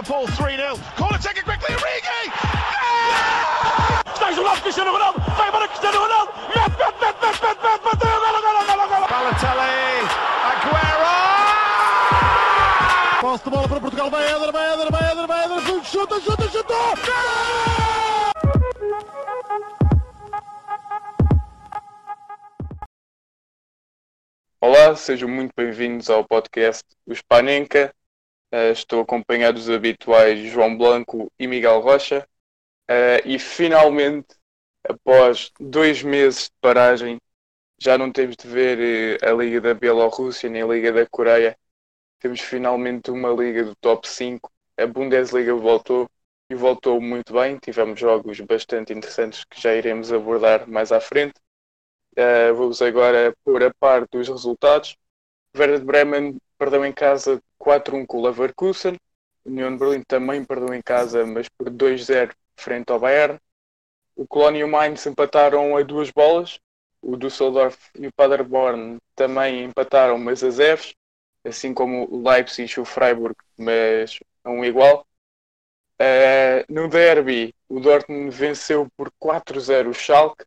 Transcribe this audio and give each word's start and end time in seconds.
Liverpool 0.00 0.26
3-0. 0.28 0.78
Corner 0.96 1.18
taken 1.18 1.42
quickly, 1.44 1.74
Origi! 1.74 2.30
Stais 4.14 4.38
o 4.38 4.42
lado 4.42 4.62
Cristiano 4.62 4.92
Ronaldo, 4.92 5.20
vai 5.36 5.50
para 5.50 5.68
Cristiano 5.68 5.98
Ronaldo, 5.98 6.32
mete, 6.48 6.70
mete, 6.70 6.94
mete, 7.00 7.20
mete, 7.20 7.42
mete, 7.42 7.60
mete, 7.62 7.82
bateu, 7.84 8.20
golo, 8.20 8.40
golo, 8.40 8.64
golo, 8.66 8.88
golo. 8.88 9.06
Balotelli, 9.08 10.06
Aguero! 10.50 11.10
Posse 13.20 13.44
de 13.44 13.50
bola 13.50 13.68
para 13.68 13.80
Portugal, 13.80 14.10
vai 14.10 14.24
Éder, 14.26 14.52
vai 14.52 14.72
Éder, 14.72 14.90
vai 14.90 15.10
Éder, 15.10 15.26
vai 15.26 15.44
Éder, 15.44 15.84
chuta, 15.84 16.20
chuta, 16.20 16.48
chuta! 16.48 16.74
Olá, 24.60 24.94
sejam 24.94 25.28
muito 25.28 25.52
bem-vindos 25.56 26.08
ao 26.10 26.24
podcast 26.24 26.84
do 27.06 27.14
Spanenka. 27.14 27.92
Uh, 28.52 28.72
estou 28.72 29.02
acompanhado 29.02 29.58
dos 29.58 29.70
habituais 29.70 30.40
João 30.50 30.76
Blanco 30.76 31.30
e 31.38 31.46
Miguel 31.46 31.80
Rocha. 31.80 32.26
Uh, 32.90 33.22
e 33.24 33.38
finalmente, 33.38 34.34
após 34.88 35.52
dois 35.60 36.02
meses 36.02 36.44
de 36.44 36.52
paragem, 36.60 37.20
já 37.80 37.96
não 37.96 38.10
temos 38.10 38.36
de 38.36 38.48
ver 38.48 39.20
uh, 39.22 39.28
a 39.28 39.32
Liga 39.32 39.60
da 39.60 39.74
Bielorrússia 39.74 40.50
nem 40.50 40.62
a 40.62 40.66
Liga 40.66 40.92
da 40.92 41.06
Coreia. 41.06 41.56
Temos 42.18 42.40
finalmente 42.40 43.10
uma 43.10 43.30
Liga 43.30 43.64
do 43.64 43.76
top 43.76 44.08
5. 44.08 44.50
A 44.76 44.86
Bundesliga 44.86 45.54
voltou 45.54 46.10
e 46.50 46.54
voltou 46.56 47.00
muito 47.00 47.32
bem. 47.32 47.56
Tivemos 47.58 48.00
jogos 48.00 48.40
bastante 48.40 48.92
interessantes 48.92 49.44
que 49.44 49.60
já 49.60 49.74
iremos 49.74 50.12
abordar 50.12 50.68
mais 50.68 50.90
à 50.90 51.00
frente. 51.00 51.34
Uh, 52.18 52.52
vamos 52.54 52.82
agora 52.82 53.32
pôr 53.44 53.62
a 53.62 53.72
par 53.74 54.06
dos 54.08 54.28
resultados. 54.28 54.96
Werder 55.56 55.84
Bremen 55.84 56.40
perdeu 56.60 56.84
em 56.84 56.92
casa 56.92 57.42
4-1 57.58 58.06
com 58.06 58.18
o 58.18 58.22
Leverkusen. 58.22 58.98
União 59.46 59.72
de 59.72 59.78
Berlim 59.78 60.02
também 60.06 60.44
perdeu 60.44 60.74
em 60.74 60.82
casa, 60.82 61.24
mas 61.24 61.48
por 61.48 61.70
2-0 61.70 62.32
frente 62.54 62.92
ao 62.92 63.00
Bayern. 63.00 63.40
O 64.14 64.26
Colónia 64.26 64.60
e 64.60 64.64
o 64.64 64.68
Mainz 64.68 65.06
empataram 65.06 65.74
a 65.74 65.82
duas 65.82 66.10
bolas. 66.10 66.60
O 67.00 67.16
Düsseldorf 67.16 67.78
e 67.94 68.06
o 68.06 68.12
Paderborn 68.12 68.98
também 69.16 69.64
empataram, 69.64 70.18
mas 70.18 70.44
a 70.44 70.50
zeros. 70.50 70.94
Assim 71.42 71.72
como 71.72 72.06
o 72.12 72.22
Leipzig 72.28 72.70
e 72.76 72.80
o 72.80 72.84
Freiburg, 72.84 73.34
mas 73.56 74.20
a 74.44 74.50
um 74.50 74.62
igual. 74.62 75.06
Uh, 75.98 76.60
no 76.68 76.88
derby, 76.88 77.54
o 77.70 77.80
Dortmund 77.80 78.30
venceu 78.36 78.86
por 78.94 79.10
4-0 79.18 79.88
o 79.88 79.94
Schalke. 79.94 80.44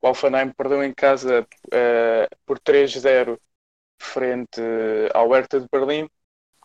O 0.00 0.06
Alfenheim 0.06 0.52
perdeu 0.52 0.84
em 0.84 0.94
casa 0.94 1.44
uh, 1.66 2.36
por 2.46 2.60
3-0 2.60 3.36
frente 4.00 4.60
ao 5.14 5.30
Hertha 5.30 5.60
de 5.60 5.68
Berlim 5.70 6.08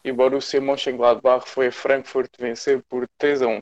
e 0.03 0.11
Borussia 0.11 0.61
Mönchengladbach 0.61 1.47
foi 1.47 1.67
a 1.67 1.71
Frankfurt 1.71 2.31
vencer 2.39 2.83
por 2.83 3.07
3-1. 3.19 3.61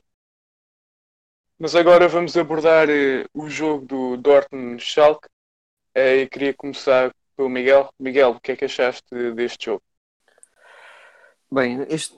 Mas 1.57 1.75
agora 1.75 2.07
vamos 2.07 2.35
abordar 2.35 2.89
uh, 2.89 3.25
o 3.33 3.49
jogo 3.49 3.85
do 3.85 4.17
Dortmund-Schalke 4.17 5.27
uh, 5.95 5.99
e 5.99 6.27
queria 6.27 6.53
começar 6.53 7.13
pelo 7.37 7.49
Miguel. 7.49 7.89
Miguel, 7.97 8.31
o 8.31 8.39
que 8.39 8.51
é 8.51 8.55
que 8.55 8.65
achaste 8.65 9.33
deste 9.33 9.65
jogo? 9.65 9.81
Bem, 11.49 11.85
este, 11.89 12.17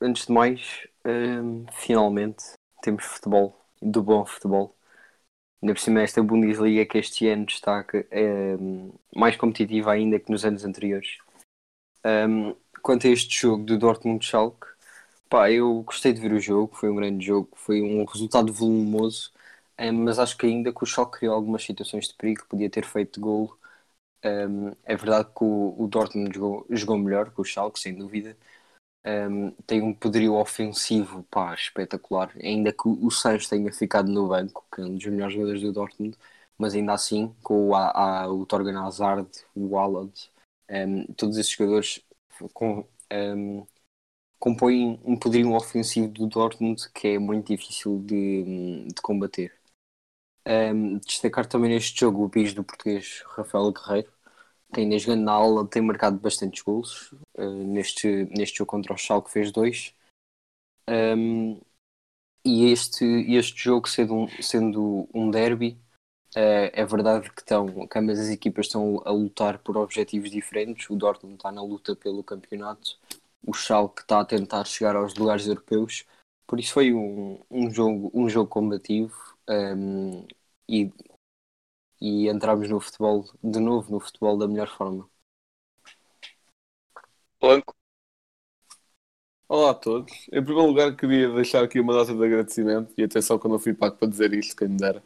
antes 0.00 0.26
de 0.26 0.32
mais, 0.32 0.86
hum, 1.04 1.66
finalmente 1.72 2.44
temos 2.80 3.04
futebol, 3.04 3.60
do 3.82 4.02
bom 4.02 4.24
futebol. 4.24 4.77
Ainda 5.60 5.74
por 5.74 5.80
cima, 5.80 6.02
esta 6.02 6.22
Bundesliga 6.22 6.86
que 6.86 6.98
este 6.98 7.26
ano 7.28 7.46
destaca 7.46 8.06
é 8.10 8.56
mais 9.14 9.36
competitiva 9.36 9.92
ainda 9.92 10.18
que 10.20 10.30
nos 10.30 10.44
anos 10.44 10.64
anteriores. 10.64 11.18
Um, 12.04 12.54
quanto 12.82 13.06
a 13.06 13.10
este 13.10 13.40
jogo 13.40 13.64
do 13.64 13.78
Dortmund-Schalke, 13.78 14.66
pá, 15.28 15.50
eu 15.50 15.82
gostei 15.82 16.12
de 16.12 16.20
ver 16.20 16.32
o 16.32 16.40
jogo, 16.40 16.74
foi 16.76 16.90
um 16.90 16.96
grande 16.96 17.26
jogo, 17.26 17.50
foi 17.56 17.82
um 17.82 18.04
resultado 18.04 18.52
volumoso, 18.52 19.32
um, 19.78 19.92
mas 20.04 20.18
acho 20.18 20.36
que 20.38 20.46
ainda 20.46 20.72
que 20.72 20.82
o 20.82 20.86
Schalke 20.86 21.18
criou 21.18 21.34
algumas 21.34 21.64
situações 21.64 22.08
de 22.08 22.14
perigo, 22.14 22.46
podia 22.48 22.70
ter 22.70 22.84
feito 22.84 23.20
golo. 23.20 23.58
Um, 24.24 24.72
é 24.84 24.96
verdade 24.96 25.28
que 25.36 25.44
o, 25.44 25.74
o 25.78 25.88
Dortmund 25.88 26.34
jogou, 26.34 26.66
jogou 26.70 26.98
melhor 26.98 27.30
que 27.32 27.40
o 27.40 27.44
Schalke, 27.44 27.80
sem 27.80 27.94
dúvida, 27.94 28.36
um, 29.08 29.50
tem 29.66 29.82
um 29.82 29.94
poderio 29.94 30.34
ofensivo 30.34 31.22
pá, 31.30 31.54
espetacular, 31.54 32.32
ainda 32.42 32.72
que 32.72 32.88
o 32.88 33.10
Sancho 33.10 33.48
tenha 33.48 33.72
ficado 33.72 34.10
no 34.10 34.28
banco, 34.28 34.66
que 34.74 34.80
é 34.82 34.84
um 34.84 34.94
dos 34.96 35.06
melhores 35.06 35.34
jogadores 35.34 35.62
do 35.62 35.72
Dortmund, 35.72 36.16
mas 36.58 36.74
ainda 36.74 36.92
assim, 36.92 37.34
com 37.42 37.68
o, 37.68 37.74
a, 37.74 38.22
a, 38.24 38.28
o 38.28 38.44
Torgan 38.46 38.80
Hazard, 38.84 39.30
o 39.54 39.78
Haaland, 39.78 40.12
um, 40.70 41.06
todos 41.14 41.38
esses 41.38 41.52
jogadores 41.52 42.02
com, 42.52 42.86
um, 43.12 43.66
compõem 44.38 45.00
um 45.04 45.16
poderio 45.16 45.54
ofensivo 45.54 46.08
do 46.08 46.26
Dortmund 46.26 46.90
que 46.92 47.08
é 47.08 47.18
muito 47.18 47.48
difícil 47.48 48.00
de, 48.04 48.86
de 48.88 49.02
combater. 49.02 49.52
destacar 51.04 51.46
também 51.46 51.70
neste 51.70 52.00
jogo 52.00 52.24
o 52.24 52.28
bis 52.28 52.54
do 52.54 52.64
português 52.64 53.22
Rafael 53.28 53.72
Guerreiro, 53.72 54.12
jogando 54.98 55.24
na 55.24 55.32
aula 55.32 55.66
tem 55.66 55.82
marcado 55.82 56.18
bastantes 56.18 56.62
gols. 56.62 57.12
Uh, 57.36 57.64
neste, 57.64 58.24
neste 58.36 58.58
jogo 58.58 58.70
contra 58.70 58.94
o 58.94 58.98
Schalke 58.98 59.30
fez 59.30 59.50
dois. 59.50 59.94
Um, 60.88 61.60
e 62.44 62.70
este, 62.72 63.04
este 63.04 63.62
jogo 63.62 63.88
sendo 63.88 64.14
um, 64.14 64.28
sendo 64.42 65.08
um 65.12 65.30
derby, 65.30 65.78
uh, 66.34 66.70
é 66.72 66.84
verdade 66.86 67.30
que, 67.30 67.40
estão, 67.42 67.86
que 67.86 67.98
ambas 67.98 68.18
as 68.18 68.28
equipas 68.28 68.66
estão 68.66 69.02
a 69.04 69.10
lutar 69.10 69.58
por 69.58 69.76
objetivos 69.76 70.30
diferentes. 70.30 70.88
O 70.88 70.96
Dortmund 70.96 71.36
está 71.36 71.52
na 71.52 71.62
luta 71.62 71.94
pelo 71.94 72.24
campeonato, 72.24 72.98
o 73.46 73.52
Schalke 73.52 74.02
está 74.02 74.20
a 74.20 74.24
tentar 74.24 74.64
chegar 74.64 74.96
aos 74.96 75.14
lugares 75.14 75.46
europeus. 75.46 76.06
Por 76.46 76.58
isso 76.58 76.72
foi 76.72 76.94
um, 76.94 77.38
um, 77.50 77.70
jogo, 77.70 78.10
um 78.14 78.28
jogo 78.28 78.48
combativo 78.48 79.14
um, 79.48 80.26
e 80.66 80.90
e 82.00 82.28
entramos 82.28 82.68
no 82.68 82.80
futebol, 82.80 83.24
de 83.42 83.58
novo 83.58 83.92
no 83.92 84.00
futebol 84.00 84.36
da 84.36 84.46
melhor 84.46 84.68
forma. 84.68 85.08
Blanco. 87.40 87.74
Olá 89.48 89.70
a 89.70 89.74
todos. 89.74 90.12
Em 90.30 90.44
primeiro 90.44 90.66
lugar, 90.66 90.94
queria 90.94 91.30
deixar 91.30 91.64
aqui 91.64 91.80
uma 91.80 91.94
nota 91.94 92.14
de 92.14 92.22
agradecimento 92.22 92.92
e 92.98 93.02
atenção 93.02 93.38
quando 93.38 93.54
eu 93.54 93.58
fui 93.58 93.72
pago 93.72 93.96
para 93.96 94.08
dizer 94.08 94.32
isto, 94.34 94.54
quem 94.54 94.68
me 94.68 94.76
dera. 94.76 95.02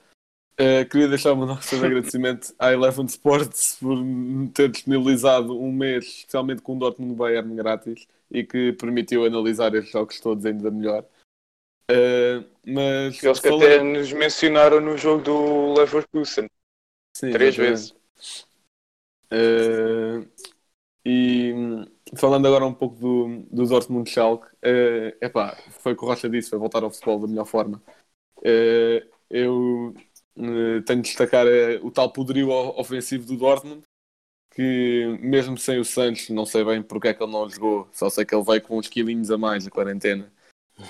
Uh, 0.54 0.86
queria 0.90 1.08
deixar 1.08 1.32
uma 1.32 1.46
nota 1.46 1.76
de 1.76 1.84
agradecimento 1.84 2.52
à 2.58 2.72
Eleven 2.72 3.06
Sports 3.06 3.78
por 3.80 3.96
ter 4.52 4.68
disponibilizado 4.68 5.58
um 5.58 5.72
mês, 5.72 6.04
especialmente 6.04 6.60
com 6.60 6.76
o 6.76 6.78
Dortmund 6.78 7.14
Bayern 7.14 7.54
grátis 7.54 8.06
e 8.30 8.44
que 8.44 8.72
permitiu 8.72 9.24
analisar 9.24 9.74
estes 9.74 9.92
jogos 9.92 10.20
todos 10.20 10.44
ainda 10.44 10.70
melhor. 10.70 11.04
Uh, 11.90 12.44
mas 12.66 13.22
Eles 13.22 13.40
que 13.40 13.48
falando... 13.48 13.64
até 13.64 13.82
nos 13.82 14.12
mencionaram 14.12 14.80
no 14.80 14.96
jogo 14.96 15.22
do 15.22 15.74
Leverkusen. 15.74 16.48
Sim, 17.22 17.30
Três 17.30 17.56
exatamente. 17.56 17.94
vezes. 18.18 18.46
Uh, 19.30 20.28
e 21.06 21.54
falando 22.16 22.46
agora 22.46 22.66
um 22.66 22.74
pouco 22.74 22.96
do, 22.96 23.46
do 23.48 23.64
Dortmund 23.64 24.10
Schalke, 24.10 24.48
uh, 24.48 25.16
epá, 25.20 25.56
foi 25.70 25.92
o 25.92 25.96
que 25.96 26.04
o 26.04 26.08
Rocha 26.08 26.28
disse, 26.28 26.50
foi 26.50 26.58
voltar 26.58 26.82
ao 26.82 26.90
futebol 26.90 27.20
da 27.20 27.28
melhor 27.28 27.46
forma. 27.46 27.80
Uh, 28.38 29.08
eu 29.30 29.94
uh, 30.36 30.82
tenho 30.84 31.00
de 31.00 31.08
destacar 31.08 31.46
o 31.80 31.92
tal 31.92 32.12
poderio 32.12 32.50
ofensivo 32.50 33.24
do 33.24 33.36
Dortmund, 33.36 33.84
que 34.50 35.16
mesmo 35.20 35.56
sem 35.56 35.78
o 35.78 35.84
Santos, 35.84 36.28
não 36.28 36.44
sei 36.44 36.64
bem 36.64 36.82
porque 36.82 37.06
é 37.06 37.14
que 37.14 37.22
ele 37.22 37.30
não 37.30 37.48
jogou, 37.48 37.88
só 37.92 38.10
sei 38.10 38.24
que 38.24 38.34
ele 38.34 38.44
veio 38.44 38.62
com 38.62 38.78
uns 38.78 38.88
quilinhos 38.88 39.30
a 39.30 39.38
mais 39.38 39.64
na 39.64 39.70
quarentena. 39.70 40.30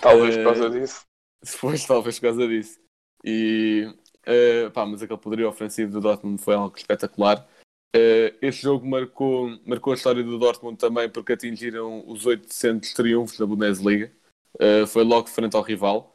Talvez 0.01 0.35
por 0.39 0.45
causa 0.45 0.71
disso. 0.71 1.05
Depois, 1.45 1.85
talvez 1.85 2.19
por 2.19 2.27
causa 2.29 2.49
disso. 2.49 2.81
E 3.23 3.95
Uh, 4.27 4.71
pá, 4.71 4.87
mas 4.87 5.03
aquele 5.03 5.19
poderio 5.19 5.49
ofensivo 5.49 5.93
do 5.93 6.01
Dortmund 6.01 6.41
foi 6.41 6.55
algo 6.55 6.77
espetacular. 6.77 7.47
Uh, 7.95 8.33
este 8.41 8.63
jogo 8.63 8.87
marcou, 8.87 9.59
marcou 9.67 9.93
a 9.93 9.97
história 9.97 10.23
do 10.23 10.39
Dortmund 10.39 10.79
também 10.79 11.11
porque 11.11 11.33
atingiram 11.33 12.05
os 12.09 12.25
800 12.25 12.93
triunfos 12.95 13.39
da 13.39 13.47
Bundesliga. 13.47 14.13
Uh, 14.55 14.87
foi 14.87 15.05
logo 15.05 15.29
frente 15.29 15.57
ao 15.57 15.63
rival. 15.63 16.15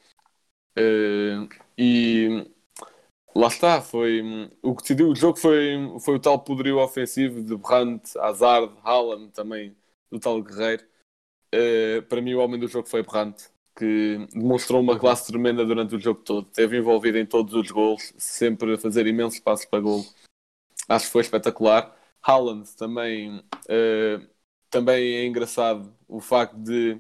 e 1.78 2.48
lá 3.36 3.48
está, 3.48 3.82
foi, 3.82 4.22
o 4.62 4.76
que 4.76 4.82
decidiu 4.82 5.10
o 5.10 5.16
jogo 5.16 5.38
foi, 5.38 5.78
foi 6.00 6.16
o 6.16 6.20
tal 6.20 6.40
poderio 6.40 6.80
ofensivo 6.80 7.44
de 7.44 7.56
Brandt, 7.56 8.18
Hazard, 8.20 8.74
Haaland, 8.84 9.32
também 9.32 9.76
do 10.12 10.20
tal 10.20 10.42
Guerreiro. 10.42 10.84
para 12.10 12.22
mim 12.22 12.34
o 12.36 12.40
homem 12.40 12.60
do 12.60 12.68
jogo 12.68 12.88
foi 12.88 13.04
Brandt 13.04 13.50
que 13.78 14.28
demonstrou 14.34 14.82
uma 14.82 14.98
classe 14.98 15.32
tremenda 15.32 15.64
durante 15.64 15.96
o 15.96 16.00
jogo 16.00 16.22
todo. 16.22 16.48
Esteve 16.48 16.78
envolvido 16.78 17.18
em 17.20 17.26
todos 17.26 17.54
os 17.54 17.70
gols, 17.70 18.14
sempre 18.18 18.74
a 18.74 18.78
fazer 18.78 19.06
imensos 19.06 19.40
passos 19.40 19.66
para 19.66 19.80
gol. 19.80 20.04
Acho 20.90 21.06
que 21.06 21.12
foi 21.12 21.22
espetacular. 21.22 21.96
Haaland 22.22 22.68
também, 22.76 23.38
uh, 23.40 24.28
também 24.70 25.18
é 25.18 25.26
engraçado 25.26 25.94
o 26.08 26.20
facto 26.20 26.58
de 26.58 27.00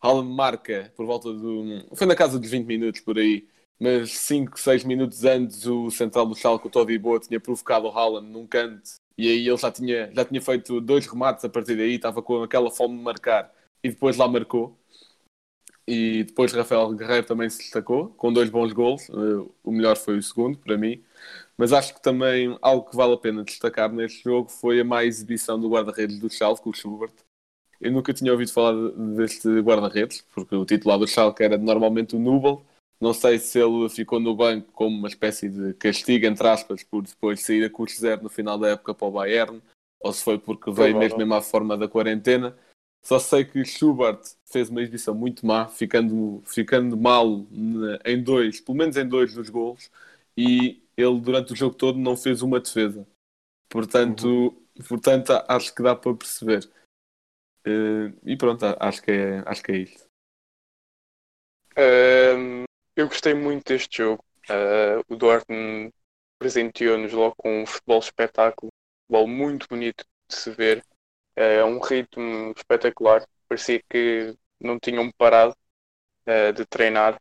Haaland 0.00 0.30
marca 0.30 0.92
por 0.94 1.06
volta 1.06 1.32
do. 1.32 1.86
Foi 1.96 2.06
na 2.06 2.14
casa 2.14 2.38
dos 2.38 2.50
20 2.50 2.66
minutos 2.66 3.00
por 3.00 3.18
aí, 3.18 3.48
mas 3.80 4.12
5, 4.12 4.60
6 4.60 4.84
minutos 4.84 5.24
antes 5.24 5.66
o 5.66 5.90
central 5.90 6.26
do 6.26 6.36
Schalke, 6.36 6.66
o 6.66 6.70
Todi 6.70 6.98
Boa, 6.98 7.18
tinha 7.18 7.40
provocado 7.40 7.86
o 7.86 7.90
Haaland 7.90 8.28
num 8.28 8.46
canto 8.46 8.82
e 9.16 9.28
aí 9.28 9.48
ele 9.48 9.56
já 9.56 9.70
tinha, 9.70 10.12
já 10.12 10.24
tinha 10.24 10.40
feito 10.42 10.80
dois 10.80 11.06
remates 11.06 11.44
a 11.44 11.48
partir 11.48 11.76
daí, 11.76 11.94
estava 11.94 12.22
com 12.22 12.42
aquela 12.42 12.70
fome 12.70 12.98
de 12.98 13.02
marcar 13.02 13.52
e 13.82 13.88
depois 13.90 14.16
lá 14.16 14.28
marcou. 14.28 14.78
E 15.86 16.24
depois 16.24 16.52
Rafael 16.52 16.92
Guerreiro 16.94 17.26
também 17.26 17.50
se 17.50 17.58
destacou, 17.58 18.08
com 18.16 18.32
dois 18.32 18.48
bons 18.48 18.72
gols. 18.72 19.08
Uh, 19.10 19.52
o 19.62 19.70
melhor 19.70 19.96
foi 19.96 20.16
o 20.16 20.22
segundo, 20.22 20.58
para 20.58 20.78
mim. 20.78 21.02
Mas 21.56 21.72
acho 21.72 21.94
que 21.94 22.02
também 22.02 22.56
algo 22.62 22.88
que 22.88 22.96
vale 22.96 23.14
a 23.14 23.18
pena 23.18 23.44
destacar 23.44 23.92
neste 23.92 24.24
jogo 24.24 24.48
foi 24.48 24.80
a 24.80 24.84
má 24.84 25.04
exibição 25.04 25.60
do 25.60 25.68
guarda-redes 25.68 26.18
do 26.18 26.30
Schalke, 26.30 26.68
o 26.68 26.72
Schubert. 26.72 27.12
Eu 27.80 27.92
nunca 27.92 28.14
tinha 28.14 28.32
ouvido 28.32 28.52
falar 28.52 28.90
deste 29.16 29.48
guarda-redes, 29.60 30.24
porque 30.34 30.54
o 30.54 30.64
titular 30.64 30.98
do 30.98 31.06
Schalke 31.06 31.42
era 31.42 31.58
normalmente 31.58 32.16
o 32.16 32.18
Nubel. 32.18 32.64
Não 33.00 33.12
sei 33.12 33.38
se 33.38 33.58
ele 33.58 33.88
ficou 33.90 34.18
no 34.18 34.34
banco 34.34 34.72
como 34.72 34.96
uma 34.96 35.08
espécie 35.08 35.48
de 35.48 35.74
castigo, 35.74 36.24
entre 36.24 36.48
aspas, 36.48 36.82
por 36.82 37.02
depois 37.02 37.40
sair 37.40 37.64
a 37.64 37.70
custo 37.70 38.00
zero 38.00 38.22
no 38.22 38.30
final 38.30 38.58
da 38.58 38.70
época 38.70 38.94
para 38.94 39.06
o 39.06 39.10
Bayern, 39.10 39.60
ou 40.00 40.12
se 40.12 40.24
foi 40.24 40.38
porque 40.38 40.70
veio 40.70 40.96
mesmo, 40.96 41.18
mesmo 41.18 41.34
à 41.34 41.42
forma 41.42 41.76
da 41.76 41.88
quarentena. 41.88 42.56
Só 43.04 43.18
sei 43.18 43.44
que 43.44 43.62
Schubert 43.66 44.18
fez 44.46 44.70
uma 44.70 44.80
exibição 44.80 45.14
muito 45.14 45.44
má, 45.44 45.68
ficando, 45.68 46.42
ficando 46.46 46.96
mal 46.96 47.46
em 48.02 48.22
dois, 48.22 48.62
pelo 48.62 48.78
menos 48.78 48.96
em 48.96 49.06
dois 49.06 49.34
dos 49.34 49.50
gols, 49.50 49.90
e 50.34 50.82
ele 50.96 51.20
durante 51.20 51.52
o 51.52 51.56
jogo 51.56 51.74
todo 51.74 51.98
não 51.98 52.16
fez 52.16 52.40
uma 52.40 52.58
defesa. 52.58 53.06
Portanto, 53.68 54.26
uhum. 54.26 54.84
portanto 54.88 55.32
acho 55.46 55.74
que 55.74 55.82
dá 55.82 55.94
para 55.94 56.14
perceber. 56.14 56.64
Uh, 57.66 58.16
e 58.24 58.36
pronto, 58.38 58.64
acho 58.80 59.02
que 59.02 59.10
é, 59.10 59.42
acho 59.44 59.62
que 59.62 59.72
é 59.72 59.76
isto. 59.76 60.04
Uh, 61.76 62.64
eu 62.96 63.06
gostei 63.06 63.34
muito 63.34 63.66
deste 63.66 63.98
jogo. 63.98 64.24
Uh, 64.48 65.04
o 65.08 65.16
Dortmund 65.16 65.92
presenteou-nos 66.38 67.12
logo 67.12 67.34
com 67.36 67.62
um 67.62 67.66
futebol 67.66 67.98
espetáculo, 67.98 68.72
futebol 69.02 69.28
muito 69.28 69.68
bonito 69.68 70.04
de 70.28 70.36
se 70.36 70.50
ver 70.50 70.82
é 71.36 71.64
um 71.64 71.78
ritmo 71.80 72.52
espetacular. 72.56 73.26
Parecia 73.48 73.82
que 73.88 74.36
não 74.60 74.78
tinham 74.78 75.10
parado 75.12 75.56
uh, 76.26 76.52
de 76.52 76.64
treinar 76.66 77.20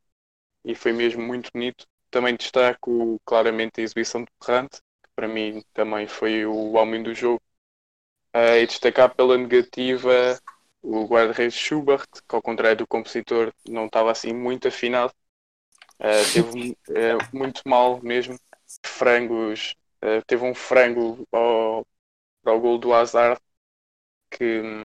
e 0.63 0.75
foi 0.75 0.93
mesmo 0.93 1.21
muito 1.21 1.51
bonito. 1.53 1.85
Também 2.09 2.35
destaco 2.35 3.19
claramente 3.25 3.81
a 3.81 3.83
exibição 3.83 4.23
de 4.23 4.31
Ferrante, 4.43 4.77
que 5.03 5.09
para 5.15 5.27
mim 5.27 5.63
também 5.73 6.07
foi 6.07 6.45
o 6.45 6.73
homem 6.73 7.01
do 7.03 7.13
jogo. 7.13 7.41
Uh, 8.35 8.57
e 8.61 8.67
destacar 8.67 9.13
pela 9.13 9.37
negativa 9.37 10.39
o 10.81 11.05
guarda-redes 11.05 11.55
Schubert, 11.55 12.07
que 12.27 12.35
ao 12.35 12.41
contrário 12.41 12.77
do 12.77 12.87
compositor 12.87 13.53
não 13.67 13.85
estava 13.85 14.11
assim 14.11 14.33
muito 14.33 14.67
afinado. 14.67 15.13
Uh, 15.99 16.33
teve 16.33 16.77
muito 17.31 17.61
mal 17.65 18.01
mesmo. 18.01 18.37
Frangos, 18.83 19.75
uh, 20.03 20.23
teve 20.25 20.43
um 20.43 20.53
frango 20.55 21.27
ao, 21.31 21.85
para 22.41 22.53
o 22.53 22.59
gol 22.59 22.77
do 22.77 22.93
Hazard 22.93 23.39
que 24.37 24.83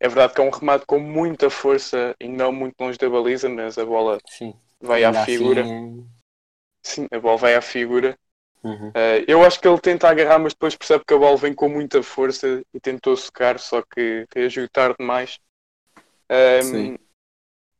é 0.00 0.08
verdade 0.08 0.34
que 0.34 0.40
é 0.40 0.44
um 0.44 0.50
remate 0.50 0.86
com 0.86 0.98
muita 0.98 1.50
força 1.50 2.14
e 2.20 2.28
não 2.28 2.52
muito 2.52 2.78
longe 2.80 2.98
da 2.98 3.08
baliza, 3.08 3.48
mas 3.48 3.78
a 3.78 3.84
bola 3.84 4.18
Sim. 4.26 4.54
vai 4.80 5.04
à 5.04 5.24
figura. 5.24 5.62
Assim... 5.62 6.08
Sim, 6.82 7.08
a 7.10 7.18
bola 7.18 7.36
vai 7.36 7.54
à 7.54 7.60
figura. 7.60 8.18
Uhum. 8.62 8.88
Uh, 8.88 9.24
eu 9.26 9.44
acho 9.44 9.60
que 9.60 9.68
ele 9.68 9.78
tenta 9.78 10.08
agarrar, 10.08 10.38
mas 10.38 10.52
depois 10.52 10.74
percebe 10.74 11.04
que 11.06 11.14
a 11.14 11.18
bola 11.18 11.36
vem 11.36 11.54
com 11.54 11.68
muita 11.68 12.02
força 12.02 12.62
e 12.72 12.80
tentou 12.80 13.16
secar, 13.16 13.58
só 13.58 13.82
que 13.82 14.26
reagiu 14.34 14.68
tarde 14.68 14.96
demais. 14.98 15.38
Um, 16.30 16.96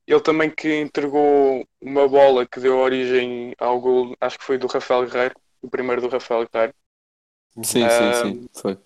ele 0.06 0.20
também 0.20 0.50
que 0.50 0.80
entregou 0.80 1.66
uma 1.80 2.08
bola 2.08 2.46
que 2.46 2.60
deu 2.60 2.78
origem 2.78 3.54
ao 3.58 3.80
gol, 3.80 4.16
acho 4.20 4.38
que 4.38 4.44
foi 4.44 4.56
do 4.56 4.66
Rafael 4.66 5.04
Guerreiro, 5.04 5.34
o 5.60 5.68
primeiro 5.68 6.00
do 6.00 6.08
Rafael 6.08 6.48
Guerreiro. 6.50 6.74
Sim, 7.62 7.84
um, 7.84 7.90
sim, 7.90 8.14
sim, 8.22 8.48
foi. 8.54 8.78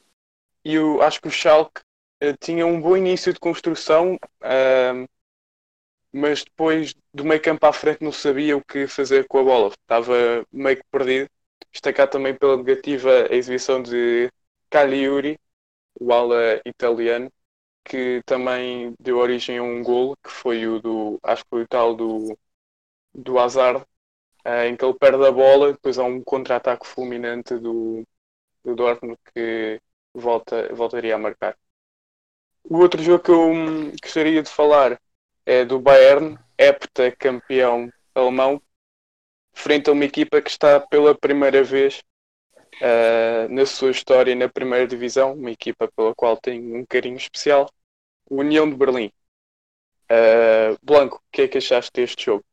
E 0.65 0.75
eu 0.75 1.01
acho 1.03 1.21
que 1.21 1.29
o 1.29 1.31
Schalke 1.31 1.83
tinha 2.41 2.67
um 2.67 2.81
bom 2.81 2.97
início 2.97 3.33
de 3.33 3.41
construção, 3.41 4.15
uh, 4.15 5.09
mas 6.13 6.45
depois 6.45 6.95
do 7.13 7.25
meio 7.25 7.41
campo 7.43 7.67
à 7.67 7.73
frente 7.73 8.03
não 8.03 8.13
sabia 8.13 8.57
o 8.57 8.65
que 8.65 8.87
fazer 8.87 9.27
com 9.27 9.39
a 9.39 9.45
bola. 9.45 9.69
Estava 9.69 10.47
meio 10.53 10.77
que 10.77 10.85
perdido. 10.91 11.31
Destacar 11.73 12.09
também 12.09 12.35
pela 12.37 12.57
negativa 12.57 13.29
a 13.31 13.35
exibição 13.35 13.83
de 13.83 14.31
Caliuri, 14.71 15.39
o 16.01 16.13
ala 16.13 16.61
italiano, 16.67 17.33
que 17.85 18.23
também 18.27 18.95
deu 19.01 19.19
origem 19.19 19.59
a 19.59 19.63
um 19.63 19.83
golo, 19.83 20.17
que 20.23 20.31
foi 20.31 20.67
o 20.67 20.81
do, 20.81 21.21
acho 21.23 21.45
que 21.45 21.51
foi 21.51 21.63
o 21.65 21.69
tal 21.69 21.95
do, 21.97 22.39
do 23.15 23.39
Hazard, 23.39 23.85
uh, 24.47 24.51
em 24.67 24.77
que 24.77 24.85
ele 24.85 24.95
perde 24.99 25.25
a 25.27 25.33
bola, 25.33 25.73
depois 25.73 25.99
há 25.99 26.05
um 26.05 26.23
contra-ataque 26.25 26.87
fulminante 26.87 27.59
do, 27.59 28.05
do 28.65 28.77
Dortmund 28.77 29.19
que 29.35 29.81
volta, 30.15 30.75
voltaria 30.75 31.15
a 31.17 31.19
marcar. 31.19 31.57
O 32.65 32.79
outro 32.79 33.03
jogo 33.03 33.23
que 33.23 33.31
eu 33.31 33.93
gostaria 34.03 34.43
de 34.43 34.49
falar 34.49 35.01
é 35.45 35.65
do 35.65 35.81
Bayern, 35.81 36.39
heptacampeão 36.59 37.91
alemão, 38.15 38.63
frente 39.53 39.91
a 39.91 39.93
uma 39.93 40.05
equipa 40.05 40.41
que 40.41 40.51
está 40.51 40.81
pela 40.81 41.15
primeira 41.15 41.63
vez 41.63 42.03
uh, 42.81 43.53
na 43.53 43.67
sua 43.67 43.91
história 43.91 44.35
na 44.35 44.49
primeira 44.49 44.87
divisão, 44.87 45.35
uma 45.35 45.51
equipa 45.51 45.91
pela 45.95 46.15
qual 46.15 46.37
tenho 46.37 46.77
um 46.77 46.87
carinho 46.87 47.17
especial, 47.17 47.71
União 48.31 48.69
de 48.69 48.77
Berlim. 48.77 49.13
Uh, 50.05 50.79
Blanco, 50.83 51.17
o 51.17 51.33
que 51.33 51.43
é 51.43 51.49
que 51.49 51.59
achaste 51.59 51.91
deste 51.95 52.27
jogo? 52.27 52.45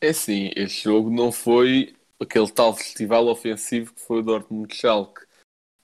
É 0.00 0.12
sim, 0.12 0.50
este 0.54 0.84
jogo 0.84 1.10
não 1.10 1.32
foi 1.32 1.96
aquele 2.20 2.50
tal 2.50 2.74
festival 2.74 3.26
ofensivo 3.26 3.94
que 3.94 4.00
foi 4.00 4.18
o 4.18 4.22
Dortmund 4.22 4.74
Schalke. 4.74 5.22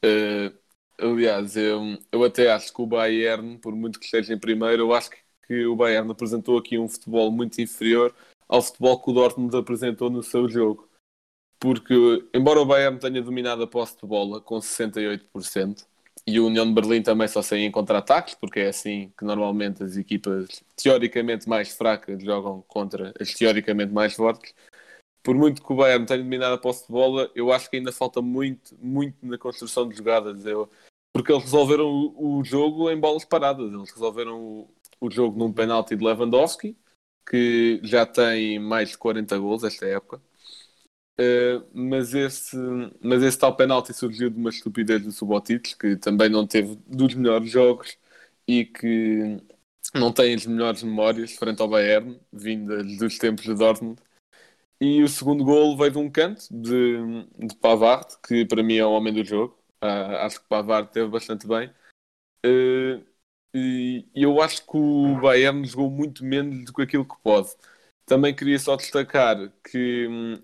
Uh, 0.04 0.63
Aliás, 0.98 1.56
eu, 1.56 1.98
eu 2.12 2.24
até 2.24 2.50
acho 2.50 2.72
que 2.72 2.80
o 2.80 2.86
Bayern, 2.86 3.58
por 3.58 3.74
muito 3.74 3.98
que 3.98 4.04
esteja 4.04 4.32
em 4.32 4.38
primeiro, 4.38 4.82
eu 4.82 4.94
acho 4.94 5.10
que, 5.10 5.16
que 5.46 5.66
o 5.66 5.76
Bayern 5.76 6.10
apresentou 6.10 6.56
aqui 6.56 6.78
um 6.78 6.88
futebol 6.88 7.30
muito 7.30 7.60
inferior 7.60 8.14
ao 8.48 8.62
futebol 8.62 9.00
que 9.00 9.10
o 9.10 9.14
Dortmund 9.14 9.56
apresentou 9.56 10.08
no 10.10 10.22
seu 10.22 10.48
jogo. 10.48 10.88
Porque, 11.58 11.94
embora 12.34 12.60
o 12.60 12.66
Bayern 12.66 12.98
tenha 12.98 13.22
dominado 13.22 13.62
a 13.62 13.66
posse 13.66 13.96
de 14.00 14.06
bola 14.06 14.40
com 14.40 14.58
68%, 14.58 15.86
e 16.26 16.40
o 16.40 16.46
União 16.46 16.66
de 16.66 16.72
Berlim 16.72 17.02
também 17.02 17.28
só 17.28 17.42
saía 17.42 17.66
em 17.66 17.70
contra-ataques, 17.70 18.34
porque 18.34 18.60
é 18.60 18.68
assim 18.68 19.12
que 19.18 19.24
normalmente 19.24 19.82
as 19.82 19.96
equipas 19.96 20.62
teoricamente 20.74 21.48
mais 21.48 21.76
fracas 21.76 22.22
jogam 22.22 22.62
contra 22.66 23.12
as 23.20 23.34
teoricamente 23.34 23.92
mais 23.92 24.14
fortes, 24.14 24.54
por 25.24 25.34
muito 25.34 25.62
que 25.64 25.72
o 25.72 25.76
Bayern 25.76 26.04
tenha 26.04 26.22
dominado 26.22 26.54
a 26.54 26.58
posse 26.58 26.86
de 26.86 26.92
bola, 26.92 27.30
eu 27.34 27.50
acho 27.50 27.70
que 27.70 27.78
ainda 27.78 27.90
falta 27.90 28.20
muito, 28.20 28.76
muito 28.78 29.16
na 29.26 29.38
construção 29.38 29.88
de 29.88 29.96
jogadas. 29.96 30.44
Eu, 30.44 30.70
porque 31.14 31.32
eles 31.32 31.44
resolveram 31.44 31.86
o, 31.86 32.40
o, 32.40 32.44
jogo 32.44 32.90
em 32.90 33.00
bolas 33.00 33.24
paradas. 33.24 33.72
Eles 33.72 33.90
resolveram 33.90 34.38
o, 34.38 34.74
o 35.00 35.10
jogo 35.10 35.38
num 35.38 35.50
penalti 35.50 35.96
de 35.96 36.04
Lewandowski, 36.04 36.76
que 37.26 37.80
já 37.82 38.04
tem 38.04 38.58
mais 38.58 38.90
de 38.90 38.98
40 38.98 39.38
gols 39.38 39.64
esta 39.64 39.86
época. 39.86 40.20
Uh, 41.18 41.64
mas, 41.72 42.12
esse, 42.12 42.56
mas 43.00 43.22
esse 43.22 43.38
tal 43.38 43.56
penalti 43.56 43.94
surgiu 43.94 44.28
de 44.28 44.36
uma 44.36 44.50
estupidez 44.50 45.02
do 45.02 45.12
Subotic, 45.12 45.74
que 45.78 45.96
também 45.96 46.28
não 46.28 46.46
teve 46.46 46.76
dos 46.86 47.14
melhores 47.14 47.50
jogos 47.50 47.96
e 48.46 48.66
que 48.66 49.40
não 49.94 50.12
tem 50.12 50.34
as 50.34 50.44
melhores 50.44 50.82
memórias 50.82 51.32
frente 51.34 51.62
ao 51.62 51.68
Bayern, 51.68 52.20
vindas 52.32 52.98
dos 52.98 53.16
tempos 53.16 53.44
de 53.44 53.54
Dortmund. 53.54 54.02
E 54.86 55.02
o 55.02 55.08
segundo 55.08 55.42
gol 55.42 55.74
veio 55.78 55.92
de 55.92 55.96
um 55.96 56.10
canto 56.10 56.46
de, 56.50 56.98
de 57.38 57.56
Pavard, 57.56 58.06
que 58.22 58.44
para 58.44 58.62
mim 58.62 58.76
é 58.76 58.84
o 58.84 58.90
homem 58.92 59.14
do 59.14 59.24
jogo. 59.24 59.58
Uh, 59.82 60.16
acho 60.20 60.42
que 60.42 60.46
Pavard 60.46 60.92
teve 60.92 61.08
bastante 61.08 61.46
bem. 61.46 61.70
Uh, 62.44 63.02
e 63.54 64.06
eu 64.14 64.42
acho 64.42 64.66
que 64.66 64.76
o 64.76 65.18
Bayern 65.22 65.66
jogou 65.66 65.90
muito 65.90 66.22
menos 66.22 66.66
do 66.66 66.72
que 66.74 66.82
aquilo 66.82 67.06
que 67.06 67.16
pode. 67.22 67.48
Também 68.04 68.36
queria 68.36 68.58
só 68.58 68.76
destacar 68.76 69.50
que 69.70 70.06
um, 70.06 70.42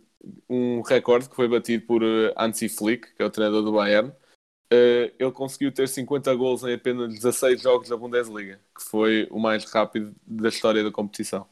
um 0.48 0.80
recorde 0.80 1.28
que 1.28 1.36
foi 1.36 1.46
batido 1.46 1.84
por 1.84 2.02
uh, 2.02 2.32
Hansi 2.34 2.70
Flick, 2.70 3.14
que 3.14 3.22
é 3.22 3.26
o 3.26 3.30
treinador 3.30 3.62
do 3.62 3.72
Bayern, 3.72 4.10
ele 4.72 5.32
conseguiu 5.32 5.70
ter 5.70 5.86
50 5.86 6.34
gols 6.34 6.62
em 6.62 6.72
apenas 6.72 7.12
16 7.12 7.60
jogos 7.60 7.90
da 7.90 7.96
Bundesliga, 7.96 8.58
que 8.74 8.82
foi 8.82 9.28
o 9.30 9.38
mais 9.38 9.70
rápido 9.70 10.14
da 10.26 10.48
história 10.48 10.82
da 10.82 10.90
competição. 10.90 11.46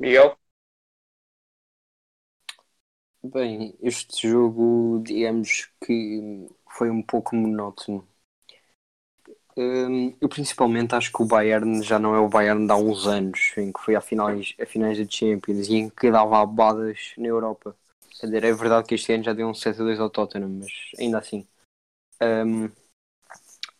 Miguel? 0.00 0.36
Bem, 3.22 3.74
este 3.80 4.28
jogo, 4.28 5.02
digamos 5.02 5.70
que 5.82 6.46
foi 6.68 6.90
um 6.90 7.02
pouco 7.02 7.34
monótono. 7.34 8.06
Hum, 9.56 10.14
eu 10.20 10.28
principalmente 10.28 10.94
acho 10.94 11.12
que 11.12 11.22
o 11.22 11.26
Bayern 11.26 11.82
já 11.82 11.98
não 11.98 12.14
é 12.14 12.18
o 12.18 12.28
Bayern 12.28 12.66
de 12.66 12.72
há 12.72 12.76
uns 12.76 13.06
anos, 13.06 13.52
em 13.56 13.72
que 13.72 13.80
foi 13.80 13.94
a 13.96 14.00
finais, 14.00 14.54
a 14.60 14.64
finais 14.64 14.96
da 14.98 15.04
Champions 15.08 15.68
e 15.68 15.74
em 15.74 15.90
que 15.90 16.10
dava 16.10 16.40
abadas 16.40 17.12
na 17.18 17.26
Europa. 17.26 17.76
É 18.22 18.52
verdade 18.52 18.86
que 18.86 18.94
este 18.94 19.12
ano 19.12 19.24
já 19.24 19.32
deu 19.32 19.48
um 19.48 19.54
7 19.54 19.80
a 19.80 19.84
2 19.84 19.98
ao 19.98 20.10
Tottenham, 20.10 20.48
mas 20.48 20.72
ainda 20.98 21.18
assim. 21.18 21.46
Um, 22.22 22.70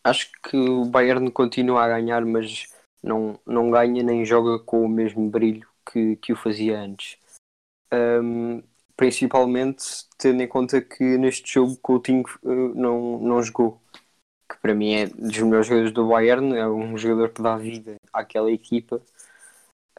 acho 0.03 0.29
que 0.43 0.55
o 0.57 0.85
Bayern 0.85 1.31
continua 1.31 1.83
a 1.83 1.87
ganhar, 1.87 2.23
mas 2.25 2.67
não, 3.01 3.39
não 3.45 3.71
ganha 3.71 4.03
nem 4.03 4.23
joga 4.23 4.59
com 4.59 4.83
o 4.85 4.89
mesmo 4.89 5.27
brilho 5.29 5.67
que, 5.85 6.15
que 6.17 6.33
o 6.33 6.35
fazia 6.35 6.79
antes. 6.79 7.17
Um, 7.93 8.63
principalmente 8.95 9.83
tendo 10.17 10.41
em 10.41 10.47
conta 10.47 10.81
que 10.81 11.17
neste 11.17 11.53
jogo 11.53 11.75
Coutinho 11.77 12.23
uh, 12.43 12.75
não, 12.75 13.19
não 13.19 13.41
jogou. 13.41 13.81
que 14.49 14.57
para 14.61 14.75
mim 14.75 14.93
é 14.93 15.07
dos 15.07 15.39
melhores 15.39 15.67
jogadores 15.67 15.93
do 15.93 16.07
Bayern, 16.07 16.55
é 16.55 16.67
um 16.67 16.97
jogador 16.97 17.29
que 17.29 17.41
dá 17.41 17.57
vida 17.57 17.95
àquela 18.13 18.51
equipa 18.51 19.01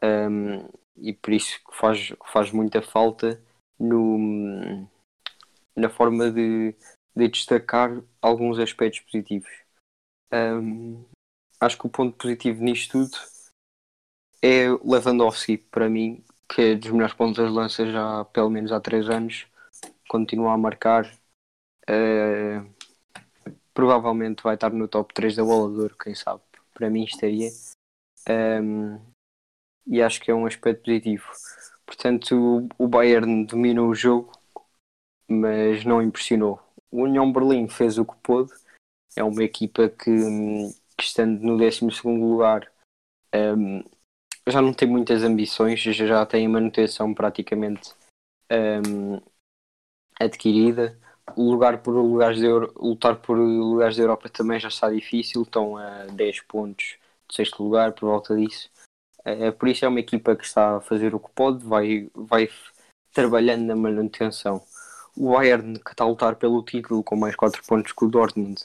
um, 0.03 0.67
e 0.97 1.13
por 1.13 1.33
isso 1.33 1.59
que 1.59 1.75
faz, 1.75 2.13
faz 2.31 2.51
muita 2.51 2.81
falta 2.81 3.41
no, 3.79 4.87
na 5.75 5.89
forma 5.89 6.29
de, 6.31 6.75
de 7.15 7.27
destacar 7.27 8.01
alguns 8.21 8.59
aspectos 8.59 8.99
positivos. 9.01 9.51
Um, 10.31 11.05
acho 11.59 11.77
que 11.77 11.87
o 11.87 11.89
ponto 11.89 12.17
positivo 12.17 12.63
nisto 12.63 12.91
tudo 12.91 13.17
é 14.43 14.67
Lewandowski, 14.83 15.57
para 15.57 15.89
mim, 15.89 16.21
que 16.53 16.61
é 16.61 16.75
dos 16.75 16.91
melhores 16.91 17.15
pontos 17.15 17.43
de 17.43 17.49
lança 17.49 17.89
já 17.89 18.25
pelo 18.25 18.49
menos 18.49 18.73
há 18.73 18.79
3 18.81 19.09
anos, 19.09 19.47
continua 20.09 20.53
a 20.53 20.57
marcar. 20.57 21.09
Uh, 21.89 22.69
provavelmente 23.73 24.43
vai 24.43 24.55
estar 24.55 24.71
no 24.71 24.87
top 24.87 25.13
3 25.13 25.37
da 25.37 25.43
bola 25.43 25.71
de 25.73 25.79
ouro, 25.79 25.95
quem 25.97 26.13
sabe. 26.13 26.41
Para 26.73 26.89
mim 26.89 27.05
estaria. 27.05 27.49
Um, 28.29 28.99
e 29.87 30.01
acho 30.01 30.21
que 30.21 30.29
é 30.29 30.35
um 30.35 30.45
aspecto 30.45 30.83
positivo. 30.83 31.29
Portanto, 31.85 32.67
o, 32.77 32.85
o 32.85 32.87
Bayern 32.87 33.45
dominou 33.45 33.89
o 33.89 33.95
jogo, 33.95 34.31
mas 35.27 35.85
não 35.85 36.01
impressionou. 36.01 36.59
O 36.91 37.03
União 37.03 37.31
Berlim 37.31 37.67
fez 37.69 37.97
o 37.97 38.05
que 38.05 38.15
pôde. 38.21 38.51
É 39.15 39.23
uma 39.23 39.43
equipa 39.43 39.89
que, 39.89 40.11
que 40.97 41.03
estando 41.03 41.41
no 41.41 41.57
12 41.57 41.85
lugar, 42.05 42.71
um, 43.33 43.83
já 44.47 44.61
não 44.61 44.73
tem 44.73 44.87
muitas 44.87 45.23
ambições, 45.23 45.79
já 45.79 46.25
tem 46.25 46.45
a 46.45 46.49
manutenção 46.49 47.13
praticamente 47.13 47.93
um, 48.51 49.21
adquirida. 50.19 50.99
Lugar 51.37 51.81
por 51.81 51.91
lugares 51.93 52.37
de 52.37 52.45
Euro, 52.45 52.73
lutar 52.75 53.15
por 53.21 53.37
lugares 53.37 53.95
da 53.95 54.03
Europa 54.03 54.27
também 54.27 54.59
já 54.59 54.67
está 54.67 54.89
difícil, 54.89 55.43
estão 55.43 55.77
a 55.77 56.05
10 56.07 56.41
pontos 56.41 56.97
de 57.29 57.35
sexto 57.35 57.63
lugar, 57.63 57.93
por 57.93 58.07
volta 58.07 58.35
disso. 58.35 58.69
É, 59.23 59.51
por 59.51 59.69
isso 59.69 59.85
é 59.85 59.87
uma 59.87 60.01
equipa 60.01 60.35
que 60.35 60.43
está 60.43 60.77
a 60.77 60.81
fazer 60.81 61.15
o 61.15 61.19
que 61.19 61.31
pode, 61.33 61.65
vai, 61.65 62.09
vai 62.13 62.49
trabalhando 63.13 63.63
na 63.65 63.75
manutenção. 63.75 64.61
O 65.15 65.31
Bayern 65.31 65.79
que 65.79 65.91
está 65.91 66.03
a 66.03 66.07
lutar 66.07 66.35
pelo 66.35 66.61
título 66.63 67.03
com 67.03 67.15
mais 67.15 67.35
4 67.35 67.63
pontos 67.65 67.93
que 67.93 68.03
o 68.03 68.09
Dortmund, 68.09 68.61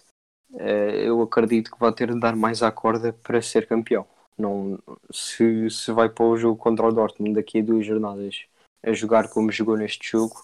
é, 0.55 1.09
eu 1.09 1.23
acredito 1.23 1.71
que 1.71 1.79
vai 1.79 1.93
ter 1.93 2.13
de 2.13 2.19
dar 2.19 2.35
mais 2.35 2.63
à 2.63 2.73
corda 2.73 3.13
para 3.13 3.41
ser 3.41 3.69
campeão. 3.69 4.05
Não, 4.39 4.79
se, 5.11 5.69
se 5.69 5.91
vai 5.91 6.09
para 6.09 6.25
o 6.25 6.37
jogo 6.37 6.57
contra 6.57 6.87
o 6.87 6.93
Dortmund 6.93 7.35
daqui 7.35 7.59
a 7.59 7.63
duas 7.63 7.85
jornadas 7.85 8.47
a 8.83 8.93
jogar 8.93 9.29
como 9.29 9.51
jogou 9.51 9.77
neste 9.77 10.13
jogo, 10.13 10.41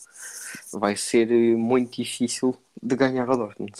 vai 0.72 0.96
ser 0.96 1.30
eh, 1.30 1.54
muito 1.56 2.02
difícil 2.02 2.56
de 2.82 2.96
ganhar 2.96 3.28
ao 3.28 3.36
Dortmund. 3.36 3.72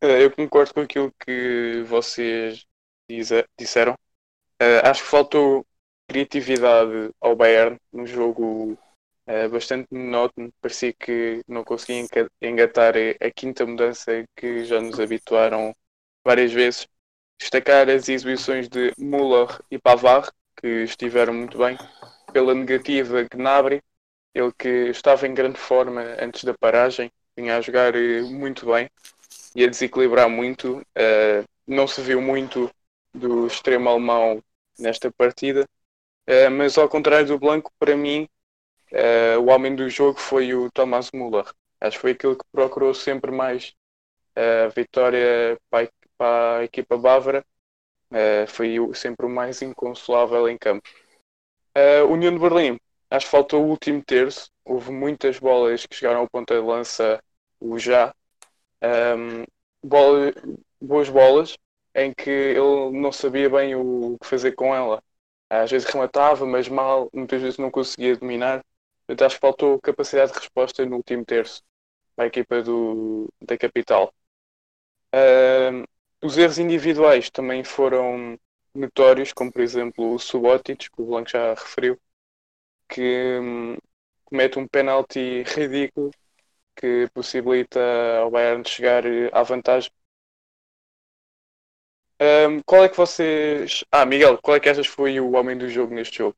Eh, 0.00 0.24
eu 0.24 0.30
concordo 0.34 0.72
com 0.72 0.80
aquilo 0.80 1.12
que 1.20 1.82
vocês 1.86 2.66
disseram. 3.58 3.92
Uh, 4.60 4.80
acho 4.84 5.02
que 5.02 5.10
faltou 5.10 5.66
criatividade 6.08 7.10
ao 7.20 7.36
Bayern 7.36 7.78
no 7.92 8.06
jogo 8.06 8.78
bastante 9.50 9.88
monótono. 9.92 10.52
Parecia 10.60 10.92
que 10.92 11.42
não 11.48 11.64
conseguia 11.64 12.06
engatar 12.40 12.94
a 13.20 13.30
quinta 13.30 13.66
mudança 13.66 14.24
que 14.36 14.64
já 14.64 14.80
nos 14.80 15.00
habituaram 15.00 15.74
várias 16.24 16.52
vezes. 16.52 16.86
Destacar 17.38 17.88
as 17.88 18.08
exibições 18.08 18.68
de 18.68 18.92
Müller 18.98 19.60
e 19.70 19.78
Pavard, 19.78 20.30
que 20.56 20.84
estiveram 20.84 21.34
muito 21.34 21.58
bem. 21.58 21.76
Pela 22.32 22.54
negativa, 22.54 23.24
Gnabry, 23.24 23.82
ele 24.34 24.52
que 24.58 24.68
estava 24.90 25.26
em 25.26 25.34
grande 25.34 25.58
forma 25.58 26.02
antes 26.20 26.44
da 26.44 26.54
paragem, 26.54 27.10
vinha 27.36 27.56
a 27.56 27.60
jogar 27.60 27.94
eh, 27.94 28.22
muito 28.22 28.66
bem 28.66 28.90
e 29.54 29.64
a 29.64 29.68
desequilibrar 29.68 30.28
muito. 30.28 30.78
Uh, 30.78 31.44
não 31.66 31.86
se 31.86 32.00
viu 32.00 32.20
muito 32.20 32.70
do 33.14 33.46
extremo 33.46 33.88
alemão 33.88 34.42
nesta 34.78 35.10
partida, 35.10 35.66
uh, 36.28 36.50
mas 36.50 36.76
ao 36.78 36.88
contrário 36.88 37.26
do 37.26 37.38
Blanco, 37.38 37.72
para 37.78 37.96
mim, 37.96 38.28
uh, 38.92 39.40
o 39.40 39.46
homem 39.46 39.74
do 39.74 39.88
jogo 39.88 40.18
foi 40.18 40.54
o 40.54 40.70
Thomas 40.70 41.10
Müller. 41.12 41.46
Acho 41.80 41.96
que 41.96 42.02
foi 42.02 42.10
aquele 42.12 42.36
que 42.36 42.44
procurou 42.52 42.94
sempre 42.94 43.30
mais 43.30 43.74
a 44.34 44.68
vitória 44.68 45.58
para 46.16 46.58
a, 46.60 46.64
equipa 46.64 46.96
bávara. 46.96 47.44
Uh, 48.10 48.46
foi 48.48 48.76
sempre 48.94 49.26
o 49.26 49.28
mais 49.28 49.62
inconsolável 49.62 50.48
em 50.48 50.56
campo. 50.56 50.88
Uh, 51.76 52.06
União 52.10 52.32
de 52.32 52.38
Berlim, 52.38 52.78
acho 53.10 53.26
que 53.26 53.30
faltou 53.30 53.64
o 53.64 53.68
último 53.68 54.02
terço. 54.02 54.50
Houve 54.64 54.92
muitas 54.92 55.38
bolas 55.38 55.86
que 55.86 55.96
chegaram 55.96 56.20
ao 56.20 56.28
ponta 56.28 56.54
de 56.54 56.60
lança, 56.60 57.22
o 57.60 57.78
já. 57.78 58.14
Um, 58.82 59.44
bola, 59.82 60.32
boas 60.80 61.08
bolas, 61.08 61.56
em 61.94 62.12
que 62.14 62.30
ele 62.30 62.90
não 62.92 63.12
sabia 63.12 63.48
bem 63.50 63.74
o 63.74 64.16
que 64.20 64.26
fazer 64.26 64.52
com 64.52 64.74
ela. 64.74 65.02
Às 65.50 65.70
vezes 65.70 65.88
rematava, 65.88 66.44
mas 66.46 66.68
mal, 66.68 67.08
muitas 67.12 67.40
vezes 67.40 67.58
não 67.58 67.70
conseguia 67.70 68.16
dominar. 68.16 68.64
Portanto, 69.06 69.26
acho 69.26 69.36
que 69.36 69.40
faltou 69.40 69.80
capacidade 69.80 70.32
de 70.32 70.38
resposta 70.38 70.84
no 70.84 70.96
último 70.96 71.24
terço 71.24 71.62
para 72.16 72.24
a 72.24 72.28
equipa 72.28 72.62
do, 72.62 73.28
da 73.40 73.56
capital. 73.58 74.12
Os 76.26 76.36
erros 76.36 76.58
individuais 76.58 77.30
também 77.30 77.62
foram 77.62 78.36
notórios, 78.74 79.32
como 79.32 79.52
por 79.52 79.62
exemplo 79.62 80.12
o 80.12 80.18
Subotic, 80.18 80.90
que 80.90 81.00
o 81.00 81.06
Blanco 81.06 81.30
já 81.30 81.54
referiu, 81.54 81.96
que 82.88 83.38
um, 83.40 83.76
comete 84.24 84.58
um 84.58 84.66
penalti 84.66 85.44
ridículo 85.46 86.10
que 86.74 87.08
possibilita 87.14 87.80
ao 88.18 88.28
Bayern 88.28 88.68
chegar 88.68 89.04
à 89.32 89.42
vantagem 89.44 89.92
um, 92.20 92.60
qual 92.66 92.82
é 92.82 92.88
que 92.88 92.96
vocês. 92.96 93.84
Ah, 93.92 94.04
Miguel, 94.04 94.38
qual 94.38 94.56
é 94.56 94.60
que 94.60 94.68
achas 94.68 94.88
foi 94.88 95.20
o 95.20 95.36
homem 95.36 95.56
do 95.56 95.68
jogo 95.68 95.94
neste 95.94 96.18
jogo? 96.18 96.36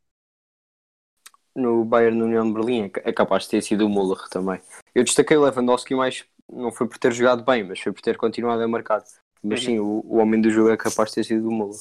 No 1.56 1.82
Bayern 1.86 2.20
União 2.20 2.46
de 2.46 2.52
Berlim 2.52 2.92
é 3.04 3.12
capaz 3.12 3.44
de 3.44 3.50
ter 3.50 3.62
sido 3.62 3.86
o 3.86 3.88
Müller 3.88 4.28
também. 4.28 4.60
Eu 4.94 5.02
destaquei 5.02 5.38
Lewandowski 5.38 5.94
mais 5.94 6.26
não 6.46 6.70
foi 6.70 6.86
por 6.86 6.98
ter 6.98 7.12
jogado 7.12 7.42
bem, 7.42 7.64
mas 7.64 7.80
foi 7.80 7.90
por 7.90 8.02
ter 8.02 8.18
continuado 8.18 8.62
a 8.62 8.68
marcar. 8.68 9.02
Mas 9.42 9.62
sim, 9.62 9.78
o, 9.78 10.02
o 10.04 10.16
homem 10.18 10.40
do 10.40 10.50
jogo 10.50 10.70
é 10.70 10.76
capaz 10.76 11.10
de 11.10 11.16
ter 11.16 11.24
sido 11.24 11.48
o 11.48 11.52
Müller. 11.52 11.78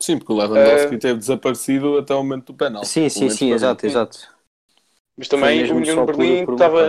Sim, 0.00 0.18
porque 0.18 0.32
o 0.32 0.36
Lewandowski 0.36 0.96
uh... 0.96 0.98
teve 0.98 1.18
desaparecido 1.18 1.98
até 1.98 2.14
o 2.14 2.22
momento 2.22 2.52
do 2.52 2.54
penal. 2.54 2.84
Sim, 2.84 3.08
sim, 3.08 3.28
sim, 3.28 3.52
exato, 3.52 3.86
exato. 3.86 4.34
Mas 5.16 5.28
também 5.28 5.70
o 5.70 5.76
União 5.76 6.04
de 6.04 6.12
Berlim 6.12 6.52
estava. 6.52 6.88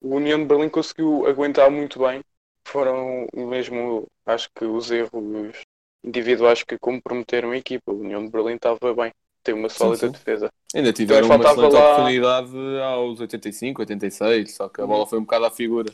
O 0.00 0.16
União 0.16 0.38
de 0.38 0.44
Berlim 0.44 0.68
conseguiu 0.68 1.26
aguentar 1.26 1.70
muito 1.70 1.98
bem 1.98 2.22
foram 2.68 3.26
mesmo, 3.34 4.06
acho 4.26 4.48
que 4.54 4.64
os 4.64 4.90
erros 4.90 5.62
individuais 6.04 6.62
que 6.62 6.78
comprometeram 6.78 7.50
a 7.50 7.56
equipa. 7.56 7.90
O 7.90 8.00
União 8.00 8.24
de 8.24 8.30
Berlim 8.30 8.54
estava 8.54 8.94
bem, 8.94 9.12
tem 9.42 9.54
uma 9.54 9.68
sólida 9.68 9.96
sim, 9.96 10.06
sim. 10.06 10.12
defesa. 10.12 10.50
Ainda 10.74 10.92
tiveram 10.92 11.26
então, 11.26 11.36
uma 11.36 11.50
excelente 11.50 11.72
lá... 11.72 11.92
oportunidade 11.92 12.80
aos 12.82 13.20
85, 13.20 13.82
86, 13.82 14.54
só 14.54 14.68
que 14.68 14.80
a 14.80 14.86
bola 14.86 15.06
foi 15.06 15.18
um 15.18 15.22
bocado 15.22 15.46
à 15.46 15.50
figura. 15.50 15.92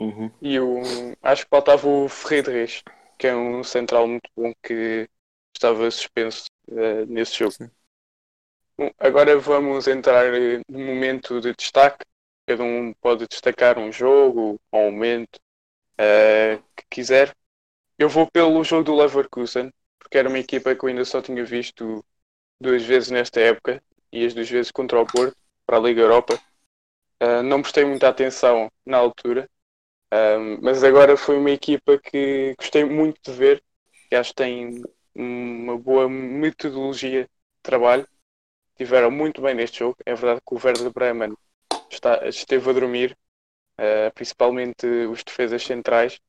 Uhum. 0.00 0.30
E 0.42 0.60
o, 0.60 0.82
acho 1.22 1.44
que 1.44 1.50
faltava 1.50 1.86
o 1.88 2.08
Friedrich, 2.08 2.82
que 3.18 3.26
é 3.26 3.34
um 3.34 3.64
central 3.64 4.06
muito 4.06 4.30
bom 4.36 4.52
que 4.62 5.08
estava 5.54 5.90
suspenso 5.90 6.46
uh, 6.68 7.06
nesse 7.06 7.38
jogo. 7.38 7.54
Bom, 8.78 8.90
agora 8.98 9.38
vamos 9.38 9.88
entrar 9.88 10.26
no 10.68 10.78
momento 10.78 11.40
de 11.40 11.54
destaque. 11.54 12.04
Cada 12.46 12.62
um 12.62 12.92
pode 13.00 13.26
destacar 13.26 13.78
um 13.78 13.90
jogo 13.90 14.60
um 14.72 14.82
momento 14.82 15.36
uh, 15.94 16.62
que 16.76 16.84
quiser. 16.90 17.34
Eu 17.98 18.08
vou 18.08 18.30
pelo 18.30 18.62
jogo 18.62 18.84
do 18.84 18.94
Leverkusen, 18.94 19.72
porque 19.98 20.18
era 20.18 20.28
uma 20.28 20.38
equipa 20.38 20.74
que 20.74 20.84
eu 20.84 20.88
ainda 20.88 21.04
só 21.04 21.22
tinha 21.22 21.44
visto 21.44 22.04
duas 22.60 22.82
vezes 22.84 23.10
nesta 23.10 23.40
época 23.40 23.82
e 24.12 24.24
as 24.26 24.34
duas 24.34 24.48
vezes 24.48 24.70
contra 24.70 25.00
o 25.00 25.06
Porto, 25.06 25.36
para 25.66 25.78
a 25.78 25.80
Liga 25.80 26.02
Europa. 26.02 26.38
Uh, 27.22 27.42
não 27.42 27.62
prestei 27.62 27.84
muita 27.84 28.08
atenção 28.08 28.70
na 28.84 28.98
altura, 28.98 29.48
uh, 30.12 30.58
mas 30.62 30.82
agora 30.84 31.16
foi 31.16 31.36
uma 31.38 31.50
equipa 31.50 31.98
que 31.98 32.54
gostei 32.58 32.84
muito 32.84 33.20
de 33.22 33.36
ver, 33.36 33.62
que 34.08 34.16
acho 34.16 34.30
que 34.30 34.36
tem 34.36 34.82
uma 35.14 35.78
boa 35.78 36.08
metodologia 36.08 37.24
de 37.24 37.30
trabalho. 37.62 38.06
Tiveram 38.76 39.10
muito 39.10 39.40
bem 39.40 39.54
neste 39.54 39.78
jogo. 39.78 39.96
É 40.04 40.14
verdade 40.14 40.40
que 40.46 40.54
o 40.54 40.60
Werder 40.62 40.92
Bremen 40.92 41.34
está, 41.90 42.26
esteve 42.28 42.68
a 42.70 42.72
dormir, 42.72 43.16
uh, 43.78 44.12
principalmente 44.14 44.86
os 44.86 45.24
defesas 45.24 45.62
centrais, 45.62 46.20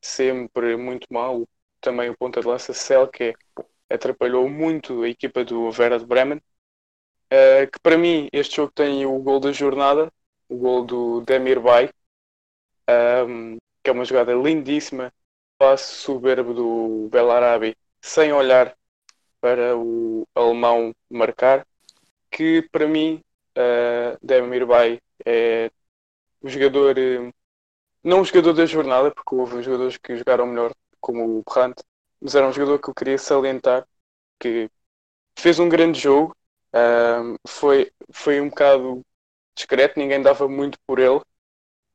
sempre 0.00 0.76
muito 0.76 1.06
mal. 1.12 1.46
Também 1.80 2.10
o 2.10 2.16
ponta 2.16 2.40
de 2.40 2.46
lança 2.46 2.72
Selke 2.72 3.34
atrapalhou 3.88 4.48
muito 4.48 5.02
a 5.02 5.08
equipa 5.08 5.44
do 5.44 5.70
Vera 5.70 5.98
de 5.98 6.06
Bremen. 6.06 6.40
Uh, 7.32 7.70
que 7.70 7.78
para 7.80 7.96
mim 7.96 8.28
este 8.32 8.56
jogo 8.56 8.72
tem 8.72 9.06
o 9.06 9.18
gol 9.20 9.38
da 9.38 9.52
jornada, 9.52 10.12
o 10.48 10.56
gol 10.56 10.84
do 10.84 11.20
Demir 11.20 11.60
Bay, 11.60 11.90
um, 13.26 13.56
que 13.82 13.90
é 13.90 13.92
uma 13.92 14.04
jogada 14.04 14.32
lindíssima, 14.34 15.12
passe 15.58 15.94
soberbo 15.94 16.54
do 16.54 17.08
Belarabi, 17.10 17.76
sem 18.00 18.32
olhar 18.32 18.76
para 19.40 19.76
o 19.76 20.26
alemão 20.34 20.94
marcar, 21.10 21.66
que 22.30 22.62
para 22.70 22.86
mim 22.86 23.22
uh, 23.56 24.18
Demir 24.22 24.66
Bay 24.66 25.00
é 25.24 25.70
o 26.42 26.48
jogador 26.48 26.96
uh, 26.98 27.32
não 28.02 28.22
o 28.22 28.24
jogador 28.24 28.54
da 28.54 28.66
jornada, 28.66 29.10
porque 29.10 29.34
houve 29.34 29.62
jogadores 29.62 29.96
que 29.98 30.16
jogaram 30.16 30.46
melhor, 30.46 30.72
como 31.00 31.38
o 31.38 31.42
Brandt, 31.42 31.82
mas 32.20 32.34
era 32.34 32.46
um 32.46 32.52
jogador 32.52 32.78
que 32.78 32.88
eu 32.88 32.94
queria 32.94 33.18
salientar, 33.18 33.86
que 34.38 34.70
fez 35.38 35.58
um 35.58 35.68
grande 35.68 36.00
jogo, 36.00 36.34
uh, 36.74 37.36
foi, 37.46 37.92
foi 38.10 38.40
um 38.40 38.48
bocado 38.48 39.02
discreto, 39.54 39.98
ninguém 39.98 40.22
dava 40.22 40.48
muito 40.48 40.78
por 40.86 40.98
ele, 40.98 41.20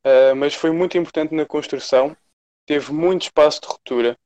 uh, 0.05 0.35
mas 0.35 0.53
foi 0.53 0.71
muito 0.71 0.97
importante 0.97 1.33
na 1.33 1.45
construção, 1.45 2.15
teve 2.65 2.91
muito 2.93 3.23
espaço 3.23 3.61
de 3.61 3.67
ruptura, 3.67 4.17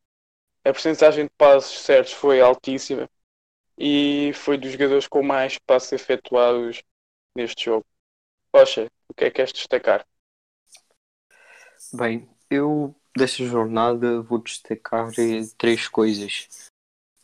a 0.63 0.71
porcentagem 0.71 1.25
de 1.25 1.31
passos 1.38 1.79
certos 1.79 2.13
foi 2.13 2.41
altíssima 2.41 3.09
e 3.77 4.31
foi 4.33 4.57
dos 4.57 4.71
jogadores 4.71 5.07
com 5.07 5.24
mais 5.24 5.57
passos 5.57 5.93
efetuados 5.93 6.83
neste 7.36 7.65
jogo. 7.65 7.86
Rocha, 8.53 8.88
o 9.07 9.13
que 9.13 9.25
é 9.25 9.29
que 9.29 9.38
queres 9.38 9.53
destacar? 9.53 10.05
Bem, 11.93 12.29
eu 12.50 12.93
desta 13.15 13.43
jornada 13.45 14.21
vou 14.21 14.39
destacar 14.39 15.12
três 15.57 15.88
coisas. 15.88 16.48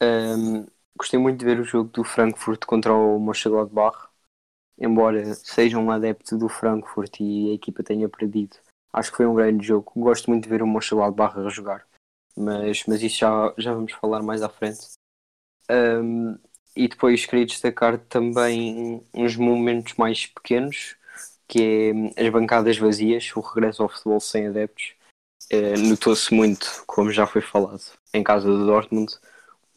Um, 0.01 0.65
gostei 0.97 1.19
muito 1.19 1.39
de 1.39 1.45
ver 1.45 1.59
o 1.59 1.63
jogo 1.63 1.89
do 1.89 2.03
Frankfurt 2.03 2.65
contra 2.65 2.93
o 2.93 3.19
Mönchengladbach. 3.19 4.09
Embora 4.77 5.34
seja 5.36 5.77
um 5.77 5.89
adepto 5.89 6.38
do 6.38 6.50
Frankfurt 6.50 7.20
e 7.22 7.51
a 7.51 7.53
equipa 7.53 7.82
tenha 7.82 8.10
perdido, 8.10 8.58
acho 8.91 9.12
que 9.12 9.17
foi 9.17 9.25
um 9.25 9.36
grande 9.36 9.65
jogo. 9.65 9.91
Gosto 9.96 10.29
muito 10.29 10.44
de 10.44 10.50
ver 10.50 10.62
o 10.62 10.67
Mönchengladbach 10.67 11.38
a 11.39 11.50
jogar, 11.50 11.86
mas, 12.36 12.84
mas 12.86 13.01
isso 13.01 13.17
já, 13.17 13.53
já 13.58 13.74
vamos 13.74 13.94
falar 13.94 14.22
mais 14.22 14.41
à 14.41 14.50
frente. 14.50 14.88
Um, 15.72 16.38
e 16.75 16.88
depois 16.89 17.25
queria 17.25 17.46
destacar 17.46 17.98
também 17.98 19.01
uns 19.13 19.36
momentos 19.38 19.94
mais 19.96 20.25
pequenos, 20.27 20.98
que 21.48 22.12
é 22.17 22.25
as 22.25 22.29
bancadas 22.29 22.77
vazias, 22.77 23.32
o 23.36 23.39
regresso 23.39 23.82
ao 23.82 23.89
futebol 23.89 24.20
sem 24.20 24.48
adeptos. 24.48 24.94
Uh, 25.53 25.79
Notou-se 25.89 26.34
muito, 26.34 26.84
como 26.86 27.12
já 27.12 27.25
foi 27.25 27.41
falado, 27.41 27.82
em 28.13 28.24
casa 28.24 28.48
do 28.48 28.65
Dortmund, 28.65 29.13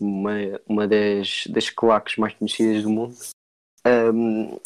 uma, 0.01 0.33
uma 0.67 0.89
das, 0.89 1.45
das 1.49 1.71
claques 1.71 2.17
mais 2.17 2.35
conhecidas 2.35 2.83
do 2.83 2.91
mundo. 2.91 3.17
Um, 3.87 4.59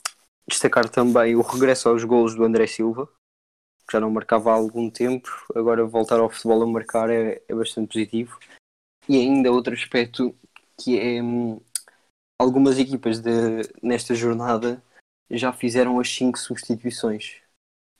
destacar 0.49 0.89
também 0.89 1.37
o 1.37 1.43
regresso 1.43 1.89
aos 1.89 2.05
golos 2.05 2.35
do 2.35 2.45
André 2.45 2.67
Silva, 2.67 3.07
que 3.87 3.93
já 3.93 4.01
não 4.01 4.11
marcava 4.11 4.51
há 4.51 4.55
algum 4.55 4.91
tempo, 4.91 5.29
agora 5.55 5.85
voltar 5.87 6.21
ao 6.21 6.31
futebol 6.31 6.63
a 6.63 6.67
marcar 6.67 7.11
é, 7.11 7.43
é 7.49 7.55
bastante 7.55 7.93
positivo. 7.93 8.39
E 9.09 9.17
ainda 9.17 9.51
outro 9.51 9.75
aspecto 9.75 10.35
que 10.79 10.99
é 10.99 11.23
hum, 11.23 11.61
algumas 12.39 12.79
equipas 12.79 13.21
de, 13.21 13.31
nesta 13.83 14.15
jornada 14.15 14.83
já 15.31 15.53
fizeram 15.53 15.99
as 16.01 16.09
5 16.15 16.39
substituições. 16.39 17.41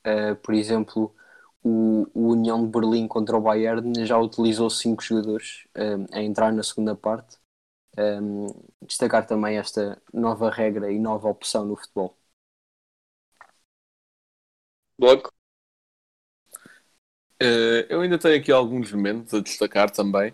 Uh, 0.07 0.37
por 0.37 0.55
exemplo, 0.55 1.15
o, 1.63 2.07
o, 2.13 2.33
União 2.33 2.65
de 2.65 2.71
Berlim 2.71 3.07
contra 3.07 3.37
o 3.37 3.41
Bayern 3.41 4.05
já 4.05 4.19
utilizou 4.19 4.69
5 4.69 5.03
jogadores 5.03 5.65
uh, 5.77 6.07
a 6.13 6.21
entrar 6.23 6.53
na 6.53 6.63
segunda 6.63 6.95
parte. 6.97 7.39
Um, 7.97 8.47
destacar 8.87 9.27
também 9.27 9.59
esta 9.59 10.01
nova 10.13 10.51
regra 10.51 10.91
e 10.91 10.99
nova 10.99 11.29
opção 11.29 11.65
no 11.65 11.77
futebol. 11.77 12.17
Bloco? 15.03 15.33
Uh, 17.43 17.83
eu 17.89 18.03
ainda 18.03 18.17
tenho 18.17 18.37
aqui 18.39 18.53
alguns 18.53 18.93
momentos 18.93 19.35
a 19.35 19.41
destacar 19.41 19.91
também. 19.91 20.33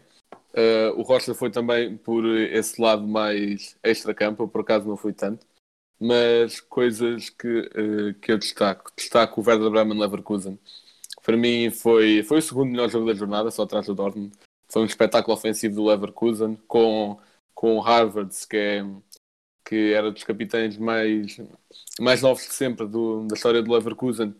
Uh, 0.52 0.92
o 0.94 1.00
Rocha 1.02 1.34
foi 1.34 1.50
também 1.50 1.96
por 1.96 2.26
esse 2.26 2.78
lado 2.78 3.08
mais 3.08 3.78
extra-campo, 3.82 4.46
por 4.46 4.60
acaso 4.60 4.86
não 4.86 4.94
fui 4.94 5.14
tanto. 5.14 5.46
Mas 5.98 6.60
coisas 6.60 7.30
que, 7.30 7.48
uh, 7.48 8.14
que 8.20 8.30
eu 8.30 8.36
destaco. 8.36 8.92
Destaco 8.94 9.40
o 9.40 9.44
Werder 9.48 9.70
Bremen 9.70 9.98
Leverkusen. 9.98 10.58
Para 11.22 11.38
mim 11.38 11.70
foi, 11.70 12.22
foi 12.22 12.38
o 12.38 12.42
segundo 12.42 12.70
melhor 12.70 12.90
jogo 12.90 13.06
da 13.06 13.14
jornada, 13.14 13.50
só 13.50 13.62
atrás 13.62 13.86
do 13.86 13.94
Dortmund. 13.94 14.36
Foi 14.70 14.82
um 14.82 14.86
espetáculo 14.86 15.34
ofensivo 15.34 15.76
do 15.76 15.86
Leverkusen 15.86 16.58
com, 16.68 17.18
com 17.54 17.76
o 17.76 17.80
Harvard, 17.80 18.34
que, 18.46 18.56
é, 18.58 18.84
que 19.64 19.92
era 19.94 20.10
dos 20.10 20.24
capitães 20.24 20.76
mais, 20.76 21.40
mais 21.98 22.20
novos 22.20 22.46
de 22.46 22.54
sempre 22.54 22.86
do, 22.86 23.26
da 23.26 23.34
história 23.34 23.62
do 23.62 23.72
Leverkusen, 23.72 24.34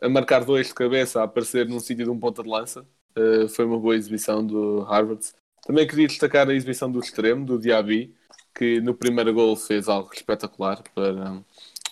a 0.00 0.08
marcar 0.08 0.44
dois 0.44 0.68
de 0.68 0.74
cabeça, 0.74 1.20
a 1.20 1.24
aparecer 1.24 1.66
num 1.68 1.80
sítio 1.80 2.04
de 2.04 2.10
um 2.10 2.18
ponta 2.18 2.42
de 2.42 2.48
lança. 2.48 2.86
Uh, 3.16 3.48
foi 3.48 3.64
uma 3.64 3.78
boa 3.78 3.96
exibição 3.96 4.44
do 4.44 4.80
Harvard. 4.82 5.24
Também 5.66 5.86
queria 5.86 6.06
destacar 6.06 6.48
a 6.48 6.54
exibição 6.54 6.90
do 6.90 7.00
extremo, 7.00 7.44
do 7.44 7.58
Diaby, 7.58 8.14
que 8.54 8.80
no 8.80 8.94
primeiro 8.94 9.32
gol 9.32 9.56
fez 9.56 9.88
algo 9.88 10.12
espetacular 10.12 10.82
para, 10.94 11.42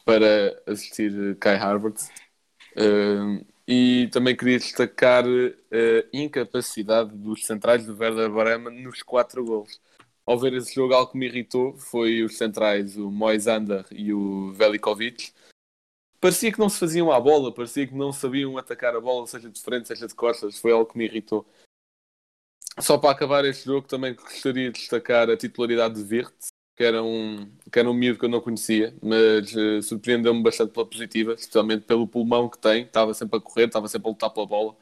para 0.04 0.62
assistir 0.66 1.36
Kai 1.36 1.56
Harvard. 1.56 1.98
Uh, 2.76 3.44
e 3.66 4.08
também 4.12 4.36
queria 4.36 4.58
destacar 4.58 5.24
a 5.24 6.06
incapacidade 6.12 7.16
dos 7.16 7.46
centrais 7.46 7.86
do 7.86 7.96
Werder 7.96 8.30
Bremen 8.30 8.82
nos 8.82 9.02
quatro 9.02 9.42
gols. 9.42 9.80
Ao 10.26 10.38
ver 10.38 10.54
esse 10.54 10.74
jogo, 10.74 10.94
algo 10.94 11.12
que 11.12 11.18
me 11.18 11.26
irritou 11.26 11.76
foi 11.78 12.22
os 12.22 12.36
centrais, 12.36 12.96
o 12.96 13.10
Moisander 13.10 13.84
e 13.90 14.12
o 14.12 14.52
Velikovic, 14.52 15.32
parecia 16.24 16.50
que 16.50 16.58
não 16.58 16.70
se 16.70 16.78
faziam 16.78 17.12
à 17.12 17.20
bola, 17.20 17.52
parecia 17.52 17.86
que 17.86 17.94
não 17.94 18.10
sabiam 18.10 18.56
atacar 18.56 18.96
a 18.96 19.00
bola, 19.00 19.26
seja 19.26 19.50
de 19.50 19.60
frente, 19.60 19.88
seja 19.88 20.06
de 20.06 20.14
costas. 20.14 20.58
Foi 20.58 20.72
algo 20.72 20.90
que 20.90 20.96
me 20.96 21.04
irritou. 21.04 21.46
Só 22.80 22.96
para 22.96 23.10
acabar 23.10 23.44
este 23.44 23.66
jogo, 23.66 23.86
também 23.86 24.14
gostaria 24.14 24.72
de 24.72 24.80
destacar 24.80 25.28
a 25.28 25.36
titularidade 25.36 26.02
de 26.02 26.16
Wirtz, 26.16 26.46
que 26.74 26.82
era 26.82 27.02
um, 27.02 27.54
que 27.70 27.78
era 27.78 27.90
um 27.90 27.92
miúdo 27.92 28.18
que 28.18 28.24
eu 28.24 28.30
não 28.30 28.40
conhecia, 28.40 28.96
mas 29.02 29.54
uh, 29.54 29.82
surpreendeu-me 29.82 30.42
bastante 30.42 30.72
pela 30.72 30.86
positiva, 30.88 31.34
especialmente 31.34 31.84
pelo 31.84 32.08
pulmão 32.08 32.48
que 32.48 32.56
tem. 32.56 32.84
Estava 32.84 33.12
sempre 33.12 33.36
a 33.36 33.42
correr, 33.42 33.66
estava 33.66 33.86
sempre 33.86 34.08
a 34.08 34.10
lutar 34.12 34.30
pela 34.30 34.46
bola. 34.46 34.74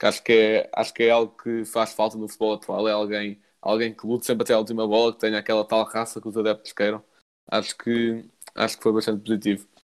Que 0.00 0.06
acho, 0.06 0.22
que 0.24 0.32
é, 0.32 0.70
acho 0.74 0.92
que 0.92 1.04
é 1.04 1.10
algo 1.10 1.32
que 1.40 1.64
faz 1.64 1.92
falta 1.92 2.18
no 2.18 2.26
futebol 2.26 2.54
atual. 2.54 2.88
É 2.88 2.92
alguém, 2.92 3.40
alguém 3.62 3.94
que 3.94 4.04
lute 4.04 4.26
sempre 4.26 4.42
até 4.42 4.52
a 4.52 4.58
última 4.58 4.84
bola, 4.86 5.12
que 5.12 5.20
tenha 5.20 5.38
aquela 5.38 5.64
tal 5.64 5.84
raça 5.84 6.20
que 6.20 6.26
os 6.26 6.36
adeptos 6.36 6.72
queiram. 6.72 7.04
Acho 7.46 7.78
que, 7.78 8.28
acho 8.56 8.76
que 8.76 8.82
foi 8.82 8.92
bastante 8.92 9.22
positivo. 9.22 9.77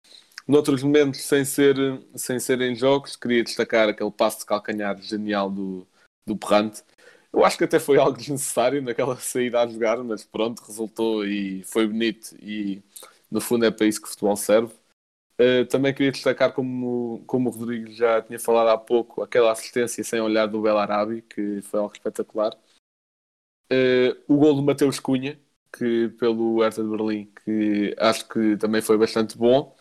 Noutros 0.47 0.83
momentos, 0.83 1.21
sem 1.21 1.45
ser, 1.45 1.75
sem 2.15 2.39
ser 2.39 2.59
em 2.61 2.75
jogos, 2.75 3.15
queria 3.15 3.43
destacar 3.43 3.87
aquele 3.87 4.11
passo 4.11 4.39
de 4.39 4.45
calcanhar 4.45 5.01
genial 5.01 5.49
do, 5.49 5.87
do 6.25 6.35
Perrante. 6.35 6.83
Eu 7.31 7.45
acho 7.45 7.57
que 7.57 7.63
até 7.63 7.79
foi 7.79 7.97
algo 7.97 8.15
desnecessário 8.17 8.81
naquela 8.81 9.17
saída 9.17 9.61
a 9.61 9.67
jogar, 9.67 9.97
mas 10.03 10.23
pronto, 10.23 10.63
resultou 10.63 11.25
e 11.25 11.63
foi 11.63 11.87
bonito 11.87 12.35
e 12.41 12.81
no 13.31 13.41
fundo 13.41 13.65
é 13.65 13.71
para 13.71 13.87
isso 13.87 14.01
que 14.01 14.07
o 14.07 14.11
futebol 14.11 14.35
serve. 14.35 14.73
Uh, 15.39 15.65
também 15.65 15.93
queria 15.93 16.11
destacar, 16.11 16.53
como, 16.53 17.23
como 17.25 17.49
o 17.49 17.51
Rodrigo 17.51 17.89
já 17.91 18.21
tinha 18.21 18.39
falado 18.39 18.67
há 18.69 18.77
pouco, 18.77 19.23
aquela 19.23 19.51
assistência 19.51 20.03
sem 20.03 20.21
olhar 20.21 20.45
do 20.45 20.61
Bel 20.61 20.77
Arabi, 20.77 21.23
que 21.23 21.61
foi 21.63 21.79
algo 21.79 21.93
espetacular. 21.93 22.55
Uh, 23.71 24.13
o 24.27 24.37
gol 24.37 24.53
do 24.53 24.61
Mateus 24.61 24.99
Cunha, 24.99 25.39
que 25.75 26.09
pelo 26.19 26.61
Hertha 26.61 26.83
de 26.83 26.89
Berlim, 26.89 27.25
que 27.43 27.95
acho 27.97 28.27
que 28.29 28.55
também 28.57 28.81
foi 28.81 28.97
bastante 28.97 29.35
bom. 29.35 29.75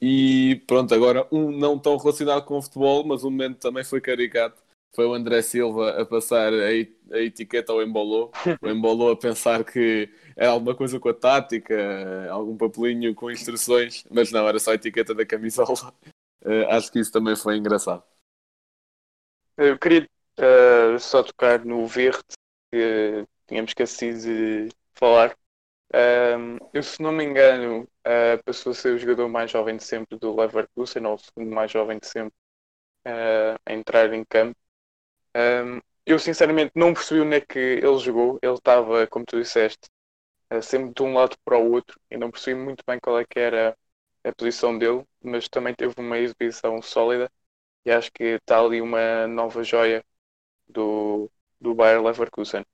E 0.00 0.62
pronto, 0.66 0.94
agora 0.94 1.26
um 1.32 1.50
não 1.50 1.78
tão 1.78 1.96
relacionado 1.96 2.44
com 2.44 2.58
o 2.58 2.62
futebol, 2.62 3.04
mas 3.04 3.24
um 3.24 3.30
momento 3.30 3.58
também 3.58 3.84
foi 3.84 4.00
caricato. 4.00 4.62
Foi 4.94 5.06
o 5.06 5.14
André 5.14 5.42
Silva 5.42 6.00
a 6.00 6.06
passar 6.06 6.52
a, 6.52 6.66
a 7.14 7.20
etiqueta 7.20 7.72
ao 7.72 7.82
Embolou. 7.82 8.30
O 8.62 8.68
Embolou 8.68 9.10
a 9.10 9.16
pensar 9.16 9.62
que 9.64 10.08
era 10.34 10.50
alguma 10.50 10.74
coisa 10.74 10.98
com 10.98 11.08
a 11.08 11.14
tática, 11.14 12.28
algum 12.30 12.56
papelinho 12.56 13.14
com 13.14 13.30
instruções, 13.30 14.04
mas 14.10 14.32
não, 14.32 14.48
era 14.48 14.58
só 14.58 14.72
a 14.72 14.74
etiqueta 14.74 15.14
da 15.14 15.26
camisola. 15.26 15.92
Uh, 16.42 16.66
acho 16.72 16.90
que 16.90 16.98
isso 16.98 17.12
também 17.12 17.36
foi 17.36 17.56
engraçado. 17.56 18.02
Eu 19.56 19.78
queria 19.78 20.08
uh, 20.38 20.98
só 20.98 21.22
tocar 21.22 21.64
no 21.64 21.86
verde 21.86 22.22
que 22.72 23.26
tínhamos 23.46 23.70
esquecido 23.70 24.20
de 24.20 24.68
falar. 24.94 25.36
Um, 25.94 26.58
eu, 26.72 26.82
se 26.82 27.00
não 27.00 27.12
me 27.12 27.24
engano, 27.24 27.82
uh, 28.06 28.42
passou 28.44 28.72
a 28.72 28.74
ser 28.74 28.94
o 28.94 28.98
jogador 28.98 29.28
mais 29.28 29.50
jovem 29.50 29.76
de 29.76 29.84
sempre 29.84 30.18
do 30.18 30.34
Leverkusen, 30.34 31.06
ou 31.06 31.14
o 31.14 31.18
segundo 31.18 31.54
mais 31.54 31.70
jovem 31.70 31.98
de 31.98 32.06
sempre 32.06 32.34
uh, 33.06 33.58
a 33.64 33.72
entrar 33.72 34.12
em 34.12 34.24
campo. 34.24 34.56
Um, 35.36 35.80
eu, 36.04 36.18
sinceramente, 36.18 36.72
não 36.74 36.94
percebi 36.94 37.20
onde 37.20 37.36
é 37.36 37.40
que 37.40 37.58
ele 37.58 37.98
jogou. 37.98 38.38
Ele 38.42 38.54
estava, 38.54 39.06
como 39.06 39.24
tu 39.26 39.40
disseste, 39.40 39.88
uh, 40.52 40.62
sempre 40.62 40.92
de 40.94 41.02
um 41.02 41.14
lado 41.14 41.36
para 41.44 41.58
o 41.58 41.72
outro 41.72 41.98
e 42.10 42.16
não 42.16 42.30
percebi 42.30 42.60
muito 42.60 42.84
bem 42.86 42.98
qual 43.00 43.18
é 43.18 43.24
que 43.24 43.38
era 43.38 43.76
a 44.24 44.32
posição 44.32 44.76
dele, 44.78 45.04
mas 45.22 45.48
também 45.48 45.74
teve 45.74 45.94
uma 45.98 46.18
exibição 46.18 46.80
sólida 46.82 47.30
e 47.84 47.90
acho 47.92 48.10
que 48.12 48.24
está 48.24 48.60
ali 48.60 48.80
uma 48.80 49.26
nova 49.28 49.62
joia 49.62 50.04
do, 50.68 51.30
do 51.60 51.74
Bayer 51.74 52.02
Leverkusen. 52.02 52.64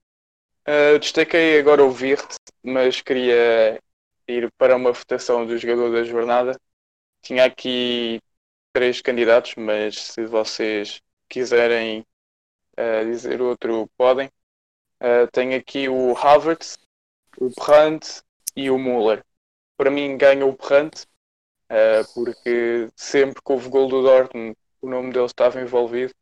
Uh, 0.66 0.98
destaquei 0.98 1.58
agora 1.58 1.84
o 1.84 1.90
Virt, 1.90 2.36
mas 2.62 3.00
queria 3.00 3.80
ir 4.28 4.50
para 4.58 4.76
uma 4.76 4.92
votação 4.92 5.46
do 5.46 5.56
jogador 5.58 5.92
da 5.92 6.04
jornada. 6.04 6.58
Tinha 7.22 7.44
aqui 7.44 8.20
três 8.72 9.00
candidatos, 9.00 9.54
mas 9.56 9.96
se 9.96 10.24
vocês 10.26 11.00
quiserem 11.28 12.06
uh, 12.78 13.04
dizer 13.10 13.40
outro, 13.42 13.88
podem. 13.96 14.28
Uh, 15.00 15.30
tenho 15.32 15.56
aqui 15.56 15.88
o 15.88 16.16
Havertz, 16.16 16.78
o 17.38 17.50
Brandt 17.50 18.22
e 18.56 18.70
o 18.70 18.78
Müller. 18.78 19.24
Para 19.76 19.90
mim 19.90 20.16
ganha 20.16 20.46
o 20.46 20.56
Brandt, 20.56 21.06
uh, 21.70 22.14
porque 22.14 22.88
sempre 22.96 23.42
que 23.42 23.52
houve 23.52 23.68
gol 23.68 23.88
do 23.88 24.02
Dortmund 24.02 24.56
o 24.82 24.88
nome 24.88 25.12
dele 25.12 25.26
estava 25.26 25.60
envolvido 25.60 26.12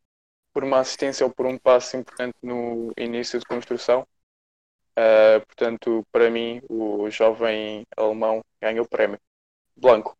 por 0.52 0.62
uma 0.62 0.80
assistência 0.80 1.24
ou 1.24 1.32
por 1.32 1.46
um 1.46 1.58
passo 1.58 1.96
importante 1.96 2.36
no 2.42 2.92
início 2.96 3.38
de 3.38 3.46
construção. 3.46 4.06
Uh, 4.98 5.44
portanto, 5.46 6.04
para 6.12 6.30
mim, 6.30 6.60
o 6.68 7.08
jovem 7.10 7.84
alemão 7.96 8.40
ganha 8.60 8.82
o 8.82 8.88
prémio. 8.88 9.18
Blanco. 9.76 10.16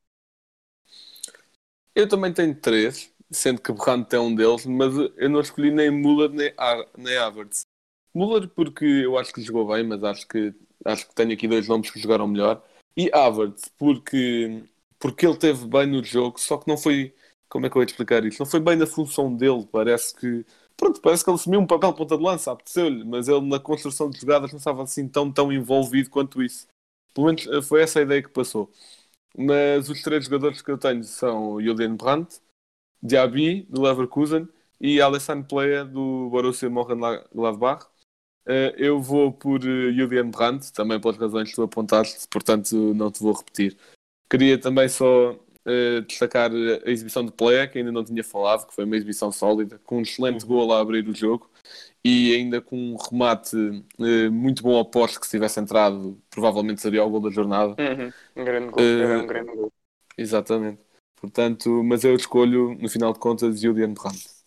Eu 1.94 2.08
também 2.08 2.32
tenho 2.32 2.54
três, 2.54 3.12
sendo 3.30 3.60
que 3.60 3.72
Brandt 3.72 4.14
é 4.14 4.18
um 4.18 4.34
deles, 4.34 4.64
mas 4.64 4.94
eu 5.16 5.28
não 5.28 5.40
escolhi 5.40 5.70
nem 5.70 5.90
Müller 5.90 6.30
nem, 6.30 6.52
nem 6.96 7.16
Havertz. 7.18 7.66
Müller 8.14 8.48
porque 8.48 8.84
eu 8.84 9.18
acho 9.18 9.32
que 9.32 9.42
jogou 9.42 9.68
bem, 9.68 9.84
mas 9.84 10.02
acho 10.02 10.26
que, 10.26 10.54
acho 10.84 11.08
que 11.08 11.14
tenho 11.14 11.32
aqui 11.32 11.46
dois 11.46 11.68
nomes 11.68 11.90
que 11.90 12.00
jogaram 12.00 12.26
melhor. 12.26 12.62
E 12.96 13.10
Havertz 13.12 13.68
porque, 13.76 14.64
porque 14.98 15.26
ele 15.26 15.36
teve 15.36 15.66
bem 15.66 15.86
no 15.86 16.02
jogo, 16.02 16.38
só 16.40 16.58
que 16.58 16.68
não 16.68 16.76
foi. 16.76 17.14
Como 17.48 17.66
é 17.66 17.70
que 17.70 17.76
eu 17.76 17.82
ia 17.82 17.86
explicar 17.86 18.24
isto? 18.24 18.38
Não 18.40 18.46
foi 18.46 18.60
bem 18.60 18.76
na 18.76 18.86
função 18.86 19.34
dele. 19.34 19.66
Parece 19.70 20.14
que. 20.14 20.44
Pronto, 20.80 20.98
parece 21.02 21.22
que 21.22 21.28
ele 21.28 21.34
assumiu 21.34 21.60
um 21.60 21.66
papel 21.66 21.92
ponta 21.92 22.16
de 22.16 22.22
lança, 22.22 22.52
apeteceu-lhe, 22.52 23.04
mas 23.04 23.28
ele 23.28 23.42
na 23.42 23.60
construção 23.60 24.08
de 24.08 24.18
jogadas 24.18 24.50
não 24.50 24.56
estava 24.56 24.82
assim 24.82 25.06
tão, 25.06 25.30
tão 25.30 25.52
envolvido 25.52 26.08
quanto 26.08 26.42
isso. 26.42 26.66
Pelo 27.12 27.26
menos 27.26 27.46
eh, 27.46 27.60
foi 27.60 27.82
essa 27.82 27.98
a 27.98 28.02
ideia 28.02 28.22
que 28.22 28.30
passou. 28.30 28.72
Mas 29.36 29.90
os 29.90 30.02
três 30.02 30.24
jogadores 30.24 30.62
que 30.62 30.70
eu 30.70 30.78
tenho 30.78 31.04
são 31.04 31.60
Julian 31.60 31.96
Brandt, 31.96 32.40
Diaby, 33.02 33.64
do 33.68 33.82
Leverkusen, 33.82 34.48
e 34.80 35.02
Alessandro 35.02 35.46
Plea, 35.48 35.84
do 35.84 36.30
Borussia 36.30 36.70
Mönchengladbach. 36.70 37.84
Uh, 38.46 38.72
eu 38.78 39.00
vou 39.02 39.32
por 39.32 39.60
uh, 39.60 39.92
Julian 39.92 40.30
Brandt, 40.30 40.72
também 40.72 40.98
pelas 40.98 41.18
razões 41.18 41.50
que 41.50 41.56
tu 41.56 41.62
apontaste, 41.62 42.26
portanto 42.28 42.74
não 42.94 43.10
te 43.10 43.20
vou 43.20 43.34
repetir. 43.34 43.76
Queria 44.30 44.58
também 44.58 44.88
só 44.88 45.38
uh, 45.70 46.02
destacar 46.02 46.50
a 46.50 46.90
exibição 46.90 47.24
de 47.24 47.32
Plea, 47.32 47.68
que 47.68 47.78
ainda 47.78 47.92
não 47.92 48.04
tinha 48.04 48.24
falado, 48.24 48.66
que 48.66 48.74
foi 48.74 48.84
uma 48.84 48.96
exibição 48.96 49.30
sólida, 49.30 49.80
com 49.84 49.98
um 49.98 50.02
excelente 50.02 50.42
uhum. 50.42 50.48
gol 50.48 50.72
a 50.72 50.80
abrir 50.80 51.08
o 51.08 51.14
jogo 51.14 51.48
e 52.04 52.34
ainda 52.34 52.60
com 52.60 52.76
um 52.76 52.96
remate 52.96 53.56
muito 54.32 54.62
bom 54.62 54.82
poste 54.84 55.20
que 55.20 55.26
se 55.26 55.32
tivesse 55.32 55.60
entrado, 55.60 56.18
provavelmente 56.30 56.80
seria 56.80 57.04
o 57.04 57.10
gol 57.10 57.20
da 57.20 57.30
jornada. 57.30 57.76
Uhum. 57.78 58.12
Um 58.36 58.44
grande 58.44 58.70
gol, 58.70 58.82
era 58.82 59.18
um 59.18 59.26
grande 59.26 59.54
gol. 59.54 59.72
Exatamente. 60.16 60.80
Portanto, 61.16 61.82
mas 61.84 62.02
eu 62.02 62.14
escolho, 62.14 62.74
no 62.80 62.88
final 62.88 63.12
de 63.12 63.18
contas, 63.18 63.60
Julian 63.60 63.92
Brandt. 63.92 64.40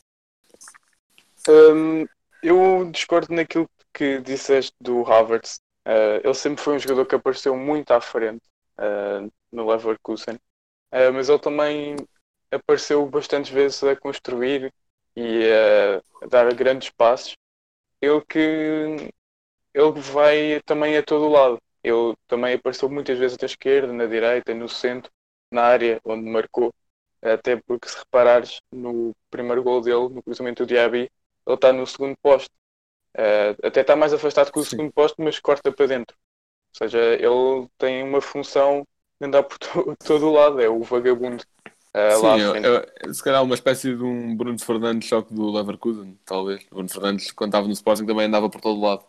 Um, 1.47 2.05
eu 2.41 2.89
discordo 2.91 3.33
naquilo 3.33 3.69
que 3.93 4.19
disseste 4.19 4.73
do 4.81 5.05
Havertz. 5.05 5.61
Uh, 5.85 6.19
ele 6.23 6.33
sempre 6.33 6.63
foi 6.63 6.75
um 6.75 6.79
jogador 6.79 7.05
que 7.05 7.15
apareceu 7.15 7.55
muito 7.55 7.91
à 7.91 8.01
frente 8.01 8.41
uh, 8.79 9.31
no 9.51 9.69
Leverkusen, 9.69 10.39
uh, 10.93 11.13
mas 11.13 11.29
ele 11.29 11.39
também 11.39 11.95
apareceu 12.51 13.05
bastantes 13.07 13.51
vezes 13.51 13.83
a 13.83 13.95
construir 13.95 14.73
e 15.15 15.49
a 16.21 16.27
dar 16.27 16.53
grandes 16.53 16.89
passos. 16.91 17.35
Ele 18.01 18.21
que 18.21 19.11
ele 19.73 19.91
vai 19.99 20.61
também 20.65 20.97
a 20.97 21.03
todo 21.03 21.29
lado. 21.29 21.59
Ele 21.83 22.15
também 22.27 22.53
apareceu 22.55 22.89
muitas 22.89 23.17
vezes 23.17 23.37
à 23.41 23.45
esquerda, 23.45 23.91
na 23.91 24.05
direita, 24.05 24.53
no 24.53 24.69
centro 24.69 25.11
na 25.51 25.63
área 25.63 26.01
onde 26.03 26.29
marcou. 26.29 26.73
Até 27.21 27.55
porque, 27.55 27.87
se 27.87 27.97
reparares 27.99 28.59
no 28.71 29.15
primeiro 29.29 29.63
gol 29.63 29.79
dele, 29.79 30.09
no 30.09 30.23
cruzamento 30.23 30.65
do 30.65 30.67
Diaby, 30.67 31.09
ele 31.45 31.55
está 31.55 31.71
no 31.71 31.87
segundo 31.87 32.17
posto. 32.21 32.51
Uh, 33.15 33.55
até 33.67 33.81
está 33.81 33.95
mais 33.95 34.13
afastado 34.13 34.51
que 34.51 34.59
o 34.59 34.63
Sim. 34.63 34.71
segundo 34.71 34.91
posto, 34.91 35.21
mas 35.21 35.39
corta 35.39 35.71
para 35.71 35.85
dentro. 35.85 36.17
Ou 36.73 36.77
seja, 36.77 36.99
ele 36.99 37.69
tem 37.77 38.03
uma 38.03 38.19
função 38.19 38.85
andar 39.25 39.43
por 39.43 39.57
to 39.57 39.95
todo 40.05 40.27
o 40.27 40.33
lado, 40.33 40.61
é 40.61 40.69
o 40.69 40.81
vagabundo. 40.81 41.43
Uh, 41.95 42.19
Sim, 42.19 42.65
é, 42.65 43.07
é, 43.07 43.13
se 43.13 43.23
calhar 43.23 43.43
uma 43.43 43.53
espécie 43.53 43.95
de 43.95 44.03
um 44.03 44.35
Bruno 44.35 44.57
Fernandes 44.57 45.07
choque 45.07 45.33
do 45.33 45.51
Leverkusen, 45.51 46.17
talvez. 46.25 46.65
Bruno 46.71 46.89
Fernandes, 46.89 47.31
quando 47.31 47.49
estava 47.49 47.67
no 47.67 47.73
Sporting, 47.73 48.05
também 48.05 48.25
andava 48.25 48.49
por 48.49 48.59
todo 48.59 48.79
o 48.79 48.81
lado. 48.81 49.05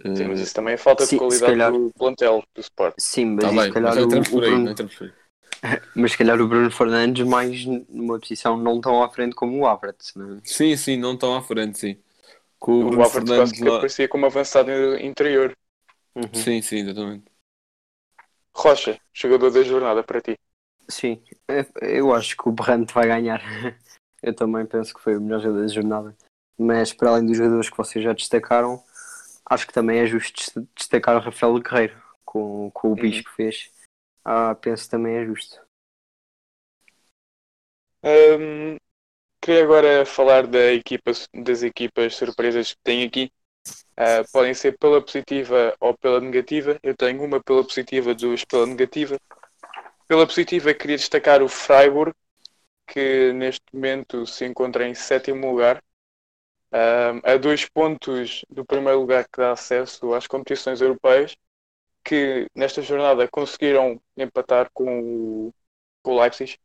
Sim, 0.00 0.28
mas 0.28 0.40
isso 0.40 0.54
também 0.54 0.74
é 0.74 0.76
falta 0.76 1.04
Sim, 1.04 1.16
de 1.16 1.18
qualidade 1.18 1.52
calhar... 1.52 1.72
do 1.72 1.90
plantel 1.98 2.42
do 2.54 2.60
Sporting. 2.60 2.94
Sim, 2.98 3.24
mas 3.26 3.44
tá 3.44 3.64
se 3.64 3.72
calhar 3.72 3.94
mas 3.94 4.04
o, 4.04 4.36
o 4.36 4.40
Bruno... 4.40 4.74
Mas 5.96 6.12
se 6.12 6.18
calhar 6.18 6.40
o 6.40 6.46
Bruno 6.46 6.70
Fernandes 6.70 7.26
mais 7.26 7.64
numa 7.64 8.20
posição 8.20 8.56
não 8.56 8.80
tão 8.80 9.02
à 9.02 9.10
frente 9.10 9.34
como 9.34 9.58
o 9.58 9.66
Havertz, 9.66 10.14
não 10.14 10.36
é? 10.36 10.40
Sim, 10.44 10.76
sim, 10.76 10.96
não 10.96 11.16
tão 11.16 11.34
à 11.34 11.42
frente, 11.42 11.76
sim. 11.76 11.96
Com 12.60 12.74
o, 12.74 12.80
o 12.80 12.84
Bruno 12.90 13.02
Havertz 13.02 13.28
Fernandes 13.28 13.60
lá... 13.60 13.78
parecia 13.78 14.08
como 14.08 14.26
avançado 14.26 14.70
interior. 15.00 15.52
Uhum. 16.14 16.28
Sim, 16.32 16.62
sim, 16.62 16.78
exatamente. 16.78 17.24
Rocha, 18.58 18.98
jogador 19.12 19.50
da 19.50 19.62
jornada 19.62 20.02
para 20.02 20.20
ti. 20.20 20.36
Sim, 20.88 21.22
eu 21.80 22.12
acho 22.12 22.36
que 22.36 22.48
o 22.48 22.52
Brandt 22.52 22.92
vai 22.92 23.06
ganhar. 23.06 23.40
Eu 24.20 24.34
também 24.34 24.66
penso 24.66 24.92
que 24.92 25.00
foi 25.00 25.16
o 25.16 25.20
melhor 25.20 25.40
jogador 25.40 25.60
da 25.60 25.72
jornada. 25.72 26.16
Mas 26.58 26.92
para 26.92 27.10
além 27.10 27.24
dos 27.24 27.36
jogadores 27.36 27.70
que 27.70 27.76
vocês 27.76 28.04
já 28.04 28.12
destacaram, 28.12 28.82
acho 29.46 29.64
que 29.64 29.72
também 29.72 30.00
é 30.00 30.06
justo 30.06 30.66
destacar 30.74 31.16
o 31.16 31.20
Rafael 31.20 31.56
Guerreiro 31.60 32.02
com, 32.24 32.68
com 32.72 32.90
o 32.90 32.96
bicho 32.96 33.18
uhum. 33.18 33.24
que 33.24 33.30
fez 33.36 33.70
ah, 34.30 34.54
penso 34.54 34.90
também 34.90 35.14
é 35.14 35.24
justo. 35.24 35.58
Um, 38.04 38.76
queria 39.40 39.64
agora 39.64 40.04
falar 40.04 40.46
da 40.46 40.70
equipa, 40.74 41.12
das 41.32 41.62
equipas 41.62 42.14
surpresas 42.14 42.74
que 42.74 42.80
tem 42.84 43.04
aqui. 43.04 43.32
Uh, 43.66 44.22
podem 44.32 44.54
ser 44.54 44.78
pela 44.78 45.02
positiva 45.02 45.74
ou 45.80 45.96
pela 45.96 46.20
negativa. 46.20 46.78
Eu 46.82 46.96
tenho 46.96 47.22
uma 47.22 47.42
pela 47.42 47.64
positiva, 47.64 48.14
duas 48.14 48.44
pela 48.44 48.66
negativa. 48.66 49.18
Pela 50.06 50.26
positiva, 50.26 50.72
queria 50.72 50.96
destacar 50.96 51.42
o 51.42 51.48
Freiburg, 51.48 52.14
que 52.86 53.32
neste 53.32 53.64
momento 53.72 54.26
se 54.26 54.44
encontra 54.46 54.88
em 54.88 54.94
sétimo 54.94 55.50
lugar, 55.50 55.82
um, 56.72 57.20
a 57.24 57.36
dois 57.36 57.66
pontos 57.68 58.44
do 58.48 58.64
primeiro 58.64 59.00
lugar 59.00 59.24
que 59.24 59.38
dá 59.38 59.52
acesso 59.52 60.14
às 60.14 60.26
competições 60.26 60.80
europeias 60.80 61.36
que 62.04 62.46
nesta 62.54 62.80
jornada 62.80 63.28
conseguiram 63.28 64.00
empatar 64.16 64.70
com 64.72 65.48
o, 65.48 65.54
com 66.02 66.12
o 66.12 66.20
Leipzig. 66.20 66.58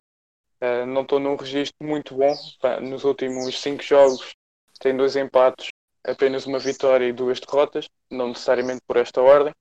Uh, 0.61 0.85
não 0.85 1.01
estou 1.01 1.19
num 1.19 1.35
registro 1.35 1.85
muito 1.85 2.15
bom. 2.15 2.33
Nos 2.81 3.03
últimos 3.03 3.61
cinco 3.61 3.83
jogos 3.83 4.33
tem 4.79 4.95
dois 4.95 5.17
empates, 5.17 5.67
apenas 6.03 6.45
uma 6.45 6.59
vitória 6.59 7.05
e 7.05 7.13
duas 7.13 7.39
derrotas, 7.39 7.89
não 8.09 8.29
necessariamente 8.29 8.81
por 8.85 8.97
esta 8.97 9.21
ordem. 9.21 9.53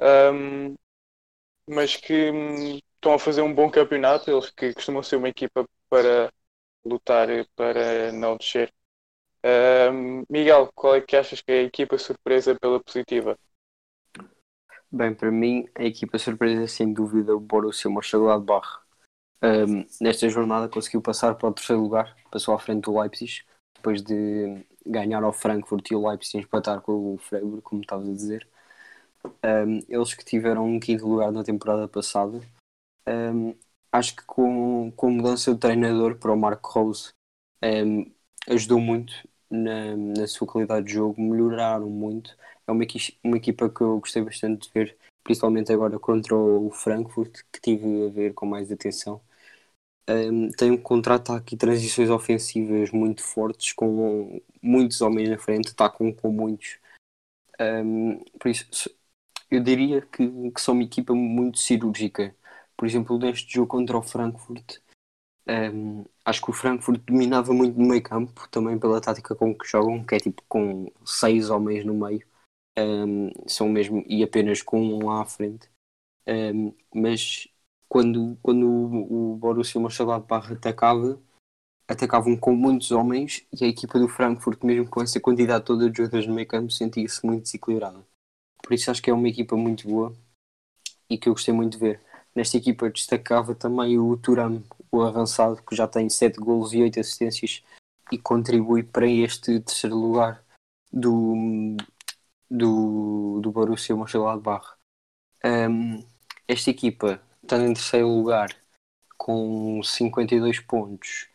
Um, 0.00 0.74
mas 1.68 1.96
que 1.96 2.30
um, 2.30 2.76
estão 2.76 3.14
a 3.14 3.18
fazer 3.18 3.42
um 3.42 3.54
bom 3.54 3.70
campeonato, 3.70 4.30
eles 4.30 4.50
que 4.50 4.72
costumam 4.74 5.02
ser 5.02 5.16
uma 5.16 5.28
equipa 5.28 5.66
para 5.88 6.32
lutar 6.84 7.28
para 7.56 8.12
não 8.12 8.36
descer. 8.36 8.72
Um, 9.44 10.24
Miguel, 10.28 10.70
qual 10.74 10.94
é 10.96 11.00
que 11.00 11.16
achas 11.16 11.40
que 11.40 11.52
é 11.52 11.60
a 11.60 11.64
equipa 11.64 11.98
surpresa 11.98 12.56
pela 12.60 12.80
positiva? 12.80 13.38
Bem, 14.90 15.14
para 15.14 15.30
mim, 15.30 15.68
a 15.74 15.84
equipa 15.84 16.18
surpresa 16.18 16.62
é 16.62 16.66
sem 16.66 16.92
dúvida 16.92 17.34
o 17.34 17.40
Borussia 17.40 17.90
Mönchengladbach. 17.90 18.80
Um, 19.42 19.84
nesta 20.00 20.28
jornada 20.28 20.68
conseguiu 20.68 21.02
passar 21.02 21.34
para 21.34 21.48
o 21.48 21.52
terceiro 21.52 21.82
lugar, 21.82 22.16
passou 22.30 22.54
à 22.54 22.58
frente 22.58 22.84
do 22.84 22.98
Leipzig, 22.98 23.44
depois 23.74 24.02
de 24.02 24.64
ganhar 24.86 25.22
ao 25.22 25.32
Frankfurt 25.32 25.90
e 25.90 25.94
o 25.94 26.08
Leipzig 26.08 26.44
empatar 26.44 26.80
com 26.80 27.14
o 27.14 27.18
Freiburg, 27.18 27.62
como 27.62 27.80
estavas 27.80 28.08
a 28.08 28.12
dizer. 28.12 28.48
Um, 29.24 29.80
eles 29.88 30.14
que 30.14 30.24
tiveram 30.24 30.66
um 30.66 30.80
quinto 30.80 31.06
lugar 31.06 31.32
na 31.32 31.44
temporada 31.44 31.88
passada. 31.88 32.40
Um, 33.08 33.54
acho 33.92 34.16
que 34.16 34.24
com, 34.24 34.92
com 34.92 35.08
a 35.08 35.10
mudança 35.10 35.52
de 35.52 35.60
treinador 35.60 36.16
para 36.16 36.32
o 36.32 36.36
Marco 36.36 36.70
Rose 36.70 37.12
ajudou 38.48 38.80
muito 38.80 39.12
na, 39.50 39.96
na 39.96 40.26
sua 40.26 40.46
qualidade 40.46 40.86
de 40.86 40.92
jogo, 40.94 41.20
melhoraram 41.20 41.88
muito 41.88 42.36
é 42.66 42.72
uma, 42.72 42.84
uma 43.22 43.36
equipa 43.36 43.70
que 43.70 43.80
eu 43.80 44.00
gostei 44.00 44.22
bastante 44.22 44.66
de 44.66 44.74
ver, 44.74 44.96
principalmente 45.22 45.72
agora 45.72 45.98
contra 45.98 46.34
o 46.34 46.70
Frankfurt, 46.70 47.42
que 47.52 47.60
tive 47.60 48.06
a 48.06 48.10
ver 48.10 48.34
com 48.34 48.44
mais 48.46 48.70
atenção. 48.72 49.20
Um, 50.08 50.50
tem 50.50 50.70
um 50.70 50.76
contra-ataque 50.76 51.54
e 51.54 51.58
transições 51.58 52.10
ofensivas 52.10 52.90
muito 52.92 53.22
fortes, 53.24 53.72
com 53.72 54.40
muitos 54.62 55.00
homens 55.00 55.28
na 55.28 55.38
frente, 55.38 55.70
atacam 55.70 56.12
com 56.12 56.30
muitos. 56.30 56.78
Um, 57.60 58.22
por 58.38 58.48
isso, 58.48 58.90
eu 59.50 59.60
diria 59.62 60.02
que, 60.02 60.50
que 60.50 60.60
são 60.60 60.74
uma 60.74 60.84
equipa 60.84 61.14
muito 61.14 61.58
cirúrgica. 61.58 62.34
Por 62.76 62.86
exemplo, 62.86 63.18
neste 63.18 63.52
jogo 63.52 63.68
contra 63.68 63.98
o 63.98 64.02
Frankfurt, 64.02 64.78
um, 65.48 66.04
acho 66.24 66.42
que 66.42 66.50
o 66.50 66.52
Frankfurt 66.52 67.00
dominava 67.04 67.52
muito 67.52 67.78
no 67.78 67.88
meio 67.88 68.02
campo, 68.02 68.48
também 68.50 68.78
pela 68.78 69.00
tática 69.00 69.34
com 69.34 69.54
que 69.54 69.66
jogam, 69.66 70.04
que 70.04 70.14
é 70.14 70.18
tipo 70.18 70.42
com 70.48 70.90
seis 71.04 71.50
homens 71.50 71.84
no 71.84 71.94
meio 71.94 72.26
um, 72.78 73.30
são 73.46 73.68
mesmo 73.68 74.04
e 74.06 74.22
apenas 74.22 74.62
com 74.62 74.80
um 74.80 75.06
lá 75.06 75.22
à 75.22 75.24
frente. 75.24 75.68
Um, 76.26 76.74
mas 76.94 77.48
quando, 77.88 78.36
quando 78.42 78.66
o, 78.66 79.32
o 79.32 79.36
Borussia 79.36 79.80
Mönchengladbach 79.80 80.52
atacava, 80.52 81.20
atacavam 81.88 82.36
com 82.36 82.54
muitos 82.54 82.90
homens 82.90 83.46
e 83.52 83.64
a 83.64 83.68
equipa 83.68 83.98
do 83.98 84.08
Frankfurt, 84.08 84.62
mesmo 84.64 84.88
com 84.88 85.02
essa 85.02 85.20
quantidade 85.20 85.64
toda 85.64 85.88
de 85.88 85.96
jogadores 85.96 86.26
no 86.26 86.34
meio 86.34 86.46
campo, 86.46 86.70
sentia-se 86.70 87.24
muito 87.24 87.44
desequilibrada. 87.44 88.04
Por 88.62 88.74
isso 88.74 88.90
acho 88.90 89.02
que 89.02 89.10
é 89.10 89.14
uma 89.14 89.28
equipa 89.28 89.56
muito 89.56 89.88
boa 89.88 90.14
e 91.08 91.16
que 91.16 91.28
eu 91.28 91.34
gostei 91.34 91.54
muito 91.54 91.72
de 91.72 91.78
ver. 91.78 92.00
Nesta 92.34 92.56
equipa 92.56 92.90
destacava 92.90 93.54
também 93.54 93.98
o 93.98 94.16
Turam, 94.16 94.62
o 94.90 95.02
avançado, 95.02 95.62
que 95.62 95.74
já 95.74 95.86
tem 95.86 96.08
7 96.08 96.38
golos 96.38 96.74
e 96.74 96.82
8 96.82 97.00
assistências 97.00 97.62
e 98.12 98.18
contribui 98.18 98.82
para 98.82 99.06
este 99.06 99.60
terceiro 99.60 99.96
lugar 99.96 100.44
do, 100.92 101.76
do, 102.50 103.40
do 103.40 103.52
Borussia 103.52 103.96
Mönchengladbach. 103.96 104.74
Um, 105.44 106.04
esta 106.48 106.70
equipa, 106.70 107.20
estando 107.46 107.64
em 107.64 107.74
terceiro 107.74 108.08
lugar 108.08 108.48
com 109.16 109.80
52 109.82 110.60
pontos, 110.60 111.28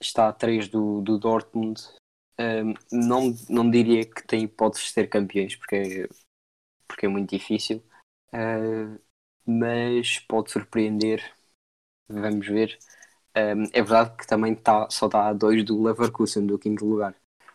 está 0.00 0.28
a 0.28 0.32
3 0.32 0.68
do, 0.68 1.00
do 1.00 1.18
Dortmund. 1.18 1.80
Um, 2.38 2.74
não, 2.92 3.34
não 3.48 3.70
diria 3.70 4.04
que 4.04 4.26
tem 4.26 4.44
hipóteses 4.44 4.88
de 4.88 4.92
ser 4.92 5.08
campeões, 5.08 5.56
porque 5.56 5.76
é, 5.76 6.08
porque 6.86 7.06
é 7.06 7.08
muito 7.08 7.30
difícil, 7.30 7.82
uh, 8.32 9.00
mas 9.46 10.18
pode 10.20 10.50
surpreender. 10.50 11.34
Vamos 12.08 12.46
ver. 12.46 12.78
Um, 13.36 13.64
é 13.72 13.82
verdade 13.82 14.16
que 14.16 14.26
também 14.26 14.54
tá, 14.54 14.88
só 14.90 15.06
está 15.06 15.28
a 15.28 15.32
2 15.32 15.64
do 15.64 15.82
Leverkusen, 15.82 16.46
do 16.46 16.58
quinto 16.58 16.84
lugar. 16.84 17.14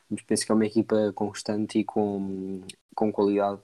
Mas 0.09 0.21
penso 0.23 0.45
que 0.45 0.51
é 0.51 0.55
uma 0.55 0.65
equipa 0.65 1.11
constante 1.13 1.79
e 1.79 1.83
com, 1.83 2.61
com 2.95 3.11
qualidade. 3.11 3.61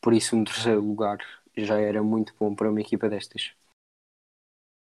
Por 0.00 0.12
isso, 0.12 0.36
um 0.36 0.44
terceiro 0.44 0.80
lugar 0.80 1.18
já 1.56 1.78
era 1.80 2.02
muito 2.02 2.34
bom 2.38 2.54
para 2.54 2.70
uma 2.70 2.80
equipa 2.80 3.08
destas. 3.08 3.52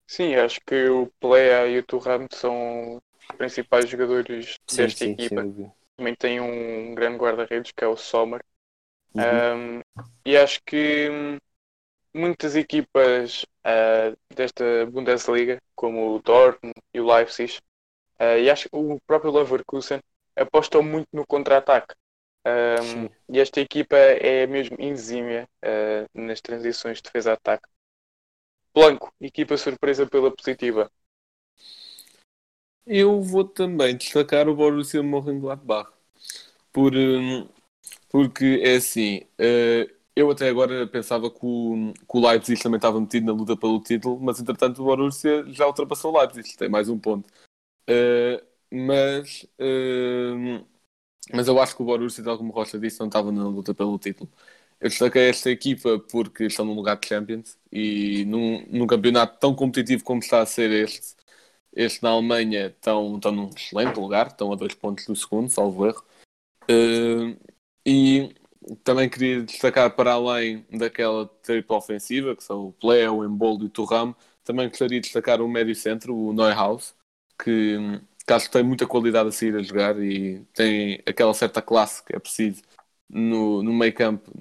Sim, 0.07 0.35
acho 0.35 0.59
que 0.65 0.89
o 0.89 1.07
Plea 1.19 1.67
e 1.67 1.79
o 1.79 1.83
Turram 1.83 2.27
são 2.31 2.97
os 2.97 3.37
principais 3.37 3.89
jogadores 3.89 4.57
Sim, 4.67 4.87
desta 4.87 5.05
sim, 5.05 5.15
equipa. 5.15 5.41
dúvida. 5.41 5.73
Também 5.95 6.15
tem 6.15 6.39
um 6.41 6.93
grande 6.95 7.17
guarda-redes 7.17 7.71
que 7.71 7.83
é 7.83 7.87
o 7.87 7.95
Sommer. 7.95 8.43
Uhum. 9.15 9.41
Um, 9.57 9.81
e 10.25 10.37
acho 10.37 10.61
que 10.65 11.09
muitas 12.13 12.55
equipas 12.55 13.43
uh, 13.65 14.17
desta 14.35 14.85
Bundesliga, 14.87 15.61
como 15.75 16.15
o 16.15 16.21
Dortmund 16.21 16.75
e 16.93 16.99
o 16.99 17.05
Leipzig, 17.05 17.59
uh, 18.19 18.37
e 18.39 18.49
acho 18.49 18.69
que 18.69 18.75
o 18.75 18.99
próprio 19.07 19.31
Leverkusen 19.31 20.01
apostam 20.35 20.83
muito 20.83 21.07
no 21.13 21.25
contra-ataque. 21.27 21.95
Um, 22.45 23.09
e 23.29 23.39
esta 23.39 23.59
equipa 23.59 23.95
é 23.95 24.47
mesmo 24.47 24.75
exímia 24.79 25.47
uh, 25.63 26.07
nas 26.19 26.41
transições 26.41 26.97
de 26.97 27.03
defesa-ataque. 27.03 27.67
Blanco, 28.73 29.13
equipa 29.19 29.57
surpresa 29.57 30.07
pela 30.07 30.33
positiva. 30.33 30.89
Eu 32.85 33.21
vou 33.21 33.43
também 33.43 33.95
destacar 33.95 34.47
o 34.49 34.55
Borussia 34.55 35.03
Mönchengladbach 35.03 35.91
por, 36.73 36.95
hum, 36.95 37.47
porque 38.09 38.61
é 38.63 38.75
assim 38.75 39.21
eh, 39.37 39.89
eu 40.15 40.31
até 40.31 40.49
agora 40.49 40.87
pensava 40.87 41.29
que 41.29 41.39
o, 41.43 41.93
que 41.93 42.17
o 42.17 42.27
Leipzig 42.27 42.61
também 42.61 42.77
estava 42.77 42.99
metido 42.99 43.25
na 43.27 43.33
luta 43.33 43.57
pelo 43.57 43.81
título 43.81 44.19
mas 44.19 44.39
entretanto 44.39 44.81
o 44.81 44.85
Borussia 44.85 45.45
já 45.51 45.67
ultrapassou 45.67 46.13
o 46.13 46.19
Leipzig 46.19 46.57
tem 46.57 46.69
mais 46.69 46.89
um 46.89 46.99
ponto 46.99 47.29
Eh, 47.87 48.43
mas 48.71 49.45
hum, 49.59 50.65
mas 51.33 51.47
eu 51.47 51.59
acho 51.61 51.75
que 51.75 51.81
o 51.81 51.85
Borussia 51.85 52.23
tal 52.23 52.37
como 52.37 52.51
o 52.51 52.55
Rocha 52.55 52.79
disse 52.79 52.99
não 52.99 53.07
estava 53.07 53.31
na 53.31 53.43
luta 53.47 53.73
pelo 53.73 53.97
título 53.99 54.29
eu 54.79 54.89
destaquei 54.89 55.29
esta 55.29 55.49
equipa 55.51 55.99
porque 56.11 56.45
estão 56.45 56.65
num 56.65 56.73
lugar 56.73 56.97
de 56.97 57.07
Champions 57.07 57.57
e 57.71 58.25
num, 58.25 58.65
num 58.69 58.87
campeonato 58.87 59.39
tão 59.39 59.53
competitivo 59.55 60.03
como 60.03 60.21
está 60.21 60.41
a 60.41 60.45
ser 60.45 60.71
este 60.71 61.15
este 61.73 62.03
na 62.03 62.09
Alemanha 62.09 62.67
estão, 62.67 63.15
estão 63.15 63.31
num 63.31 63.49
excelente 63.49 63.97
lugar, 63.99 64.27
estão 64.27 64.51
a 64.51 64.55
dois 64.55 64.73
pontos 64.73 65.05
do 65.05 65.15
segundo, 65.15 65.49
salvo 65.49 65.87
erro. 65.87 66.03
Eh, 66.69 67.37
e 67.85 68.35
também 68.83 69.09
queria 69.09 69.43
destacar 69.43 69.95
para 69.95 70.13
além 70.13 70.65
daquela 70.71 71.27
tripla 71.43 71.77
ofensiva, 71.77 72.35
que 72.35 72.43
são 72.43 72.67
o 72.67 72.73
Plea, 72.73 73.11
o 73.11 73.25
Emboldo 73.25 73.65
e 73.65 73.67
o 73.67 73.69
Turram, 73.69 74.15
também 74.43 74.69
gostaria 74.69 74.99
de 74.99 75.05
destacar 75.05 75.41
o 75.41 75.47
médio 75.47 75.75
centro, 75.75 76.15
o 76.15 76.33
Neuhaus, 76.33 76.95
que 77.43 77.77
acho 78.33 78.47
que 78.47 78.53
tem 78.53 78.63
muita 78.63 78.87
qualidade 78.87 79.29
a 79.29 79.31
sair 79.31 79.55
a 79.55 79.63
jogar 79.63 79.97
e 80.01 80.41
tem 80.53 81.01
aquela 81.07 81.33
certa 81.33 81.61
classe 81.61 82.03
que 82.03 82.15
é 82.15 82.19
preciso 82.19 82.61
no, 83.09 83.63
no 83.63 83.73
meio 83.73 83.93
campo, 83.93 84.31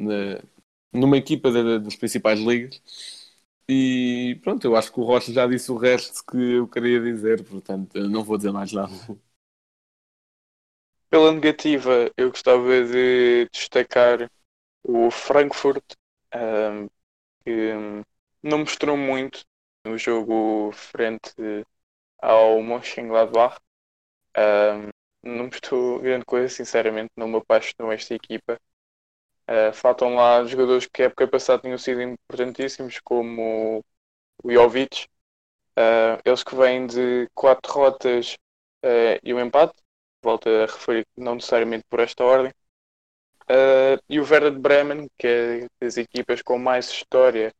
numa 0.92 1.16
equipa 1.16 1.50
da- 1.50 1.78
das 1.78 1.96
principais 1.96 2.40
ligas. 2.40 2.80
E 3.68 4.38
pronto, 4.42 4.64
eu 4.66 4.76
acho 4.76 4.92
que 4.92 5.00
o 5.00 5.04
Rocha 5.04 5.32
já 5.32 5.46
disse 5.46 5.70
o 5.72 5.76
resto 5.76 6.24
que 6.26 6.36
eu 6.38 6.66
queria 6.68 7.00
dizer, 7.00 7.44
portanto, 7.44 7.98
não 8.08 8.24
vou 8.24 8.36
dizer 8.36 8.52
mais 8.52 8.72
nada. 8.72 8.92
Pela 11.08 11.32
negativa, 11.32 12.10
eu 12.16 12.30
gostava 12.30 12.84
de 12.84 13.48
destacar 13.50 14.30
o 14.84 15.10
Frankfurt, 15.10 15.84
um, 16.34 16.86
que 17.44 17.74
não 18.42 18.60
mostrou 18.60 18.96
muito 18.96 19.44
no 19.86 19.98
jogo 19.98 20.72
frente 20.72 21.32
ao 22.22 22.62
Mönchengladbach. 22.62 23.58
Um, 24.36 24.88
não 25.22 25.46
mostrou 25.46 26.00
grande 26.00 26.24
coisa, 26.24 26.48
sinceramente, 26.48 27.10
não 27.16 27.28
me 27.28 27.36
apaixonou 27.38 27.92
esta 27.92 28.14
equipa. 28.14 28.58
Uh, 29.48 29.72
faltam 29.72 30.14
lá 30.14 30.44
jogadores 30.44 30.86
que 30.86 31.02
a 31.02 31.06
época 31.06 31.28
passada 31.28 31.62
tinham 31.62 31.78
sido 31.78 32.00
importantíssimos, 32.02 33.00
como 33.00 33.84
o 34.42 34.52
Jovic. 34.52 35.06
Uh, 35.76 36.20
eles 36.24 36.42
que 36.44 36.54
vêm 36.54 36.86
de 36.86 37.28
quatro 37.34 37.72
derrotas 37.72 38.34
uh, 38.84 39.18
e 39.22 39.34
um 39.34 39.40
empate 39.40 39.74
volto 40.22 40.48
a 40.48 40.66
referir 40.66 41.06
não 41.16 41.34
necessariamente 41.36 41.84
por 41.88 42.00
esta 42.00 42.24
ordem. 42.24 42.52
E 44.08 44.20
o 44.20 44.22
Werder 44.22 44.52
de 44.52 44.58
Bremen, 44.60 45.08
que 45.18 45.26
é 45.26 45.68
das 45.80 45.96
equipas 45.96 46.40
com 46.42 46.58
mais 46.58 46.88
história 46.88 47.52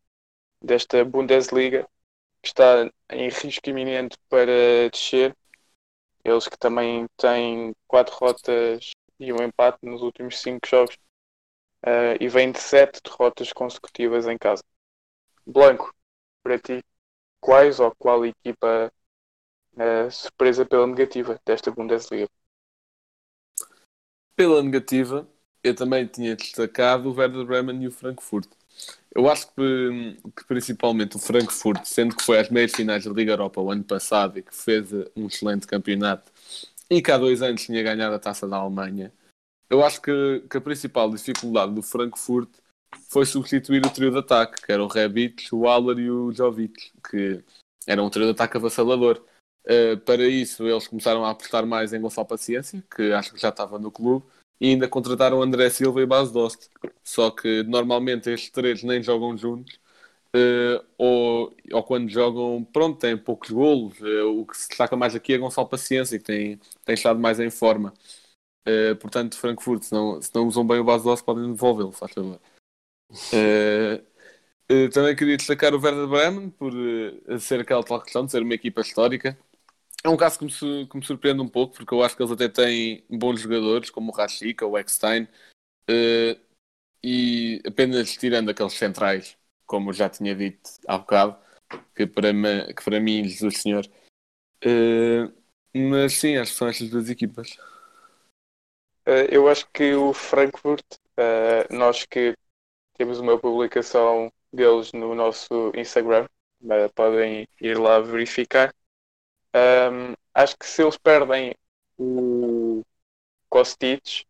desta 0.63 1.05
Bundesliga, 1.05 1.89
que 2.43 2.49
está 2.49 2.91
em 3.11 3.29
risco 3.29 3.69
iminente 3.71 4.17
para 4.29 4.89
descer. 4.93 5.37
Eles 6.31 6.47
que 6.47 6.57
também 6.57 7.07
têm 7.17 7.75
quatro 7.89 8.15
derrotas 8.15 8.91
e 9.19 9.33
um 9.33 9.43
empate 9.43 9.79
nos 9.83 10.01
últimos 10.01 10.39
cinco 10.39 10.67
jogos. 10.67 10.97
Uh, 11.85 12.15
e 12.21 12.29
vêm 12.29 12.53
de 12.53 12.61
sete 12.61 13.01
derrotas 13.03 13.53
consecutivas 13.53 14.27
em 14.27 14.37
casa. 14.37 14.63
Blanco, 15.47 15.93
para 16.43 16.59
ti, 16.59 16.85
quais 17.41 17.81
ou 17.81 17.93
qual 17.99 18.25
equipa 18.25 18.93
uh, 19.73 20.11
surpresa 20.11 20.65
pela 20.67 20.87
negativa 20.87 21.41
desta 21.45 21.71
Bundesliga? 21.71 22.29
Pela 24.37 24.63
negativa, 24.63 25.29
eu 25.65 25.75
também 25.75 26.07
tinha 26.07 26.37
destacado 26.37 27.11
o 27.11 27.15
Werder 27.15 27.45
Bremen 27.45 27.83
e 27.83 27.89
o 27.89 27.93
Frankfurt. 27.93 28.60
Eu 29.13 29.29
acho 29.29 29.53
que, 29.55 30.17
que 30.37 30.45
principalmente 30.45 31.17
o 31.17 31.19
Frankfurt, 31.19 31.85
sendo 31.85 32.17
que 32.17 32.23
foi 32.23 32.39
às 32.39 32.49
meias 32.49 32.73
finais 32.73 33.05
da 33.05 33.11
Liga 33.11 33.33
Europa 33.33 33.61
o 33.61 33.71
ano 33.71 33.83
passado 33.83 34.39
e 34.39 34.43
que 34.43 34.55
fez 34.55 34.93
um 35.17 35.27
excelente 35.27 35.67
campeonato 35.67 36.31
e 36.89 37.03
que 37.03 37.11
há 37.11 37.19
dois 37.19 37.43
anos 37.43 37.65
tinha 37.65 37.83
ganhado 37.83 38.15
a 38.15 38.19
taça 38.19 38.49
da 38.49 38.57
Alemanha, 38.57 39.13
eu 39.69 39.85
acho 39.85 40.01
que, 40.03 40.45
que 40.51 40.57
a 40.57 40.61
principal 40.61 41.11
dificuldade 41.11 41.73
do 41.73 41.83
Frankfurt 41.83 42.51
foi 43.09 43.25
substituir 43.25 43.85
o 43.87 43.91
trio 43.91 44.11
de 44.11 44.19
ataque, 44.19 44.63
que 44.63 44.73
era 44.73 44.83
o 44.83 44.89
Rebic, 44.89 45.55
o 45.55 45.67
Haller 45.69 45.99
e 45.99 46.11
o 46.11 46.33
Jovic, 46.33 46.93
que 47.09 47.43
era 47.87 48.03
um 48.03 48.11
trio 48.11 48.27
de 48.27 48.33
ataque 48.33 48.57
avassalador. 48.57 49.25
Uh, 49.65 49.97
para 49.99 50.27
isso, 50.27 50.67
eles 50.67 50.89
começaram 50.89 51.25
a 51.25 51.31
apostar 51.31 51.65
mais 51.67 51.93
em 51.93 52.01
Gonçalo 52.01 52.27
Paciência, 52.27 52.83
que 52.95 53.13
acho 53.13 53.33
que 53.33 53.41
já 53.41 53.51
estava 53.51 53.79
no 53.79 53.93
clube, 53.93 54.27
e 54.61 54.69
ainda 54.69 54.89
contrataram 54.89 55.43
André 55.43 55.71
Silva 55.71 56.03
e 56.03 56.07
Bas 56.07 56.31
Dost. 56.31 56.69
Só 57.03 57.31
que 57.31 57.63
normalmente 57.65 58.31
estes 58.31 58.51
três 58.51 58.83
nem 58.83 59.03
jogam 59.03 59.37
juntos, 59.37 59.81
uh, 60.37 60.85
ou, 60.99 61.57
ou 61.73 61.83
quando 61.83 62.11
jogam, 62.11 62.65
pronto, 62.65 62.99
têm 62.99 63.17
poucos 63.17 63.51
golos. 63.51 63.99
Uh, 64.01 64.41
o 64.41 64.47
que 64.47 64.57
se 64.57 64.69
destaca 64.69 64.97
mais 64.97 65.15
aqui 65.15 65.33
é 65.33 65.39
Gonçalo 65.39 65.69
Paciência, 65.69 66.19
que 66.19 66.25
tem, 66.25 66.61
tem 66.85 66.95
estado 66.95 67.19
mais 67.19 67.41
em 67.41 67.51
forma. 67.51 67.95
portanto, 69.01 69.37
Frankfurt, 69.39 69.83
se 69.85 69.93
não, 69.93 70.21
se 70.23 70.31
não 70.35 70.47
usam 70.47 70.67
bem 70.67 70.79
o 70.81 70.85
Bas 70.85 71.03
Dost, 71.03 71.25
podem 71.25 71.53
devolvê-lo, 71.53 71.93
faz 71.93 72.13
favor. 72.13 72.41
também 74.93 75.17
queria 75.17 75.37
destacar 75.37 75.75
o 75.75 75.81
Werder 75.81 76.07
Bremen 76.07 76.51
por 76.51 76.73
ser 77.41 77.61
aquela 77.61 77.83
tal 77.83 78.01
questão 78.01 78.25
de 78.25 78.31
ser 78.31 78.43
uma 78.43 78.55
equipa 78.55 78.81
histórica. 78.83 79.37
É 80.03 80.09
um 80.09 80.17
caso 80.17 80.39
que 80.39 80.45
me, 80.47 80.87
que 80.87 80.97
me 80.97 81.05
surpreende 81.05 81.43
um 81.43 81.49
pouco, 81.49 81.77
porque 81.77 81.93
eu 81.93 82.03
acho 82.03 82.17
que 82.17 82.23
eles 82.23 82.33
até 82.33 82.49
têm 82.49 83.05
bons 83.11 83.41
jogadores, 83.41 83.91
como 83.91 84.11
o 84.11 84.15
Rashica, 84.15 84.67
o 84.67 84.79
Eckstein, 84.79 85.29
eh, 85.89 86.39
e 87.03 87.61
apenas 87.67 88.17
tirando 88.17 88.51
aqueles 88.51 88.73
centrais, 88.75 89.37
como 89.67 89.93
já 89.93 90.09
tinha 90.09 90.35
dito 90.35 90.71
há 90.89 90.99
bocado, 90.99 91.37
que 91.95 92.07
para, 92.07 92.33
me- 92.33 92.73
que 92.75 92.83
para 92.83 92.99
mim, 93.01 93.25
Jesus 93.25 93.59
Senhor. 93.59 93.87
Eh, 94.63 95.31
mas 95.75 96.15
sim, 96.15 96.37
acho 96.37 96.53
que 96.53 96.59
são 96.59 96.69
estas 96.69 96.89
duas 96.91 97.11
equipas. 97.11 97.57
Uh, 99.07 99.27
eu 99.31 99.49
acho 99.49 99.67
que 99.73 99.95
o 99.95 100.13
Frankfurt, 100.13 100.85
uh, 101.19 101.75
nós 101.75 102.05
que 102.05 102.35
temos 102.95 103.19
uma 103.19 103.39
publicação 103.39 104.33
deles 104.53 104.93
no 104.93 105.15
nosso 105.15 105.73
Instagram, 105.75 106.27
uh, 106.63 106.93
podem 106.95 107.49
ir 107.61 107.79
lá 107.79 108.01
verificar. 108.01 108.75
Um, 109.55 110.15
acho 110.35 110.57
que 110.57 110.67
se 110.67 110.83
eles 110.83 110.97
perdem 110.97 111.55
o 111.99 112.83
Kostic, 113.49 114.25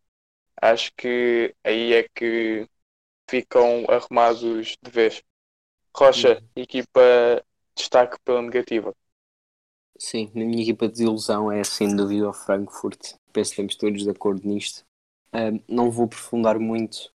acho 0.60 0.90
que 0.96 1.54
aí 1.62 1.92
é 1.94 2.08
que 2.14 2.66
ficam 3.28 3.84
arrumados 3.88 4.76
de 4.82 4.90
vez. 4.90 5.22
Rocha, 5.94 6.42
equipa 6.56 7.00
destaque 7.74 8.16
pela 8.24 8.42
negativa. 8.42 8.94
Sim, 9.98 10.30
a 10.34 10.38
minha 10.38 10.62
equipa 10.62 10.86
de 10.86 10.92
desilusão 10.92 11.52
é 11.52 11.62
sem 11.62 11.94
dúvida 11.94 12.28
o 12.28 12.32
Frankfurt. 12.32 13.14
Penso 13.32 13.50
que 13.50 13.62
estamos 13.62 13.76
todos 13.76 14.02
de 14.02 14.10
acordo 14.10 14.46
nisto. 14.48 14.84
Não 15.68 15.90
vou 15.90 16.06
aprofundar 16.06 16.58
muito, 16.58 17.12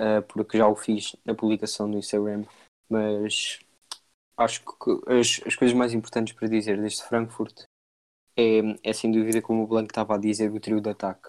uh, 0.00 0.22
porque 0.28 0.58
já 0.58 0.68
o 0.68 0.76
fiz 0.76 1.16
na 1.24 1.34
publicação 1.34 1.88
no 1.88 1.98
Instagram, 1.98 2.44
mas 2.88 3.58
acho 4.38 4.62
que 4.64 5.12
as, 5.12 5.40
as 5.46 5.56
coisas 5.56 5.76
mais 5.76 5.92
importantes 5.92 6.32
para 6.32 6.48
dizer 6.48 6.80
deste 6.80 7.02
Frankfurt 7.02 7.64
é, 8.36 8.60
é 8.82 8.92
sem 8.92 9.10
dúvida, 9.10 9.42
como 9.42 9.64
o 9.64 9.66
Blanco 9.66 9.90
estava 9.90 10.14
a 10.14 10.18
dizer, 10.18 10.50
o 10.50 10.60
trio 10.60 10.80
de 10.80 10.88
ataque. 10.88 11.28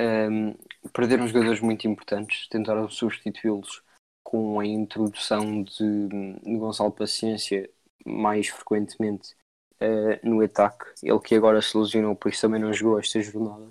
Um, 0.00 0.54
perderam 0.92 1.28
jogadores 1.28 1.60
muito 1.60 1.86
importantes, 1.86 2.48
tentaram 2.48 2.88
substituí-los 2.88 3.82
com 4.24 4.58
a 4.58 4.66
introdução 4.66 5.62
de, 5.62 6.08
de 6.08 6.56
Gonçalo 6.56 6.90
Paciência 6.90 7.70
mais 8.04 8.48
frequentemente 8.48 9.36
uh, 9.74 10.28
no 10.28 10.42
ataque. 10.42 10.86
Ele 11.02 11.20
que 11.20 11.34
agora 11.34 11.60
se 11.60 11.76
lesionou, 11.76 12.16
por 12.16 12.32
isso 12.32 12.40
também 12.40 12.60
não 12.60 12.72
jogou 12.72 12.98
esta 12.98 13.20
jornada. 13.20 13.70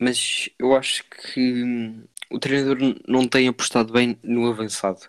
Mas 0.00 0.48
eu 0.58 0.74
acho 0.74 1.04
que 1.10 1.62
hum, 1.62 2.04
o 2.30 2.38
treinador 2.38 2.78
não 3.06 3.28
tem 3.28 3.48
apostado 3.48 3.92
bem 3.92 4.18
no 4.22 4.48
avançado. 4.48 5.00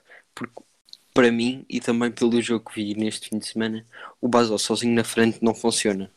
Porque 0.41 0.63
para 1.13 1.31
mim, 1.31 1.65
e 1.69 1.79
também 1.79 2.11
pelo 2.11 2.41
jogo 2.41 2.65
que 2.65 2.75
vi 2.75 2.95
neste 2.95 3.29
fim 3.29 3.37
de 3.37 3.45
semana, 3.45 3.85
o 4.19 4.27
Basel 4.27 4.57
sozinho 4.57 4.95
na 4.95 5.03
frente 5.03 5.37
não 5.43 5.53
funciona. 5.53 6.11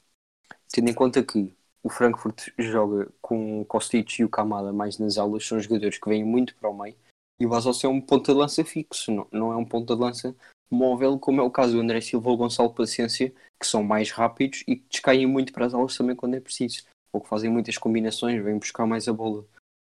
Tendo 0.72 0.88
em 0.88 0.94
conta 0.94 1.22
que 1.22 1.52
o 1.82 1.90
Frankfurt 1.90 2.48
joga 2.58 3.12
com 3.20 3.60
o 3.60 3.64
Kostic 3.66 4.18
e 4.18 4.24
o 4.24 4.28
Kamada 4.28 4.72
mais 4.72 4.98
nas 4.98 5.18
aulas, 5.18 5.46
são 5.46 5.60
jogadores 5.60 5.98
que 5.98 6.08
vêm 6.08 6.24
muito 6.24 6.54
para 6.54 6.70
o 6.70 6.78
meio, 6.78 6.96
e 7.38 7.44
o 7.44 7.48
Basel 7.50 7.72
é 7.82 7.88
um 7.88 8.00
ponta 8.00 8.32
de 8.32 8.38
lança 8.38 8.64
fixo, 8.64 9.12
não, 9.12 9.26
não 9.30 9.52
é 9.52 9.56
um 9.56 9.64
ponta 9.64 9.94
de 9.94 10.00
lança 10.00 10.34
móvel, 10.70 11.18
como 11.18 11.40
é 11.40 11.44
o 11.44 11.50
caso 11.50 11.74
do 11.74 11.80
André 11.80 12.00
Silva 12.00 12.30
ou 12.30 12.37
Gonçalo 12.37 12.72
Paciência, 12.72 13.32
que 13.60 13.66
são 13.66 13.82
mais 13.82 14.10
rápidos 14.10 14.64
e 14.66 14.76
que 14.76 14.87
descaem 14.88 15.26
muito 15.26 15.52
para 15.52 15.66
as 15.66 15.74
aulas 15.74 15.96
também 15.96 16.16
quando 16.16 16.34
é 16.34 16.40
preciso, 16.40 16.84
ou 17.12 17.20
que 17.20 17.28
fazem 17.28 17.50
muitas 17.50 17.76
combinações, 17.76 18.42
vêm 18.42 18.58
buscar 18.58 18.87
mais 18.87 19.06
a 19.06 19.12
bola. 19.12 19.44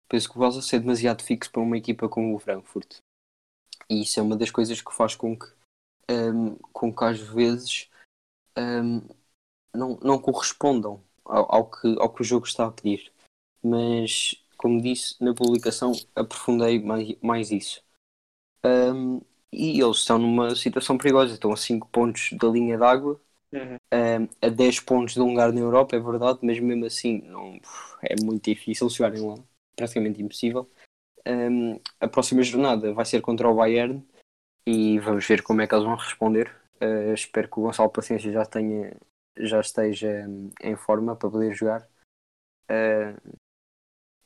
Penso 0.08 0.28
que 0.30 0.36
o 0.36 0.40
Basel 0.40 0.62
é 0.72 0.80
demasiado 0.80 1.22
fixo 1.22 1.50
para 1.50 1.62
uma 1.62 1.78
equipa 1.78 2.08
como 2.08 2.34
o 2.34 2.38
Frankfurt. 2.38 2.98
E 3.90 4.02
isso 4.02 4.20
é 4.20 4.22
uma 4.22 4.36
das 4.36 4.50
coisas 4.50 4.80
que 4.80 4.94
faz 4.94 5.14
com 5.14 5.36
que, 5.36 5.46
um, 6.10 6.56
com 6.72 6.94
que 6.94 7.04
às 7.04 7.18
vezes 7.18 7.88
um, 8.56 9.00
não, 9.74 9.98
não 10.02 10.18
correspondam 10.18 11.02
ao, 11.24 11.54
ao, 11.54 11.70
que, 11.70 11.96
ao 11.98 12.12
que 12.12 12.22
o 12.22 12.24
jogo 12.24 12.46
está 12.46 12.66
a 12.66 12.72
pedir. 12.72 13.12
Mas, 13.62 14.34
como 14.56 14.80
disse 14.80 15.16
na 15.22 15.34
publicação, 15.34 15.92
aprofundei 16.14 16.80
mais, 16.82 17.14
mais 17.20 17.50
isso. 17.50 17.82
Um, 18.64 19.20
e 19.52 19.80
eles 19.80 19.98
estão 19.98 20.18
numa 20.18 20.54
situação 20.54 20.98
perigosa, 20.98 21.34
estão 21.34 21.52
a 21.52 21.56
5 21.56 21.88
pontos 21.88 22.30
da 22.32 22.48
linha 22.48 22.76
d'água, 22.76 23.20
uhum. 23.52 23.76
um, 23.92 24.28
a 24.42 24.48
10 24.48 24.80
pontos 24.80 25.14
de 25.14 25.20
um 25.20 25.30
lugar 25.30 25.52
na 25.52 25.60
Europa, 25.60 25.96
é 25.96 26.00
verdade, 26.00 26.40
mas 26.42 26.58
mesmo 26.60 26.84
assim 26.84 27.22
não, 27.22 27.58
é 28.02 28.14
muito 28.22 28.44
difícil 28.44 28.90
chegarem 28.90 29.26
lá, 29.26 29.36
praticamente 29.74 30.22
impossível. 30.22 30.68
Um, 31.28 31.78
a 32.00 32.08
próxima 32.08 32.42
jornada 32.42 32.94
vai 32.94 33.04
ser 33.04 33.20
contra 33.20 33.46
o 33.46 33.54
Bayern 33.54 34.02
e 34.66 34.98
vamos 34.98 35.26
ver 35.26 35.42
como 35.42 35.60
é 35.60 35.66
que 35.66 35.74
eles 35.74 35.84
vão 35.84 35.94
responder. 35.94 36.50
Uh, 36.80 37.12
espero 37.12 37.48
que 37.50 37.58
o 37.58 37.62
Gonçalo 37.64 37.90
Paciência 37.90 38.32
já 38.32 38.46
tenha 38.46 38.96
já 39.36 39.60
esteja 39.60 40.26
em 40.62 40.74
forma 40.74 41.14
para 41.14 41.30
poder 41.30 41.54
jogar 41.54 41.82
uh, 42.70 43.38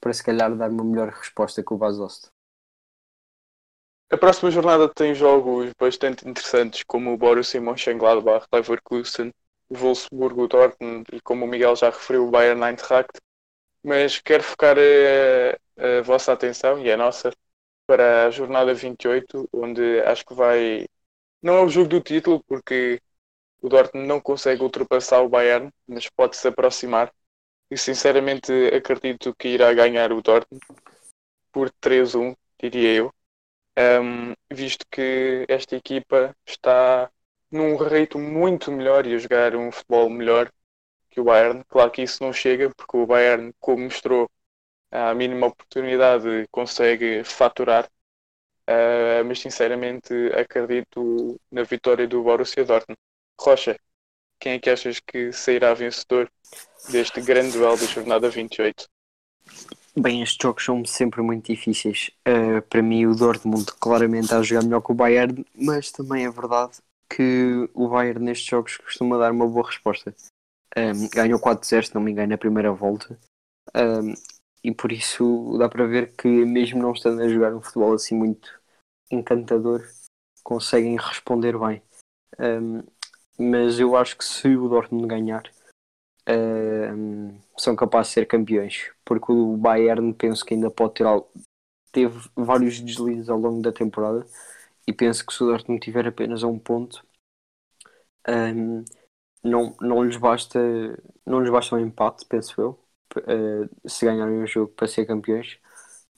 para 0.01 0.13
se 0.13 0.23
calhar 0.23 0.55
dar 0.57 0.71
uma 0.71 0.85
melhor 0.85 1.09
resposta 1.09 1.63
que 1.63 1.75
o 1.75 1.77
Basost. 1.77 2.29
A 4.11 4.17
próxima 4.17 4.51
jornada 4.51 4.89
tem 4.89 5.15
jogos 5.15 5.71
bastante 5.79 6.29
interessantes 6.29 6.83
como 6.87 7.13
o 7.13 7.17
Borussia 7.17 7.61
Mönchengladbach, 7.61 8.47
Leverkusen, 8.53 9.33
Wolfsburgo, 9.71 10.49
Dortmund 10.49 11.07
e 11.13 11.21
como 11.21 11.45
o 11.45 11.49
Miguel 11.49 11.75
já 11.77 11.91
referiu 11.91 12.29
o 12.29 12.31
Bayern 12.31 12.63
Eintracht 12.63 13.11
mas 13.83 14.21
quero 14.21 14.43
focar 14.43 14.77
a, 14.79 15.99
a, 15.99 16.03
vossa 16.03 16.33
atenção 16.33 16.81
e 16.81 16.91
a 16.91 16.97
nossa 16.97 17.33
para 17.87 18.27
a 18.27 18.31
jornada 18.31 18.75
28, 18.75 19.49
onde 19.53 20.01
acho 20.03 20.25
que 20.27 20.35
vai. 20.35 20.87
Não 21.43 21.57
é 21.57 21.63
o 21.63 21.69
jogo 21.69 21.89
do 21.89 22.01
título, 22.01 22.43
porque 22.45 23.01
o 23.61 23.69
Dortmund 23.69 24.07
não 24.09 24.21
consegue 24.21 24.63
ultrapassar 24.63 25.21
o 25.23 25.29
Bayern, 25.29 25.71
mas 25.87 26.09
pode 26.11 26.37
se 26.37 26.49
aproximar. 26.49 27.13
E 27.71 27.79
sinceramente 27.79 28.53
acredito 28.75 29.35
que 29.35 29.49
irá 29.49 29.73
ganhar 29.75 30.13
o 30.13 30.23
Dortmund 30.23 30.63
por 31.53 31.71
3-1, 31.81 32.37
diria 32.61 32.95
eu. 32.95 33.15
Um, 33.79 34.35
visto 34.53 34.85
que 34.91 35.47
esta 35.49 35.77
equipa 35.77 36.37
está 36.47 37.11
num 37.51 37.77
ritmo 37.77 38.21
muito 38.23 38.71
melhor 38.71 39.07
e 39.07 39.15
a 39.15 39.19
jogar 39.19 39.57
um 39.57 39.73
futebol 39.73 40.11
melhor 40.11 40.53
que 41.13 41.21
o 41.21 41.25
Bayern. 41.25 41.63
Claro 41.69 41.91
que 41.91 42.03
isso 42.03 42.23
não 42.23 42.33
chega, 42.33 42.71
porque 42.75 42.97
o 42.97 43.07
Bayern, 43.07 43.53
como 43.61 43.85
mostrou, 43.85 44.31
a 44.91 45.15
mínima 45.15 45.47
oportunidade 45.47 46.47
consegue 46.51 47.23
faturar. 47.25 47.89
Uh, 48.63 49.25
mas 49.27 49.41
sinceramente 49.41 50.15
acredito 50.35 51.39
na 51.51 51.65
vitória 51.65 52.07
do 52.07 52.23
Borussia 52.23 52.65
Dortmund. 52.65 52.99
Rocha, 53.39 53.77
quem 54.39 54.53
é 54.53 54.59
que 54.59 54.71
achas 54.71 55.01
que 55.01 55.33
sairá 55.33 55.75
vencedor 55.75 56.31
deste 56.91 57.21
grande 57.21 57.59
duelo 57.59 57.77
da 57.77 57.87
jornada 57.87 58.31
28? 58.31 58.87
Bem, 59.97 60.23
estes 60.23 60.39
jogos 60.41 60.65
são 60.65 60.85
sempre 60.85 61.21
muito 61.23 61.53
difíceis. 61.53 62.11
Uh, 62.27 62.63
para 62.63 62.83
mim, 62.83 63.05
o 63.07 63.15
Dortmund 63.15 63.67
claramente 63.81 64.25
está 64.25 64.39
a 64.39 64.43
jogar 64.43 64.63
melhor 64.63 64.81
que 64.81 64.93
o 64.93 64.95
Bayern, 64.95 65.45
mas 65.55 65.91
também 65.91 66.25
é 66.25 66.31
verdade 66.31 66.79
que 67.15 67.69
o 67.75 67.89
Bayern 67.89 68.25
nestes 68.25 68.47
jogos 68.47 68.79
costuma 68.79 69.19
dar 69.19 69.33
uma 69.33 69.47
boa 69.47 69.67
resposta. 69.67 70.15
Um, 70.77 71.09
ganhou 71.11 71.39
4-0, 71.39 71.87
se 71.87 71.95
não 71.95 72.03
me 72.03 72.13
engano, 72.13 72.31
na 72.31 72.39
primeira 72.39 72.73
volta. 72.73 73.19
Um, 73.75 74.15
e 74.65 74.73
por 74.73 74.93
isso 74.93 75.57
dá 75.59 75.69
para 75.69 75.87
ver 75.87 76.15
que, 76.17 76.29
mesmo 76.29 76.81
não 76.81 76.93
estando 76.93 77.21
a 77.21 77.29
jogar 77.29 77.55
um 77.55 77.61
futebol 77.61 77.93
assim 77.93 78.17
muito 78.17 78.61
encantador, 79.11 79.83
conseguem 80.43 80.97
responder 80.97 81.59
bem. 81.59 81.83
Um, 82.39 82.83
mas 83.39 83.79
eu 83.79 83.97
acho 83.97 84.17
que 84.17 84.25
se 84.25 84.57
o 84.57 84.69
Dortmund 84.69 85.07
ganhar, 85.09 85.43
são 87.57 87.77
capazes 87.77 88.09
de 88.09 88.15
ser 88.15 88.27
campeões, 88.27 88.91
porque 89.05 89.33
o 89.33 89.57
Bayern 89.57 90.13
penso 90.15 90.45
que 90.45 90.55
ainda 90.55 90.71
pode 90.71 90.95
ter 90.95 91.05
algo. 91.05 91.31
Teve 91.93 92.19
vários 92.35 92.81
deslizes 92.81 93.29
ao 93.29 93.39
longo 93.39 93.61
da 93.61 93.73
temporada 93.73 94.27
e 94.87 94.93
penso 94.93 95.27
que 95.27 95.33
se 95.33 95.43
o 95.43 95.47
Dortmund 95.47 95.81
tiver 95.81 96.07
apenas 96.07 96.43
a 96.43 96.47
um 96.47 96.59
ponto, 96.59 97.05
um, 98.29 98.85
não, 99.43 99.77
não, 99.81 100.05
lhes 100.05 100.17
basta, 100.17 100.59
não 101.27 101.41
lhes 101.41 101.51
basta 101.51 101.75
um 101.77 101.79
empate, 101.81 102.25
penso 102.27 102.61
eu, 102.61 102.71
uh, 103.19 103.89
se 103.89 104.05
ganharem 104.07 104.43
o 104.43 104.47
jogo 104.47 104.73
para 104.73 104.89
ser 104.89 105.07
campeões, 105.07 105.59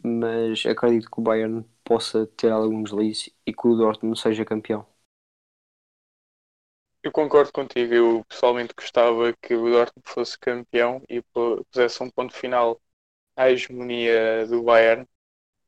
mas 0.02 0.64
acredito 0.66 1.10
que 1.10 1.20
o 1.20 1.22
Bayern 1.22 1.64
possa 1.84 2.26
ter 2.36 2.50
alguns 2.52 2.90
deslize 2.90 3.34
e 3.46 3.52
que 3.54 3.66
o 3.68 3.76
Dortmund 3.76 4.18
seja 4.20 4.44
campeão. 4.44 4.86
Eu 7.02 7.12
concordo 7.12 7.52
contigo, 7.52 7.92
eu 7.94 8.24
pessoalmente 8.28 8.74
gostava 8.76 9.32
que 9.42 9.54
o 9.54 9.70
Dortmund 9.70 10.08
fosse 10.08 10.38
campeão 10.38 11.02
e 11.08 11.22
pusesse 11.22 12.02
um 12.02 12.10
ponto 12.10 12.34
final 12.34 12.80
à 13.36 13.50
hegemonia 13.50 14.46
do 14.48 14.62
Bayern. 14.62 15.06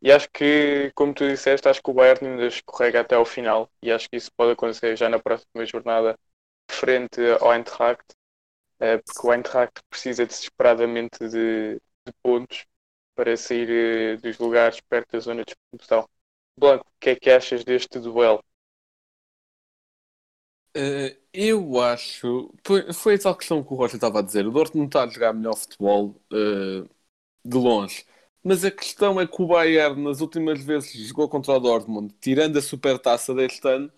E 0.02 0.12
acho 0.12 0.28
que, 0.32 0.92
como 0.94 1.14
tu 1.14 1.26
disseste, 1.28 1.68
acho 1.68 1.82
que 1.82 1.90
o 1.90 1.94
Bayern 1.94 2.26
ainda 2.28 2.46
escorrega 2.48 3.00
até 3.02 3.16
ao 3.16 3.24
final 3.26 3.70
e 3.82 3.92
acho 3.92 4.08
que 4.10 4.16
isso 4.16 4.32
pode 4.36 4.52
acontecer 4.52 4.96
já 4.96 5.08
na 5.08 5.18
próxima 5.20 5.66
jornada 5.66 6.18
frente 6.70 7.20
ao 7.40 7.52
Eintracht, 7.52 8.04
eh, 8.80 8.98
porque 8.98 9.26
o 9.26 9.32
Eintracht 9.32 9.82
precisa 9.90 10.26
desesperadamente 10.26 11.18
de, 11.28 11.74
de 11.76 12.12
pontos 12.22 12.66
para 13.14 13.36
sair 13.36 13.70
eh, 13.70 14.16
dos 14.18 14.38
lugares 14.38 14.80
perto 14.80 15.12
da 15.12 15.20
zona 15.20 15.44
de 15.44 15.52
expulsão. 15.52 16.08
Blanco, 16.58 16.86
o 16.86 17.00
que 17.00 17.10
é 17.10 17.16
que 17.16 17.30
achas 17.30 17.64
deste 17.64 17.98
duelo? 18.00 18.42
Uh, 20.76 21.16
eu 21.32 21.80
acho. 21.80 22.52
Foi, 22.64 22.92
foi 22.92 23.14
a 23.14 23.18
tal 23.18 23.34
questão 23.36 23.64
que 23.64 23.72
o 23.72 23.76
Rocha 23.76 23.96
estava 23.96 24.18
a 24.18 24.22
dizer. 24.22 24.46
O 24.46 24.50
Dortmund 24.50 24.88
está 24.88 25.04
a 25.04 25.08
jogar 25.08 25.32
melhor 25.32 25.56
futebol 25.56 26.20
uh, 26.32 26.88
de 27.44 27.56
longe. 27.56 28.04
Mas 28.42 28.64
a 28.64 28.70
questão 28.70 29.20
é 29.20 29.26
que 29.26 29.42
o 29.42 29.46
Bayern, 29.46 30.02
nas 30.02 30.20
últimas 30.20 30.60
vezes, 30.62 30.92
jogou 31.08 31.28
contra 31.28 31.54
o 31.54 31.60
Dortmund, 31.60 32.14
tirando 32.20 32.58
a 32.58 32.62
supertaça 32.62 33.34
deste 33.34 33.66
ano, 33.68 33.90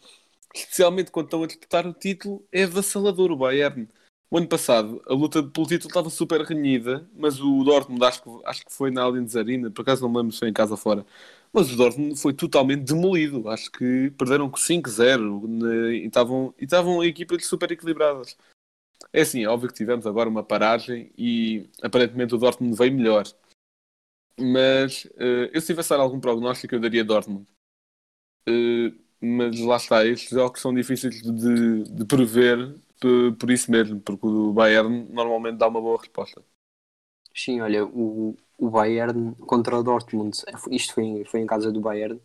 especialmente 0.55 1.11
quando 1.11 1.27
estão 1.27 1.43
a 1.43 1.47
disputar 1.47 1.87
o 1.87 1.93
título, 1.93 2.47
é 2.53 2.65
avassalador 2.65 3.31
o 3.31 3.37
Bayern. 3.37 3.89
O 4.31 4.37
ano 4.37 4.49
passado, 4.49 5.03
a 5.07 5.15
luta 5.15 5.43
pelo 5.43 5.67
título 5.67 5.89
estava 5.89 6.11
super 6.11 6.43
renhida, 6.43 7.09
mas 7.15 7.41
o 7.41 7.65
Dortmund, 7.65 8.05
acho 8.05 8.23
que, 8.23 8.31
acho 8.45 8.67
que 8.67 8.73
foi 8.73 8.91
na 8.91 9.03
Allianz 9.03 9.35
Arena, 9.35 9.71
por 9.71 9.83
acaso 9.83 10.03
não 10.03 10.11
me 10.11 10.19
lembro 10.19 10.33
se 10.33 10.41
foi 10.41 10.49
em 10.51 10.53
casa 10.53 10.77
fora, 10.77 11.07
mas 11.53 11.73
o 11.73 11.77
Dortmund 11.77 12.17
foi 12.21 12.35
totalmente 12.35 12.85
demolido. 12.85 13.49
Acho 13.49 13.71
que 13.73 14.11
perderam 14.19 14.51
com 14.51 14.57
5-0 14.59 15.47
e 15.93 16.07
estavam, 16.07 16.55
e 16.59 16.65
estavam 16.65 17.03
equipas 17.03 17.47
super 17.47 17.71
equilibradas. 17.73 18.37
É 19.13 19.23
assim, 19.23 19.45
é 19.45 19.49
óbvio 19.49 19.69
que 19.69 19.75
tivemos 19.75 20.07
agora 20.07 20.29
uma 20.29 20.45
paragem 20.45 21.13
e 21.17 21.71
aparentemente 21.83 22.35
o 22.35 22.39
Dortmund 22.39 22.77
veio 22.77 22.93
melhor. 22.93 23.25
Mas 24.39 25.05
uh, 25.07 25.51
eu 25.53 25.61
se 25.61 25.69
tivesse 25.69 25.93
algum 25.95 26.21
prognóstico, 26.21 26.75
eu 26.75 26.81
daria 26.81 27.05
Dortmund. 27.05 27.47
Uh, 28.49 28.95
mas 29.21 29.59
lá 29.61 29.77
está, 29.77 30.05
estes 30.07 30.31
jogos 30.31 30.61
são 30.61 30.75
difíceis 30.75 31.23
de, 31.23 31.85
de 31.85 32.05
prever 32.07 32.75
por, 33.01 33.37
por 33.37 33.51
isso 33.51 33.71
mesmo, 33.71 34.01
porque 34.01 34.27
o 34.27 34.53
Bayern 34.53 35.07
normalmente 35.13 35.59
dá 35.59 35.69
uma 35.69 35.81
boa 35.81 35.99
resposta. 35.99 36.43
Sim, 37.35 37.61
olha, 37.61 37.87
o, 37.87 38.37
o 38.59 38.71
Bayern 38.71 39.35
contra 39.47 39.79
o 39.79 39.83
Dortmund, 39.83 40.37
isto 40.71 40.95
foi, 40.95 41.05
em- 41.05 41.25
foi 41.25 41.41
em 41.41 41.47
casa 41.47 41.71
do 41.73 41.81
Bayern, 41.81 42.21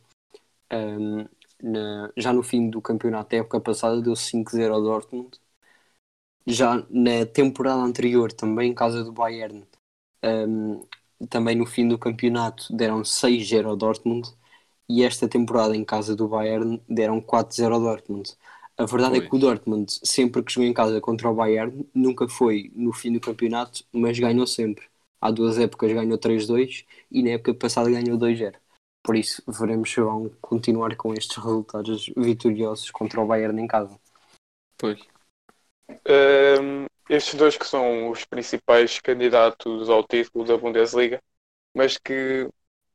Ahm, 0.72 1.28
na- 1.64 2.12
já 2.18 2.34
no 2.34 2.44
fim 2.44 2.70
do 2.70 2.82
campeonato 2.82 3.32
da 3.32 3.38
época 3.38 3.62
passada 3.62 4.02
deu 4.02 4.16
5-0 4.16 4.74
ao 4.76 4.82
Dortmund. 4.84 5.40
Já 6.46 6.86
na 6.90 7.26
temporada 7.26 7.82
anterior, 7.82 8.32
também 8.34 8.72
em 8.72 8.76
casa 8.76 9.04
do 9.04 9.12
Bayern, 9.14 9.66
ahm, 10.24 10.82
também 11.30 11.56
no 11.58 11.66
fim 11.66 11.88
do 11.88 11.98
campeonato 12.00 12.76
deram 12.76 13.04
6-0 13.06 13.70
ao 13.70 13.78
Dortmund. 13.78 14.30
E 14.90 15.04
esta 15.04 15.28
temporada 15.28 15.76
em 15.76 15.84
casa 15.84 16.16
do 16.16 16.28
Bayern 16.28 16.82
deram 16.88 17.22
4-0 17.22 17.74
ao 17.74 17.80
Dortmund. 17.80 18.36
A 18.78 18.86
verdade 18.86 19.18
é 19.18 19.20
Pois. 19.20 19.30
que 19.30 19.36
o 19.36 19.40
Dortmund, 19.40 20.00
sempre 20.04 20.44
que 20.44 20.52
jogou 20.52 20.68
em 20.68 20.74
casa 20.74 21.00
contra 21.00 21.30
o 21.30 21.36
Bayern, 21.36 21.88
nunca 21.94 22.28
foi 22.28 22.72
no 22.76 22.92
fim 22.92 23.14
do 23.14 23.20
campeonato, 23.20 23.84
mas 23.92 24.18
ganhou 24.18 24.48
sempre. 24.48 24.86
Há 25.22 25.32
duas 25.32 25.58
épocas 25.58 25.94
ganhou 25.94 26.18
3-2 26.18 26.86
e 27.12 27.24
na 27.24 27.32
época 27.32 27.54
passada 27.54 27.90
ganhou 27.90 28.18
2-0. 28.18 28.56
Por 29.04 29.16
isso, 29.16 29.44
veremos 29.48 29.92
se 29.92 30.02
vão 30.02 30.32
continuar 30.42 30.96
com 30.96 31.14
estes 31.14 31.38
resultados 31.38 32.12
vitoriosos 32.18 32.90
contra 32.90 33.22
o 33.22 33.28
Bayern 33.28 33.62
em 33.62 33.68
casa. 33.68 34.00
Pois. 34.78 35.00
Um, 35.90 36.86
estes 37.10 37.36
dois 37.36 37.58
que 37.58 37.68
são 37.68 38.10
os 38.10 38.26
principais 38.26 39.00
candidatos 39.00 39.90
ao 39.90 40.04
título 40.04 40.46
da 40.46 40.58
Bundesliga, 40.58 41.22
mas 41.76 41.98
que 41.98 42.50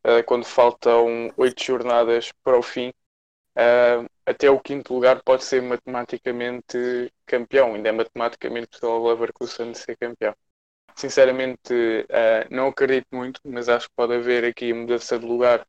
uh, 0.09 0.25
quando 0.25 0.45
faltam 0.45 1.33
oito 1.37 1.63
jornadas 1.63 2.33
para 2.43 2.59
o 2.59 2.63
fim, 2.63 2.89
uh, 2.89 4.09
até 4.27 4.51
o 4.51 4.61
quinto 4.61 4.95
lugar 4.95 5.23
pode 5.23 5.45
ser 5.45 5.63
matematicamente 5.63 7.13
campeão, 7.27 7.75
ainda 7.75 7.91
é 7.91 7.93
matematicamente 7.93 8.69
possível 8.69 8.91
o 8.91 9.09
Leverkusen 9.09 9.75
ser 9.75 9.97
campeão. 9.97 10.35
Sinceramente, 10.97 11.73
uh, 11.73 12.55
não 12.55 12.69
acredito 12.69 13.09
muito, 13.13 13.41
mas 13.45 13.69
acho 13.69 13.89
que 13.89 13.95
pode 13.95 14.15
haver 14.15 14.45
aqui 14.45 14.73
mudança 14.73 15.19
de 15.19 15.27
lugar 15.27 15.67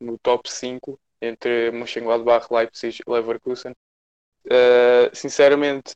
no 0.00 0.18
top 0.18 0.50
5 0.50 0.98
entre 1.20 1.70
Mönchengladbach, 1.72 2.48
Leipzig 2.52 3.02
e 3.06 3.10
Leverkusen. 3.10 3.74
Sinceramente, 5.12 5.94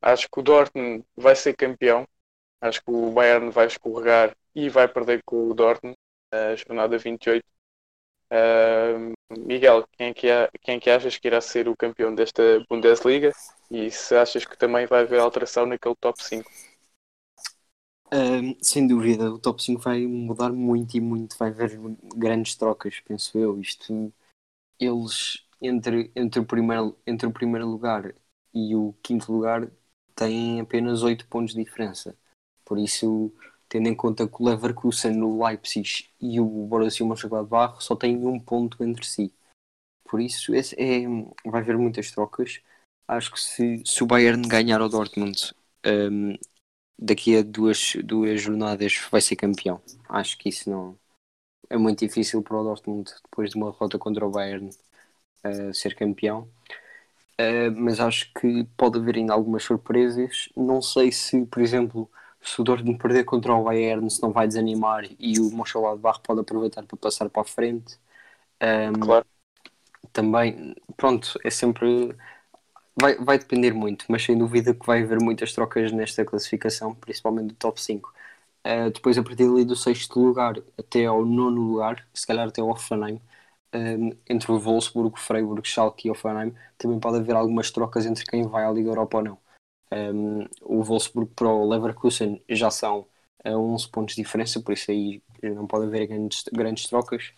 acho 0.00 0.28
que 0.30 0.40
o 0.40 0.42
Dortmund 0.42 1.04
vai 1.16 1.34
ser 1.34 1.54
campeão. 1.56 2.06
Acho 2.60 2.80
que 2.84 2.90
o 2.90 3.10
Bayern 3.10 3.50
vai 3.50 3.66
escorregar 3.66 4.36
e 4.54 4.68
vai 4.68 4.86
perder 4.86 5.22
com 5.24 5.48
o 5.48 5.54
Dortmund 5.54 5.96
na 6.32 6.56
jornada 6.56 6.98
28. 6.98 7.44
Uh, 8.32 9.12
Miguel, 9.38 9.86
quem 9.92 10.08
é, 10.08 10.14
que 10.14 10.30
há- 10.30 10.50
quem 10.62 10.76
é 10.76 10.80
que 10.80 10.90
achas 10.90 11.18
que 11.18 11.28
irá 11.28 11.40
ser 11.40 11.68
o 11.68 11.76
campeão 11.76 12.14
desta 12.14 12.42
Bundesliga? 12.68 13.32
E 13.70 13.90
se 13.90 14.16
achas 14.16 14.44
que 14.44 14.56
também 14.56 14.86
vai 14.86 15.02
haver 15.02 15.20
alteração 15.20 15.66
naquele 15.66 15.94
top 16.00 16.22
5? 16.24 16.50
Ahm, 18.10 18.56
sem 18.62 18.86
dúvida, 18.86 19.30
o 19.32 19.38
top 19.38 19.62
5 19.62 19.80
vai 19.80 20.06
mudar 20.06 20.52
muito 20.52 20.96
e 20.96 21.00
muito, 21.00 21.36
vai 21.38 21.48
haver 21.48 21.78
grandes 22.14 22.54
trocas, 22.56 23.00
penso 23.00 23.38
eu. 23.38 23.58
Isto, 23.58 24.12
eles, 24.80 25.46
entre, 25.60 26.12
entre, 26.16 26.40
o 26.40 26.46
primeiro, 26.46 26.98
entre 27.06 27.26
o 27.26 27.32
primeiro 27.32 27.68
lugar 27.68 28.14
e 28.54 28.76
o 28.76 28.94
quinto 29.02 29.32
lugar, 29.32 29.70
têm 30.14 30.60
apenas 30.60 31.02
8 31.02 31.26
pontos 31.28 31.54
de 31.54 31.64
diferença. 31.64 32.16
Por 32.64 32.78
isso, 32.78 33.32
tendo 33.72 33.88
em 33.88 33.94
conta 33.94 34.28
que 34.28 34.34
o 34.38 34.44
Leverkusen, 34.44 35.22
o 35.22 35.42
Leipzig 35.42 36.10
e 36.20 36.38
o 36.38 36.44
Borussia 36.44 37.06
Mönchengladbach 37.06 37.82
só 37.82 37.96
têm 37.96 38.18
um 38.18 38.38
ponto 38.38 38.84
entre 38.84 39.06
si. 39.06 39.32
Por 40.04 40.20
isso, 40.20 40.52
é, 40.54 40.60
vai 41.46 41.62
haver 41.62 41.78
muitas 41.78 42.10
trocas. 42.10 42.60
Acho 43.08 43.32
que 43.32 43.40
se, 43.40 43.82
se 43.86 44.02
o 44.02 44.06
Bayern 44.06 44.46
ganhar 44.46 44.82
ao 44.82 44.90
Dortmund, 44.90 45.54
ahm, 45.86 46.36
daqui 46.98 47.34
a 47.34 47.42
duas, 47.42 47.94
duas 48.04 48.42
jornadas 48.42 49.00
vai 49.10 49.22
ser 49.22 49.36
campeão. 49.36 49.80
Acho 50.06 50.36
que 50.36 50.50
isso 50.50 50.68
não 50.68 50.98
é 51.70 51.78
muito 51.78 52.00
difícil 52.00 52.42
para 52.42 52.60
o 52.60 52.64
Dortmund 52.64 53.10
depois 53.24 53.48
de 53.50 53.56
uma 53.56 53.70
derrota 53.70 53.98
contra 53.98 54.26
o 54.26 54.30
Bayern 54.30 54.68
eh, 55.44 55.72
ser 55.72 55.94
campeão. 55.96 56.46
Eh, 57.38 57.70
mas 57.70 58.00
acho 58.00 58.30
que 58.34 58.64
pode 58.76 58.98
haver 58.98 59.16
ainda 59.16 59.32
algumas 59.32 59.64
surpresas. 59.64 60.50
Não 60.54 60.82
sei 60.82 61.10
se, 61.10 61.46
por 61.46 61.62
exemplo, 61.62 62.10
se 62.42 62.60
o 62.60 62.64
Dortmund 62.64 62.98
perder 62.98 63.24
contra 63.24 63.54
o 63.54 63.64
Bayern, 63.64 64.10
se 64.10 64.22
não 64.22 64.32
vai 64.32 64.46
desanimar 64.48 65.04
e 65.18 65.40
o 65.40 65.50
Mönchengladbach 65.50 66.20
pode 66.22 66.40
aproveitar 66.40 66.84
para 66.86 66.96
passar 66.98 67.28
para 67.30 67.42
a 67.42 67.44
frente. 67.44 67.98
Ahm, 68.60 68.92
Claro. 69.00 69.26
Também, 70.12 70.74
pronto, 70.96 71.38
é 71.44 71.50
sempre 71.50 72.14
vai, 73.00 73.16
vai 73.16 73.38
depender 73.38 73.72
muito, 73.72 74.06
mas 74.08 74.22
sem 74.24 74.36
dúvida 74.38 74.74
que 74.74 74.86
vai 74.86 75.02
haver 75.02 75.20
muitas 75.20 75.52
trocas 75.52 75.92
nesta 75.92 76.24
classificação, 76.24 76.94
principalmente 76.94 77.48
do 77.48 77.54
top 77.56 77.80
5. 77.80 78.12
Uh, 78.66 78.90
depois, 78.90 79.18
a 79.18 79.22
partir 79.22 79.44
ali 79.44 79.64
do 79.64 79.76
sexto 79.76 80.20
lugar 80.20 80.56
até 80.78 81.06
ao 81.06 81.24
nono 81.24 81.60
lugar, 81.62 82.06
se 82.14 82.26
calhar 82.26 82.48
até 82.48 82.60
ao 82.60 82.68
Hoffenheim, 82.70 83.20
um, 83.74 84.10
entre 84.28 84.52
o 84.52 84.58
Wolfsburg, 84.60 85.18
Freiburg, 85.20 85.66
Schalke 85.68 86.08
e 86.08 86.10
Hoffenheim, 86.10 86.54
também 86.78 87.00
pode 87.00 87.18
haver 87.18 87.36
algumas 87.36 87.70
trocas 87.70 88.06
entre 88.06 88.24
quem 88.26 88.46
vai 88.48 88.64
à 88.64 88.70
Liga 88.72 88.90
Europa 88.90 89.18
ou 89.18 89.24
não. 89.24 89.38
Um, 89.92 90.46
o 90.62 90.82
Wolfsburg 90.82 91.32
para 91.34 91.48
o 91.48 91.68
Leverkusen 91.68 92.42
já 92.48 92.70
são 92.70 93.06
a 93.44 93.50
11 93.50 93.88
pontos 93.90 94.14
de 94.14 94.22
diferença, 94.22 94.60
por 94.60 94.72
isso 94.72 94.90
aí 94.90 95.22
não 95.42 95.66
pode 95.66 95.86
haver 95.86 96.06
grandes, 96.06 96.44
grandes 96.50 96.86
trocas, 96.88 97.32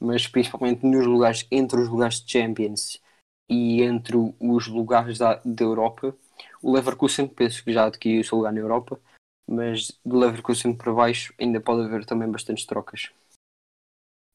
mas 0.00 0.26
principalmente 0.26 0.86
nos 0.86 1.04
lugares, 1.04 1.46
entre 1.50 1.78
os 1.80 1.88
lugares 1.88 2.22
de 2.22 2.32
Champions 2.32 3.02
e 3.48 3.82
entre 3.82 4.16
os 4.16 4.66
lugares 4.68 5.18
da, 5.18 5.34
da 5.44 5.64
Europa, 5.64 6.16
o 6.62 6.72
Leverkusen 6.72 7.28
penso 7.28 7.62
que 7.62 7.72
já 7.72 7.86
adquiriu 7.86 8.22
o 8.22 8.24
seu 8.24 8.38
lugar 8.38 8.52
na 8.52 8.60
Europa, 8.60 8.98
mas 9.46 9.98
do 10.04 10.18
Leverkusen 10.18 10.74
para 10.74 10.92
baixo 10.92 11.34
ainda 11.38 11.60
pode 11.60 11.82
haver 11.82 12.06
também 12.06 12.30
bastantes 12.30 12.64
trocas. 12.64 13.10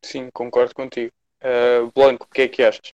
Sim, 0.04 0.30
concordo 0.32 0.76
contigo. 0.76 1.12
Uh, 1.42 1.92
Blanco, 1.96 2.26
o 2.26 2.34
que 2.34 2.42
é 2.44 2.48
que 2.48 2.62
achas? 2.62 2.94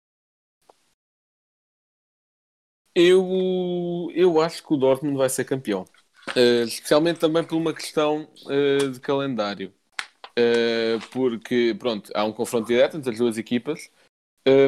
Eu, 3.00 4.10
eu 4.16 4.42
acho 4.42 4.66
que 4.66 4.74
o 4.74 4.76
Dortmund 4.76 5.16
vai 5.18 5.30
ser 5.30 5.46
campeão. 5.46 5.86
Uh, 6.30 6.64
especialmente 6.64 7.20
também 7.20 7.44
por 7.44 7.56
uma 7.56 7.72
questão 7.72 8.28
uh, 8.48 8.90
de 8.90 9.00
calendário. 9.00 9.72
Uh, 10.32 11.00
porque, 11.12 11.76
pronto, 11.78 12.12
há 12.16 12.24
um 12.24 12.34
confronto 12.34 12.66
direto 12.66 12.98
entre 12.98 13.12
as 13.12 13.18
duas 13.20 13.38
equipas, 13.38 13.92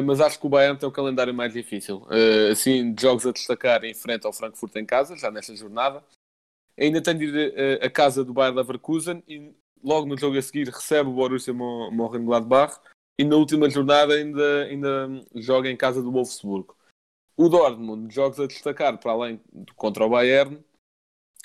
mas 0.04 0.20
acho 0.20 0.38
que 0.38 0.46
o 0.46 0.48
Bayern 0.50 0.78
tem 0.78 0.86
o 0.86 0.92
calendário 0.92 1.32
mais 1.32 1.54
difícil. 1.54 2.06
Assim, 2.52 2.92
de 2.92 3.00
jogos 3.00 3.26
a 3.26 3.32
destacar 3.32 3.82
em 3.82 3.94
frente 3.94 4.26
ao 4.26 4.32
Frankfurt 4.32 4.76
em 4.76 4.84
casa, 4.84 5.16
já 5.16 5.30
nesta 5.30 5.56
jornada. 5.56 6.04
Ainda 6.78 7.00
tem 7.00 7.16
de 7.16 7.24
ir 7.24 7.82
a 7.82 7.88
casa 7.88 8.22
do 8.22 8.34
Bayern 8.34 8.58
Leverkusen 8.58 9.24
e 9.26 9.54
logo 9.82 10.06
no 10.06 10.18
jogo 10.18 10.36
a 10.36 10.42
seguir 10.42 10.68
recebe 10.68 11.08
o 11.08 11.14
Borussia 11.14 11.54
Mönchengladbach 11.54 12.78
e 13.18 13.24
na 13.24 13.36
última 13.36 13.70
jornada 13.70 14.12
ainda, 14.12 14.64
ainda 14.64 15.08
joga 15.36 15.70
em 15.70 15.76
casa 15.78 16.02
do 16.02 16.12
Wolfsburgo. 16.12 16.76
O 17.40 17.48
Dortmund, 17.48 18.12
jogos 18.12 18.38
a 18.38 18.46
destacar 18.46 18.98
para 18.98 19.12
além 19.12 19.40
de 19.50 19.72
contra 19.72 20.04
o 20.04 20.10
Bayern, 20.10 20.62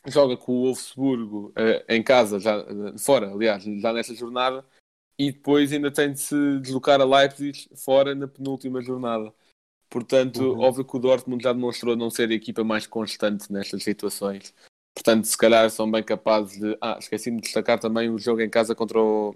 joga 0.05 0.35
com 0.35 0.51
o 0.51 0.63
Wolfsburgo 0.65 1.53
eh, 1.55 1.85
em 1.87 2.03
casa, 2.03 2.37
já, 2.37 2.57
eh, 2.57 2.97
fora, 2.99 3.31
aliás, 3.31 3.63
já 3.63 3.93
nesta 3.93 4.13
jornada, 4.13 4.65
e 5.17 5.31
depois 5.31 5.71
ainda 5.71 5.89
tem 5.89 6.11
de 6.11 6.19
se 6.19 6.59
deslocar 6.59 6.99
a 6.99 7.05
Leipzig 7.05 7.69
fora 7.77 8.13
na 8.13 8.27
penúltima 8.27 8.81
jornada. 8.81 9.33
Portanto, 9.89 10.43
Uhum. 10.43 10.59
óbvio 10.59 10.83
que 10.83 10.97
o 10.97 10.99
Dortmund 10.99 11.41
já 11.41 11.53
demonstrou 11.53 11.95
não 11.95 12.09
ser 12.09 12.29
a 12.29 12.33
equipa 12.33 12.61
mais 12.61 12.85
constante 12.85 13.49
nestas 13.49 13.81
situações. 13.81 14.53
Portanto, 14.93 15.23
se 15.23 15.37
calhar 15.37 15.69
são 15.69 15.89
bem 15.89 16.03
capazes 16.03 16.59
de. 16.59 16.77
Ah, 16.81 16.97
esqueci-me 16.99 17.37
de 17.37 17.43
destacar 17.43 17.79
também 17.79 18.09
o 18.09 18.19
jogo 18.19 18.41
em 18.41 18.49
casa 18.49 18.75
contra 18.75 18.99
o. 18.99 19.33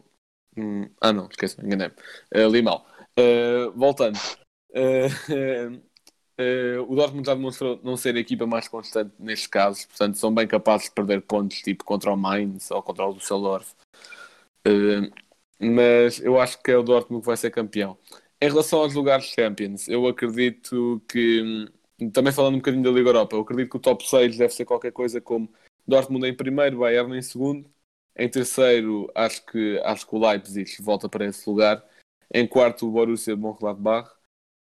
Hum, 0.57 0.89
ah, 0.99 1.13
não, 1.13 1.29
esqueci, 1.29 1.55
enganei-me. 1.61 1.93
Uh, 2.35 2.49
li 2.49 2.61
mal. 2.61 2.85
Uh, 3.17 3.71
voltando. 3.77 4.19
Uh, 4.71 5.79
Uh, 6.39 6.81
o 6.87 6.95
Dortmund 6.95 7.25
já 7.25 7.35
demonstrou 7.35 7.81
não 7.83 7.97
ser 7.97 8.15
a 8.15 8.19
equipa 8.19 8.47
mais 8.47 8.65
constante 8.69 9.13
nestes 9.19 9.47
casos, 9.47 9.85
portanto 9.85 10.17
são 10.17 10.33
bem 10.33 10.47
capazes 10.47 10.87
de 10.87 10.93
perder 10.93 11.21
pontos 11.21 11.57
tipo 11.57 11.83
contra 11.83 12.13
o 12.13 12.15
Mainz 12.15 12.71
ou 12.71 12.81
contra 12.81 13.05
o 13.05 13.13
Düsseldorf. 13.13 13.73
Uh, 14.65 15.11
mas 15.59 16.21
eu 16.21 16.39
acho 16.39 16.61
que 16.63 16.71
é 16.71 16.77
o 16.77 16.83
Dortmund 16.83 17.21
que 17.21 17.27
vai 17.27 17.35
ser 17.35 17.51
campeão. 17.51 17.97
Em 18.41 18.47
relação 18.47 18.79
aos 18.79 18.93
lugares 18.93 19.25
Champions, 19.25 19.89
eu 19.89 20.07
acredito 20.07 21.01
que, 21.09 21.67
hum, 21.99 22.09
também 22.11 22.31
falando 22.31 22.53
um 22.55 22.59
bocadinho 22.59 22.83
da 22.83 22.91
Liga 22.91 23.09
Europa, 23.09 23.35
eu 23.35 23.41
acredito 23.41 23.71
que 23.71 23.77
o 23.77 23.79
top 23.81 24.07
6 24.07 24.37
deve 24.37 24.53
ser 24.53 24.63
qualquer 24.63 24.93
coisa 24.93 25.19
como 25.19 25.51
Dortmund 25.85 26.25
em 26.25 26.33
primeiro, 26.33 26.79
Bayern 26.79 27.17
em 27.17 27.21
segundo. 27.21 27.69
Em 28.15 28.29
terceiro, 28.29 29.11
acho 29.13 29.45
que, 29.45 29.79
acho 29.83 30.07
que 30.07 30.15
o 30.15 30.19
Leipzig 30.19 30.81
volta 30.81 31.09
para 31.09 31.25
esse 31.25 31.49
lugar. 31.49 31.83
Em 32.33 32.47
quarto, 32.47 32.87
o 32.87 32.91
Borussia 32.91 33.35
Mönchengladbach 33.35 34.18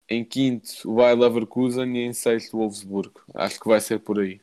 em 0.09 0.23
quinto 0.25 0.67
o 0.89 0.95
Bayer 0.95 1.17
Leverkusen 1.17 1.95
e 1.97 2.05
em 2.05 2.13
sexto 2.13 2.55
o 2.55 2.59
Wolfsburgo. 2.61 3.21
Acho 3.33 3.59
que 3.59 3.67
vai 3.67 3.81
ser 3.81 3.99
por 3.99 4.19
aí. 4.19 4.41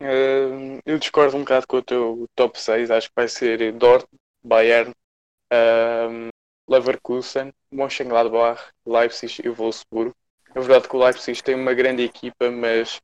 Uh, 0.00 0.78
eu 0.86 0.98
discordo 0.98 1.36
um 1.36 1.40
bocado 1.40 1.66
com 1.66 1.76
o 1.78 1.82
teu 1.82 2.26
top 2.36 2.60
6. 2.60 2.90
Acho 2.90 3.08
que 3.08 3.14
vai 3.16 3.28
ser 3.28 3.72
Dortmund, 3.72 4.08
Bayern, 4.44 4.92
um, 5.52 6.28
Leverkusen, 6.68 7.52
Mönchengladbach, 7.72 8.62
Leipzig 8.86 9.42
e 9.44 9.48
Wolfsburgo. 9.50 10.14
É 10.54 10.60
verdade 10.60 10.88
que 10.88 10.96
o 10.96 11.04
Leipzig 11.04 11.42
tem 11.42 11.54
uma 11.54 11.74
grande 11.74 12.02
equipa, 12.02 12.50
mas 12.50 13.00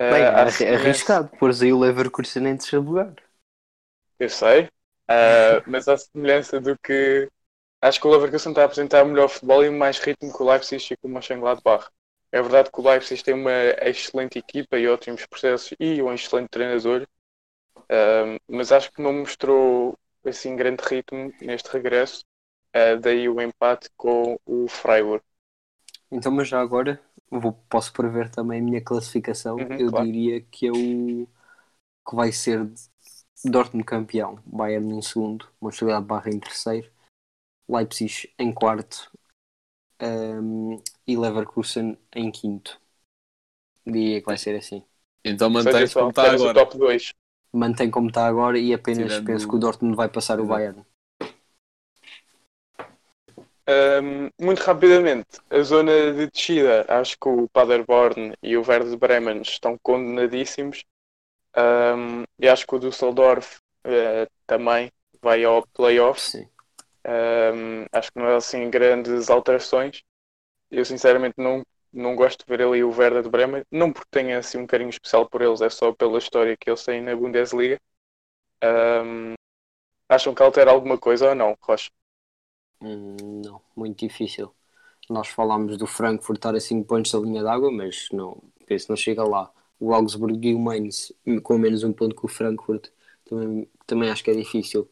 eh, 0.00 0.04
Bem, 0.10 0.24
é 0.24 0.48
semelhança- 0.50 0.66
arriscado, 0.74 1.28
pôres 1.38 1.62
aí 1.62 1.72
o 1.72 1.78
Leverkusen 1.78 2.46
em 2.48 2.56
terceiro 2.56 2.84
lugar. 2.84 3.14
Eu 4.18 4.28
sei, 4.30 4.68
eh, 5.08 5.62
mas 5.66 5.88
à 5.88 5.96
semelhança 5.96 6.60
do 6.60 6.76
que 6.78 7.28
acho 7.88 8.00
que 8.00 8.06
o 8.06 8.10
Leverkusen 8.10 8.52
está 8.52 8.62
a 8.62 8.64
apresentar 8.66 9.04
melhor 9.04 9.28
futebol 9.28 9.64
e 9.64 9.70
mais 9.70 9.98
ritmo 9.98 10.32
que 10.32 10.42
o 10.42 10.46
Leipzig 10.50 10.84
e 10.92 10.96
que 10.96 11.06
o 11.06 11.08
Mönchengladbach. 11.08 11.88
É 12.32 12.42
verdade 12.42 12.70
que 12.70 12.80
o 12.80 12.88
Leipzig 12.88 13.22
tem 13.22 13.34
uma 13.34 13.52
excelente 13.82 14.38
equipa 14.38 14.78
e 14.78 14.88
ótimos 14.88 15.24
processos 15.26 15.74
e 15.80 16.02
um 16.02 16.12
excelente 16.12 16.48
treinador, 16.50 17.06
eh, 17.90 18.38
mas 18.48 18.72
acho 18.72 18.92
que 18.92 19.02
não 19.02 19.12
mostrou 19.12 19.98
assim 20.24 20.56
grande 20.56 20.82
ritmo 20.84 21.32
neste 21.40 21.70
regresso. 21.70 22.24
eh, 22.74 22.96
daí 22.96 23.28
o 23.28 23.40
empate 23.40 23.88
com 23.96 24.38
o 24.46 24.68
Freiburg. 24.68 25.24
Então, 26.10 26.32
mas 26.32 26.48
já 26.48 26.60
agora 26.60 27.00
vou, 27.30 27.52
posso 27.68 27.92
prever 27.92 28.30
também 28.30 28.60
a 28.60 28.64
minha 28.64 28.80
classificação. 28.82 29.68
Uhum, 29.68 29.78
eu 29.78 29.90
claro. 29.90 30.08
diria 30.08 30.40
que 30.42 30.66
eu 30.66 31.28
que 32.08 32.16
vai 32.16 32.32
ser 32.32 32.70
Dortmund 33.44 33.84
campeão, 33.86 34.40
Bayern 34.46 34.94
em 34.98 35.02
segundo, 35.02 35.48
Mönchengladbach 35.60 36.28
em 36.28 36.40
terceiro, 36.40 36.90
Leipzig 37.68 38.32
em 38.38 38.52
quarto 38.52 39.10
ehm, 39.98 40.78
e 41.06 41.16
Leverkusen 41.16 41.98
em 42.14 42.30
quinto. 42.30 42.80
Diria 43.84 44.20
que 44.20 44.26
vai 44.26 44.36
ser 44.38 44.56
assim. 44.56 44.84
Então 45.24 45.50
mantém 45.50 45.88
como 45.88 46.10
está 46.10 46.22
apenas 46.22 46.40
o 46.40 46.48
agora. 46.48 46.66
top 46.66 46.78
2. 46.78 47.12
Mantém 47.52 47.90
como 47.90 48.08
está 48.08 48.26
agora 48.26 48.58
e 48.58 48.74
apenas 48.74 49.12
Tirando- 49.12 49.26
penso 49.26 49.48
que 49.48 49.56
o 49.56 49.58
Dortmund 49.58 49.96
vai 49.96 50.08
passar 50.08 50.40
o. 50.40 50.46
Bayern. 50.46 50.84
Um, 53.68 54.30
muito 54.40 54.60
rapidamente, 54.60 55.40
a 55.50 55.60
zona 55.62 56.12
de 56.12 56.30
descida, 56.30 56.84
acho 56.88 57.16
que 57.18 57.28
o 57.28 57.48
Paderborn 57.48 58.32
e 58.40 58.56
o 58.56 58.64
Werder 58.64 58.96
Bremen 58.96 59.42
estão 59.42 59.76
condenadíssimos. 59.82 60.84
Um, 61.56 62.22
e 62.38 62.48
acho 62.48 62.64
que 62.66 62.74
o 62.76 62.78
Düsseldorf 62.78 63.58
eh, 63.82 64.28
também 64.46 64.92
vai 65.20 65.42
ao 65.44 65.66
playoff. 65.68 66.20
Sim. 66.20 66.48
Um, 67.06 67.86
acho 67.92 68.12
que 68.12 68.18
não 68.18 68.26
é 68.28 68.36
assim 68.36 68.68
grandes 68.70 69.30
alterações. 69.30 70.02
Eu 70.70 70.84
sinceramente 70.84 71.36
não, 71.38 71.64
não 71.92 72.16
gosto 72.16 72.44
de 72.44 72.46
ver 72.48 72.62
ali 72.66 72.84
o 72.84 72.90
Werder 72.96 73.22
de 73.22 73.30
Bremen, 73.30 73.64
não 73.70 73.92
porque 73.92 74.08
tenha 74.10 74.38
assim 74.38 74.58
um 74.58 74.66
carinho 74.66 74.90
especial 74.90 75.28
por 75.28 75.42
eles, 75.42 75.60
é 75.60 75.70
só 75.70 75.92
pela 75.92 76.18
história 76.18 76.56
que 76.56 76.70
eles 76.70 76.84
têm 76.84 77.02
na 77.02 77.16
Bundesliga. 77.16 77.80
Um, 78.64 79.34
acham 80.08 80.34
que 80.34 80.42
altera 80.42 80.70
alguma 80.72 80.98
coisa 80.98 81.30
ou 81.30 81.34
não, 81.34 81.56
Rocha? 81.62 81.90
Hum, 82.80 83.16
não, 83.44 83.60
muito 83.76 83.98
difícil. 84.06 84.52
Nós 85.10 85.28
falámos 85.28 85.76
do 85.78 85.86
Frankfurt 85.86 86.38
estar 86.38 86.54
a 86.56 86.60
5 86.60 86.86
pontos 86.86 87.12
da 87.12 87.18
linha 87.20 87.42
d'água, 87.42 87.70
mas 87.72 88.08
não, 88.12 88.42
penso 88.66 88.86
não 88.90 88.96
chega 88.96 89.24
lá. 89.24 89.52
O 89.80 89.94
Augsburg 89.94 90.48
e 90.48 90.54
o 90.54 90.58
Mainz 90.58 91.12
com 91.42 91.58
menos 91.58 91.84
um 91.84 91.92
ponto 91.92 92.16
que 92.16 92.24
o 92.26 92.28
Frankfurt 92.28 92.88
também, 93.24 93.70
também 93.86 94.10
acho 94.10 94.24
que 94.24 94.30
é 94.30 94.34
difícil. 94.34 94.88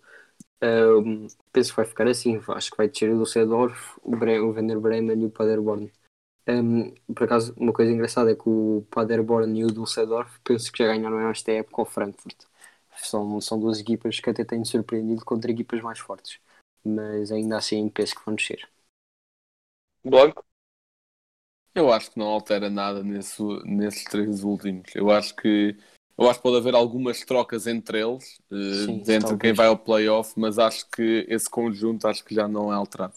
Hum, 0.63 1.27
penso 1.53 1.71
que 1.71 1.77
vai 1.77 1.85
ficar 1.87 2.07
assim. 2.09 2.41
Acho 2.49 2.71
que 2.71 2.77
vai 2.77 2.89
descer 2.89 3.11
o 3.13 3.23
Düsseldorf, 3.23 3.99
o, 4.03 4.17
Bre 4.17 4.41
o 4.41 4.53
Bremen 4.81 5.21
e 5.23 5.27
o 5.27 5.31
Paderborn. 5.31 5.93
Hum, 6.49 6.95
por 7.15 7.25
acaso, 7.25 7.55
uma 7.57 7.73
coisa 7.73 7.93
engraçada 7.93 8.33
é 8.33 8.35
que 8.37 8.49
o 8.49 8.87
Paderborn 8.91 9.61
e 9.61 9.65
o 9.65 9.69
Düsseldorf 9.73 10.39
penso 10.45 10.73
que 10.73 10.79
já 10.85 10.89
ganharam 10.89 11.21
esta 11.31 11.53
época 11.53 11.83
ao 11.83 11.87
Frankfurt. 11.87 12.45
São, 12.99 13.41
são 13.41 13.59
duas 13.61 13.81
equipas 13.81 14.21
que 14.21 14.31
até 14.31 14.45
têm 14.45 14.65
surpreendido 14.65 15.25
contra 15.25 15.51
equipas 15.51 15.81
mais 15.83 15.99
fortes 15.99 16.41
mas 16.85 17.33
ainda 17.33 17.57
assim 17.57 17.89
penso 17.89 18.15
que 18.15 18.25
vão 18.27 18.35
descer. 18.35 18.69
Blanco? 20.05 20.45
Eu 21.75 21.93
acho 21.93 22.11
que 22.13 22.19
não 22.19 22.27
altera 22.27 22.71
nada 22.71 23.03
nesse, 23.03 23.43
nesses 23.65 24.05
três 24.05 24.45
últimos. 24.45 24.95
Eu 24.95 25.11
acho 25.11 25.35
que 25.35 25.77
eu 26.19 26.29
acho 26.31 26.39
que 26.39 26.43
pode 26.45 26.57
haver 26.59 26.75
algumas 26.75 27.21
trocas 27.25 27.67
entre 27.67 28.01
eles, 28.01 28.41
eh, 28.53 28.55
Sim, 28.69 29.01
entre 29.15 29.37
talvez. 29.37 29.39
quem 29.39 29.53
vai 29.53 29.67
ao 29.69 29.79
playoff, 29.79 30.35
mas 30.39 30.59
acho 30.59 30.89
que 30.91 31.27
esse 31.29 31.49
conjunto 31.51 32.07
acho 32.09 32.25
que 32.25 32.35
já 32.35 32.49
não 32.49 32.73
é 32.73 32.77
alterado. 32.77 33.15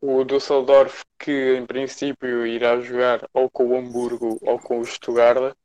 O 0.00 0.24
Düsseldorf, 0.24 1.04
que 1.18 1.56
em 1.56 1.66
princípio 1.66 2.46
irá 2.46 2.80
jogar 2.80 3.28
ou 3.32 3.50
com 3.50 3.66
o 3.68 3.76
Hamburgo 3.78 4.38
ou 4.42 4.58
com 4.58 4.78
o 4.80 4.84
Stuttgart, 4.84 5.56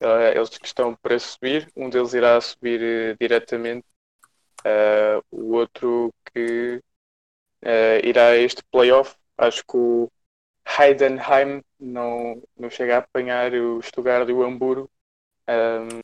eh, 0.00 0.34
eles 0.36 0.50
que 0.58 0.66
estão 0.66 0.94
para 0.96 1.18
subir, 1.18 1.70
um 1.76 1.90
deles 1.90 2.14
irá 2.14 2.40
subir 2.40 2.82
eh, 2.82 3.16
diretamente, 3.20 3.86
eh, 4.64 5.20
o 5.30 5.54
outro 5.56 6.12
que 6.34 6.82
eh, 7.62 8.00
irá 8.08 8.28
a 8.30 8.36
este 8.38 8.62
playoff. 8.72 9.16
Acho 9.38 9.62
que 9.64 9.76
o 9.76 10.10
Heidenheim 10.78 11.62
não, 11.80 12.42
não 12.58 12.70
chega 12.70 12.96
a 12.96 12.98
apanhar 13.00 13.52
o 13.54 13.82
Stuttgart 13.82 14.28
e 14.28 14.32
o 14.32 14.44
Hamburgo. 14.44 14.90
Ahm, 15.50 16.00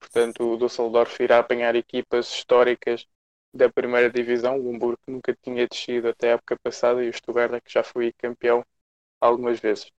portanto, 0.00 0.44
o 0.54 0.58
Düsseldorf 0.58 1.20
irá 1.22 1.38
apanhar 1.40 1.76
equipas 1.76 2.28
históricas 2.28 3.06
da 3.54 3.70
primeira 3.70 4.10
divisão. 4.10 4.58
O 4.60 4.74
Hamburgo 4.74 4.98
que 5.06 5.12
nunca 5.12 5.36
tinha 5.42 5.68
descido 5.68 6.08
até 6.10 6.30
a 6.30 6.34
época 6.34 6.56
passada 6.62 7.04
e 7.04 7.10
o 7.10 7.14
Stuttgart 7.14 7.62
que 7.64 7.72
já 7.72 7.84
foi 7.84 8.12
campeão 8.14 8.64
algumas 9.20 9.60
vezes. 9.60 9.90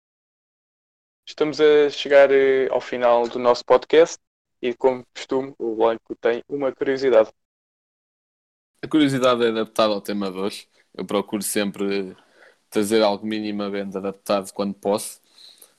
Estamos 1.27 1.61
a 1.61 1.91
chegar 1.91 2.31
eh, 2.31 2.69
ao 2.71 2.81
final 2.81 3.29
do 3.29 3.39
nosso 3.39 3.65
podcast 3.65 4.19
e, 4.61 4.73
como 4.75 5.05
costume, 5.15 5.53
o 5.59 5.75
Blanco 5.75 6.15
tem 6.21 6.45
uma 6.49 6.73
curiosidade. 6.73 7.31
A 8.83 8.89
curiosidade 8.89 9.45
é 9.45 9.49
adaptada 9.49 9.93
ao 9.95 10.01
tema 10.01 10.31
de 10.31 10.39
hoje. 10.39 10.69
Eu 10.95 11.05
procuro 11.07 11.43
sempre 11.43 12.17
trazer 12.71 13.03
algo 13.03 13.27
minimamente 13.27 13.97
adaptado 13.99 14.53
quando 14.53 14.75
posso. 14.75 15.22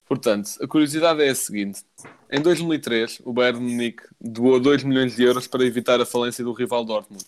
Portanto, 0.05 0.51
a 0.61 0.67
curiosidade 0.67 1.21
é 1.23 1.29
a 1.29 1.35
seguinte. 1.35 1.83
Em 2.29 2.41
2003, 2.41 3.21
o 3.23 3.31
Bayern 3.31 3.59
Munique 3.59 4.03
doou 4.19 4.59
2 4.59 4.83
milhões 4.83 5.15
de 5.15 5.23
euros 5.23 5.47
para 5.47 5.65
evitar 5.65 6.01
a 6.01 6.05
falência 6.05 6.43
do 6.43 6.51
rival 6.51 6.83
Dortmund. 6.83 7.23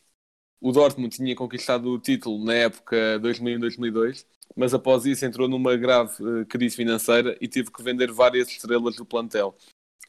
O 0.59 0.71
Dortmund 0.71 1.15
tinha 1.15 1.35
conquistado 1.35 1.91
o 1.91 1.99
título 1.99 2.43
na 2.43 2.53
época 2.53 3.19
2001-2002, 3.21 4.25
mas 4.55 4.73
após 4.73 5.05
isso 5.05 5.25
entrou 5.25 5.47
numa 5.47 5.75
grave 5.75 6.13
eh, 6.41 6.45
crise 6.45 6.75
financeira 6.75 7.37
e 7.39 7.47
teve 7.47 7.71
que 7.71 7.83
vender 7.83 8.11
várias 8.11 8.47
estrelas 8.49 8.95
do 8.95 9.05
plantel. 9.05 9.55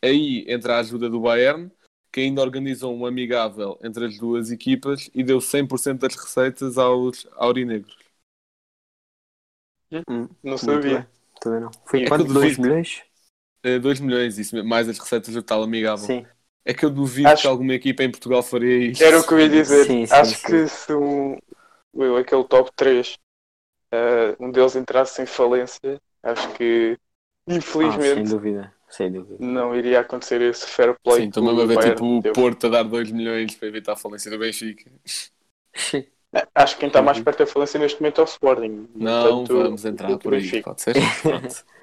Aí 0.02 0.44
entra 0.48 0.76
a 0.76 0.80
ajuda 0.80 1.08
do 1.08 1.20
Bayern, 1.20 1.70
que 2.12 2.20
ainda 2.20 2.40
organizou 2.40 2.96
um 2.96 3.04
amigável 3.04 3.78
entre 3.82 4.06
as 4.06 4.18
duas 4.18 4.50
equipas 4.50 5.10
e 5.14 5.22
deu 5.22 5.38
100% 5.38 5.98
das 5.98 6.14
receitas 6.14 6.78
aos 6.78 7.26
aurinegros. 7.32 7.96
Não 10.08 10.28
Muito 10.42 10.58
sabia. 10.58 11.08
Também 11.46 11.60
não. 11.60 11.70
Foi 11.86 12.00
É 12.00 12.08
quanto? 12.08 12.22
eu 12.26 12.34
2 12.34 12.56
duvido. 12.56 12.62
milhões? 12.62 13.02
2 13.80 14.00
milhões, 14.00 14.38
isso 14.38 14.54
mesmo, 14.54 14.68
mais 14.68 14.88
as 14.88 14.98
receitas 14.98 15.34
do 15.34 15.42
tal 15.42 15.62
amigável. 15.62 16.06
Sim. 16.06 16.26
É 16.64 16.74
que 16.74 16.84
eu 16.84 16.90
duvido 16.90 17.28
Acho- 17.28 17.42
que 17.42 17.46
alguma 17.46 17.74
equipa 17.74 18.02
em 18.04 18.10
Portugal 18.10 18.42
faria 18.42 18.90
isto. 18.90 19.04
Era 19.04 19.20
o 19.20 19.26
que 19.26 19.34
eu 19.34 19.40
ia 19.40 19.48
dizer. 19.48 19.84
Sim, 19.86 20.06
sim, 20.06 20.14
Acho 20.14 20.34
sim. 20.34 20.46
que 20.46 20.66
se 20.68 20.92
um, 20.92 21.36
eu, 21.94 22.16
aquele 22.16 22.44
top 22.44 22.70
3 22.76 23.16
um 24.40 24.50
deles 24.50 24.76
entrasse 24.76 25.22
em 25.22 25.26
falência, 25.26 26.00
acho 26.22 26.52
que 26.54 26.98
Ah, 27.80 28.00
sem 28.00 28.24
infelizmente 28.24 28.28
dúvida. 28.28 28.72
Sem 28.88 29.12
dúvida. 29.12 29.38
não 29.38 29.74
iria 29.74 30.00
acontecer 30.00 30.40
esse 30.42 30.66
fair 30.66 30.96
play. 31.02 31.20
Sim, 31.20 31.30
que 31.30 31.38
estou 31.38 31.42
mesmo 31.42 31.60
a 31.60 31.64
o 31.64 31.66
ver 31.66 31.78
tipo 31.78 32.04
o. 32.18 32.22
Porto 32.22 32.66
a 32.66 32.70
dar 32.70 32.82
2 32.82 33.10
milhões 33.10 33.54
para 33.54 33.68
evitar 33.68 33.92
a 33.92 33.96
falência 33.96 34.30
do 34.30 34.38
Benfica. 34.38 34.90
Sim. 35.74 36.06
Acho 36.54 36.74
que 36.74 36.80
quem 36.80 36.88
está 36.88 37.02
mais 37.02 37.18
perto 37.20 37.38
da 37.38 37.46
falência 37.46 37.78
neste 37.78 38.00
momento 38.00 38.20
é 38.20 38.24
o 38.24 38.26
Sporting. 38.26 38.88
Não, 38.94 39.38
Portanto, 39.44 39.62
vamos 39.62 39.84
entrar 39.84 40.18
por 40.18 40.34
aí, 40.34 40.62
pode 40.62 40.82
ser? 40.82 40.94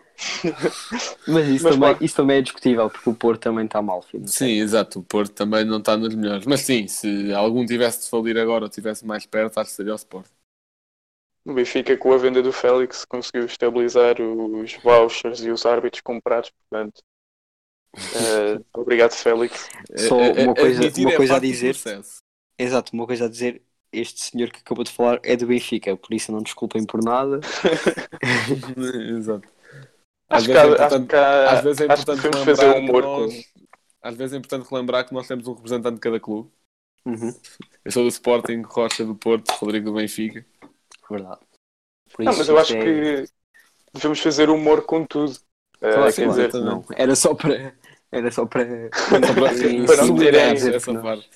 Mas, 1.28 1.48
isso, 1.50 1.64
Mas, 1.64 1.76
também, 1.76 1.98
isso 2.02 2.16
também 2.16 2.38
é 2.38 2.42
discutível, 2.42 2.90
porque 2.90 3.10
o 3.10 3.16
Porto 3.16 3.42
também 3.42 3.66
está 3.66 3.82
mal, 3.82 4.02
filho. 4.02 4.28
Sim, 4.28 4.60
exato, 4.60 5.00
o 5.00 5.04
Porto 5.04 5.34
também 5.34 5.66
não 5.66 5.80
está 5.80 5.98
nos 5.98 6.14
melhores. 6.14 6.46
Mas 6.46 6.62
sim, 6.62 6.88
se 6.88 7.34
algum 7.34 7.66
tivesse 7.66 8.04
de 8.04 8.10
falir 8.10 8.38
agora 8.38 8.66
ou 8.66 8.70
estivesse 8.70 9.06
mais 9.06 9.26
perto, 9.26 9.60
acho 9.60 9.72
que 9.72 9.76
seria 9.76 9.94
o 9.94 9.96
Sport. 9.96 10.28
O 11.46 11.54
Benfica, 11.54 11.98
com 11.98 12.14
a 12.14 12.18
venda 12.18 12.42
do 12.42 12.54
Félix, 12.54 13.04
conseguiu 13.04 13.46
estabilizar 13.46 14.16
os 14.22 14.74
vouchers 14.76 15.42
e 15.42 15.52
os 15.52 15.66
árbitros 15.66 16.02
comprados. 16.02 16.52
Portanto, 16.52 17.02
eh, 18.16 18.60
obrigado, 18.74 19.12
Félix. 19.12 19.70
Só 19.98 20.16
É- 20.18 20.42
é- 20.42 20.44
uma 20.46 20.56
coisa- 20.56 20.80
admitir 20.80 21.02
uma 21.06 21.12
é 21.12 21.18
coisa 21.18 21.36
a 21.36 21.40
dizer. 21.40 21.76
Exato, 22.58 22.94
uma 22.94 23.06
coisa 23.06 23.26
a 23.26 23.30
dizer. 23.30 23.62
Este 23.94 24.22
senhor 24.24 24.50
que 24.50 24.60
acabou 24.60 24.84
de 24.84 24.92
falar 24.92 25.20
é 25.24 25.36
do 25.36 25.46
Benfica, 25.48 25.96
por 25.96 26.14
isso 26.14 26.32
não 26.32 26.42
desculpem 26.42 26.84
por 26.86 27.04
nada. 27.04 27.40
Exato. 29.18 29.48
Acho 30.30 30.46
que, 30.46 30.52
é 30.52 30.58
acho 30.58 31.08
que 31.08 31.16
Às 31.16 31.64
vezes 31.64 31.82
é 31.82 31.86
importante 31.86 32.22
relembrar 32.22 32.46
fazer 32.46 32.74
que 32.74 32.80
humor 32.80 33.04
nós-. 33.04 33.54
Às 34.02 34.16
vezes 34.16 34.34
é 34.34 34.38
importante 34.38 34.70
relembrar 34.70 35.08
que 35.08 35.14
nós 35.14 35.28
temos 35.28 35.48
um 35.48 35.54
representante 35.54 35.96
de 35.96 36.02
cada 36.02 36.20
clube. 36.20 36.50
Uhum, 37.06 37.34
Eu 37.86 37.92
sou 37.92 38.04
do 38.04 38.10
Sporting, 38.10 38.62
Rocha 38.62 39.06
do 39.06 39.16
Porto, 39.16 39.52
Rodrigo 39.52 39.92
do 39.92 39.96
Benfica. 39.96 40.46
verdade. 41.10 41.42
Por 42.14 42.26
Não, 42.26 42.36
mas 42.36 42.48
eu 42.48 42.58
acho 42.58 42.74
é- 42.76 42.84
que 42.84 43.30
devemos 43.94 44.20
fazer 44.20 44.50
humor 44.50 44.84
com 44.84 45.06
tudo. 45.06 45.34
Eh, 45.82 45.94
Claro, 45.94 46.04
quer 46.06 46.12
sim, 46.14 46.28
dizer. 46.30 46.54
Não, 46.54 46.86
era 46.96 47.16
só 47.16 47.36
para. 47.36 47.76
Era 48.12 48.32
só 48.32 48.46
para. 48.46 48.90
Para, 49.36 49.54
Sim, 49.54 49.80
não 49.80 49.88
sim, 49.88 50.16
terem 50.18 50.42
essa 50.76 50.94
parte. 51.02 51.30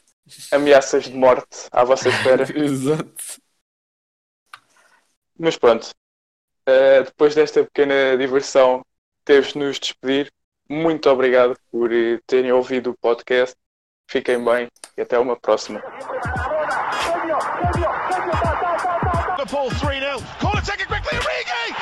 Ameaças 0.52 1.06
de 1.06 1.16
morte 1.16 1.68
à 1.72 1.84
vossa 1.84 2.10
espera. 2.10 2.44
Exato. 2.56 3.42
Mas 5.40 5.56
pronto, 5.58 5.92
uh, 6.68 7.04
depois 7.04 7.36
desta 7.36 7.64
pequena 7.64 8.18
diversão, 8.18 8.84
temos 9.24 9.54
de 9.54 9.60
nos 9.60 9.80
despedir. 9.80 10.32
Muito 10.70 11.10
obrigado 11.10 11.58
por 11.72 11.94
eh, 11.94 12.20
terem 12.28 12.52
ouvido 12.52 12.90
o 12.90 12.98
podcast. 12.98 13.56
Fiquem 14.10 14.44
bem 14.44 14.68
e 14.98 15.02
até 15.02 15.18
uma 15.18 15.38
próxima. 15.38 15.82
Liverpool 19.38 19.70
3-0. 19.70 20.22
Corner 20.42 20.66
taken 20.66 20.88
quickly, 20.88 21.18
Origi! 21.20 21.76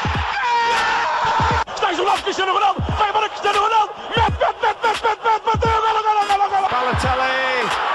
Está 1.73 1.91
isolado 1.91 2.21
Cristiano 2.23 2.53
Ronaldo. 2.53 2.81
Vai 2.97 3.09
embora 3.09 3.29
Cristiano 3.29 3.59
Ronaldo. 3.59 3.93
Mete, 4.15 4.37
mete, 4.39 4.61
mete, 4.61 4.81
mete, 4.83 5.03
mete, 5.03 5.23
mete, 5.23 5.45
bateu. 5.45 5.81
Golo, 5.81 6.03
golo, 6.03 6.27
golo, 6.27 6.49
golo. 6.49 6.69
Balotelli, 6.69 7.94